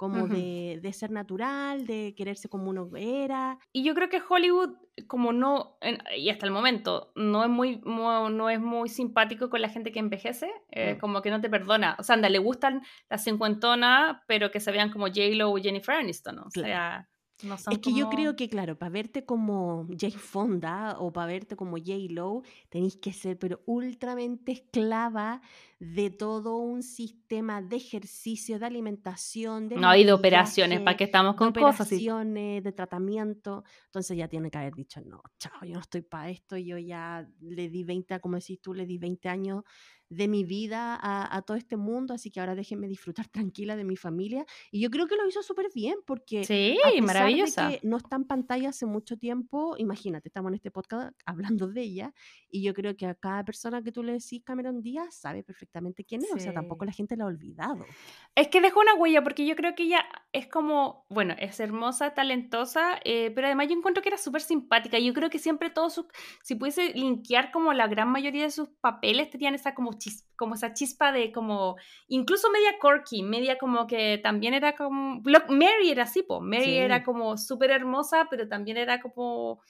[0.00, 3.58] como de, de ser natural, de quererse como uno era.
[3.70, 4.70] Y yo creo que Hollywood,
[5.06, 9.60] como no, en- y hasta el momento, no es muy, no es muy simpático con
[9.60, 11.96] la gente que envejece, eh, como que no te perdona.
[11.98, 15.96] O sea, anda, le gustan las cincuentonas, pero que se vean como J-Lo o Jennifer
[15.96, 16.70] Aniston, o Claro.
[16.70, 17.10] sea,
[17.42, 21.56] no Es que yo creo que, claro, para verte como Jane Fonda o para verte
[21.56, 21.92] como J.
[22.10, 25.40] Lo, tenéis que ser, pero ultramente esclava
[25.82, 31.04] de todo un sistema de ejercicio, de alimentación, de No, y de operaciones, ¿para qué
[31.04, 31.90] estamos de con cosas?
[31.92, 33.64] Y- operaciones, de tratamiento.
[33.86, 37.26] Entonces ya tiene que haber dicho, no, chao, yo no estoy para esto, yo ya
[37.40, 39.64] le di 20, como decís tú, le di 20 años
[40.10, 43.84] de mi vida a, a todo este mundo, así que ahora déjenme disfrutar tranquila de
[43.84, 44.44] mi familia.
[44.70, 47.68] Y yo creo que lo hizo súper bien, porque Sí, a pesar maravillosa.
[47.68, 51.68] de que no está en pantalla hace mucho tiempo, imagínate, estamos en este podcast hablando
[51.68, 52.12] de ella,
[52.50, 55.69] y yo creo que a cada persona que tú le decís Cameron Díaz sabe perfectamente
[56.06, 57.86] quién es, o sea, tampoco la gente la ha olvidado.
[58.34, 62.14] Es que dejó una huella, porque yo creo que ella es como, bueno, es hermosa,
[62.14, 64.98] talentosa, eh, pero además yo encuentro que era súper simpática.
[64.98, 66.06] Yo creo que siempre todos sus,
[66.42, 70.54] si pudiese linkear como la gran mayoría de sus papeles, tenían esa como, chis- como
[70.54, 71.76] esa chispa de como,
[72.08, 76.76] incluso media quirky, media como que también era como, Mary era así, po, Mary Sí.
[76.78, 79.60] era como súper hermosa, pero también era como...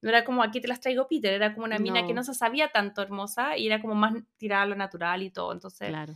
[0.00, 2.20] No era como aquí te las traigo Peter, era como una mina que No.
[2.20, 5.52] no se sabía tanto hermosa y era como más tirada a lo natural y todo.
[5.52, 6.14] Entonces, Claro.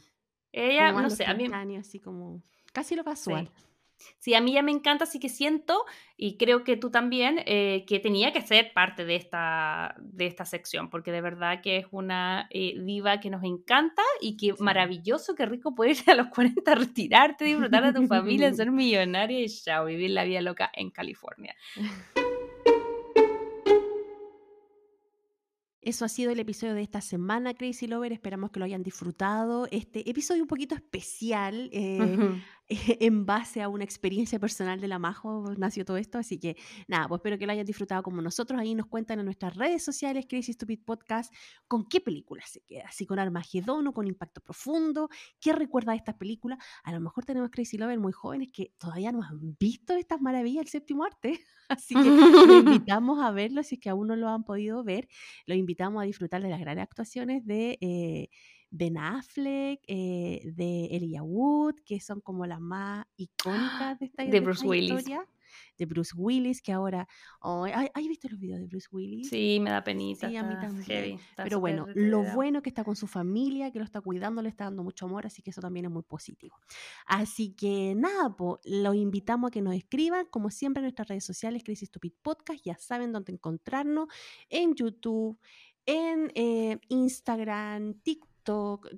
[0.52, 2.42] ella, Como no sé, a mí, 30 años, así como
[2.72, 3.50] casi lo casual.
[4.18, 5.84] Sí, a mí ya me encanta, así que siento,
[6.16, 10.44] y creo que tú también, eh, que tenía que ser parte de esta, de esta
[10.44, 14.62] sección, porque de verdad que es una eh, diva que nos encanta y que Sí.
[14.62, 19.38] maravilloso, qué rico poder a los 40 a retirarte, disfrutar de tu familia, ser millonaria
[19.40, 21.54] y chao, vivir la vida loca en California.
[25.82, 28.12] Eso ha sido el episodio de esta semana, Crazy Lover.
[28.12, 29.66] Esperamos que lo hayan disfrutado.
[29.72, 32.40] Este episodio un poquito especial, eh.
[33.00, 36.18] en base a una experiencia personal de la Majo, nació todo esto.
[36.18, 36.56] Así que
[36.88, 38.58] nada, pues espero que lo hayan disfrutado como nosotros.
[38.60, 41.32] Ahí nos cuentan en nuestras redes sociales, Crazy Stupid Podcast,
[41.68, 42.90] con qué película se queda.
[42.90, 45.08] Si con Armagedón o con Impacto Profundo.
[45.40, 46.58] ¿Qué recuerda de estas películas?
[46.84, 50.64] A lo mejor tenemos Crazy Lover muy jóvenes que todavía no han visto estas maravillas
[50.64, 51.40] del séptimo arte.
[51.68, 55.08] Así que los invitamos a verlo si es que aún no lo han podido ver.
[55.46, 58.28] Los invitamos a disfrutar de las grandes actuaciones de eh,
[58.74, 64.30] Ben Affleck, eh, de Elijah Wood, que son como las más icónicas de esta, De
[64.30, 64.90] de Bruce esta Willis.
[64.90, 65.28] historia.
[65.76, 67.06] De Bruce Willis, que ahora...
[67.42, 69.28] oh, ¿hay- ¿Has visto los videos de Bruce Willis?
[69.28, 70.26] Sí, me da penita.
[70.30, 70.82] Sí, a mí también.
[70.84, 74.40] heavy, Pero bueno, lo bueno es que está con su familia, que lo está cuidando,
[74.40, 76.56] le está dando mucho amor, así que eso también es muy positivo.
[77.04, 81.24] Así que nada, po, los invitamos a que nos escriban, como siempre en nuestras redes
[81.26, 84.08] sociales, Crazy Stupid Podcast, ya saben dónde encontrarnos,
[84.48, 85.38] en YouTube,
[85.84, 88.31] en eh, Instagram, TikTok,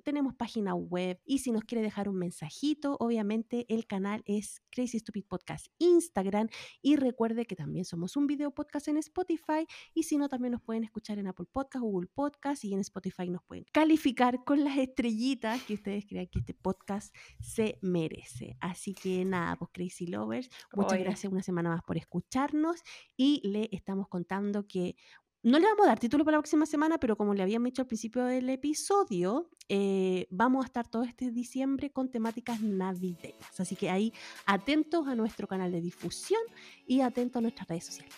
[0.03, 4.99] tenemos página web y si nos quiere dejar un mensajito, obviamente el canal es Crazy
[4.99, 6.49] Stupid Podcast Instagram
[6.81, 10.61] y recuerde que también somos un video podcast en Spotify y si no, también nos
[10.61, 14.77] pueden escuchar en Apple Podcast, Google Podcast y en Spotify nos pueden calificar con las
[14.77, 18.57] estrellitas que ustedes crean que este podcast se merece.
[18.59, 21.03] Así que nada, pues Crazy Lovers, muchas Oye.
[21.03, 22.81] gracias una semana más por escucharnos
[23.15, 24.95] y le estamos contando que
[25.45, 27.83] no le vamos a dar título para la próxima semana, pero como le habíamos dicho
[27.83, 33.59] al principio del episodio, eh, vamos a estar todo este diciembre con temáticas navideñas.
[33.59, 34.11] Así que ahí
[34.47, 36.41] atentos a nuestro canal de difusión
[36.87, 38.15] y atentos a nuestras redes sociales.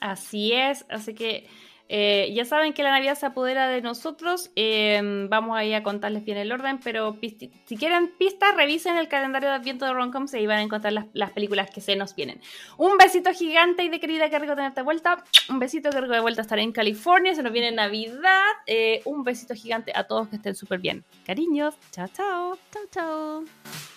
[0.00, 1.46] Así es, así que
[1.88, 4.50] eh, ya saben que la Navidad se apodera de nosotros.
[4.56, 9.48] eh, vamos ahí a contarles bien el orden, pero si quieren pistas, revisen el calendario
[9.48, 12.40] de Adviento de Roncoms y van a encontrar las, las películas que se nos vienen.
[12.76, 15.24] Un besito gigante y de querida, que rico tenerte de vuelta.
[15.48, 17.34] Un besito, que rico de vuelta estar en California.
[17.34, 18.42] Se nos viene Navidad.
[18.66, 21.04] eh, un besito gigante a todos que estén súper bien.
[21.24, 22.58] Cariños, chao, chao.
[22.72, 23.95] Chao, chao.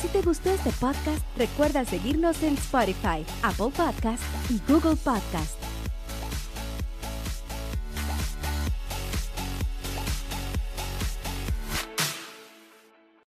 [0.00, 5.67] Si te gustó este podcast, recuerda seguirnos en Spotify, Apple Podcast y Google Podcast.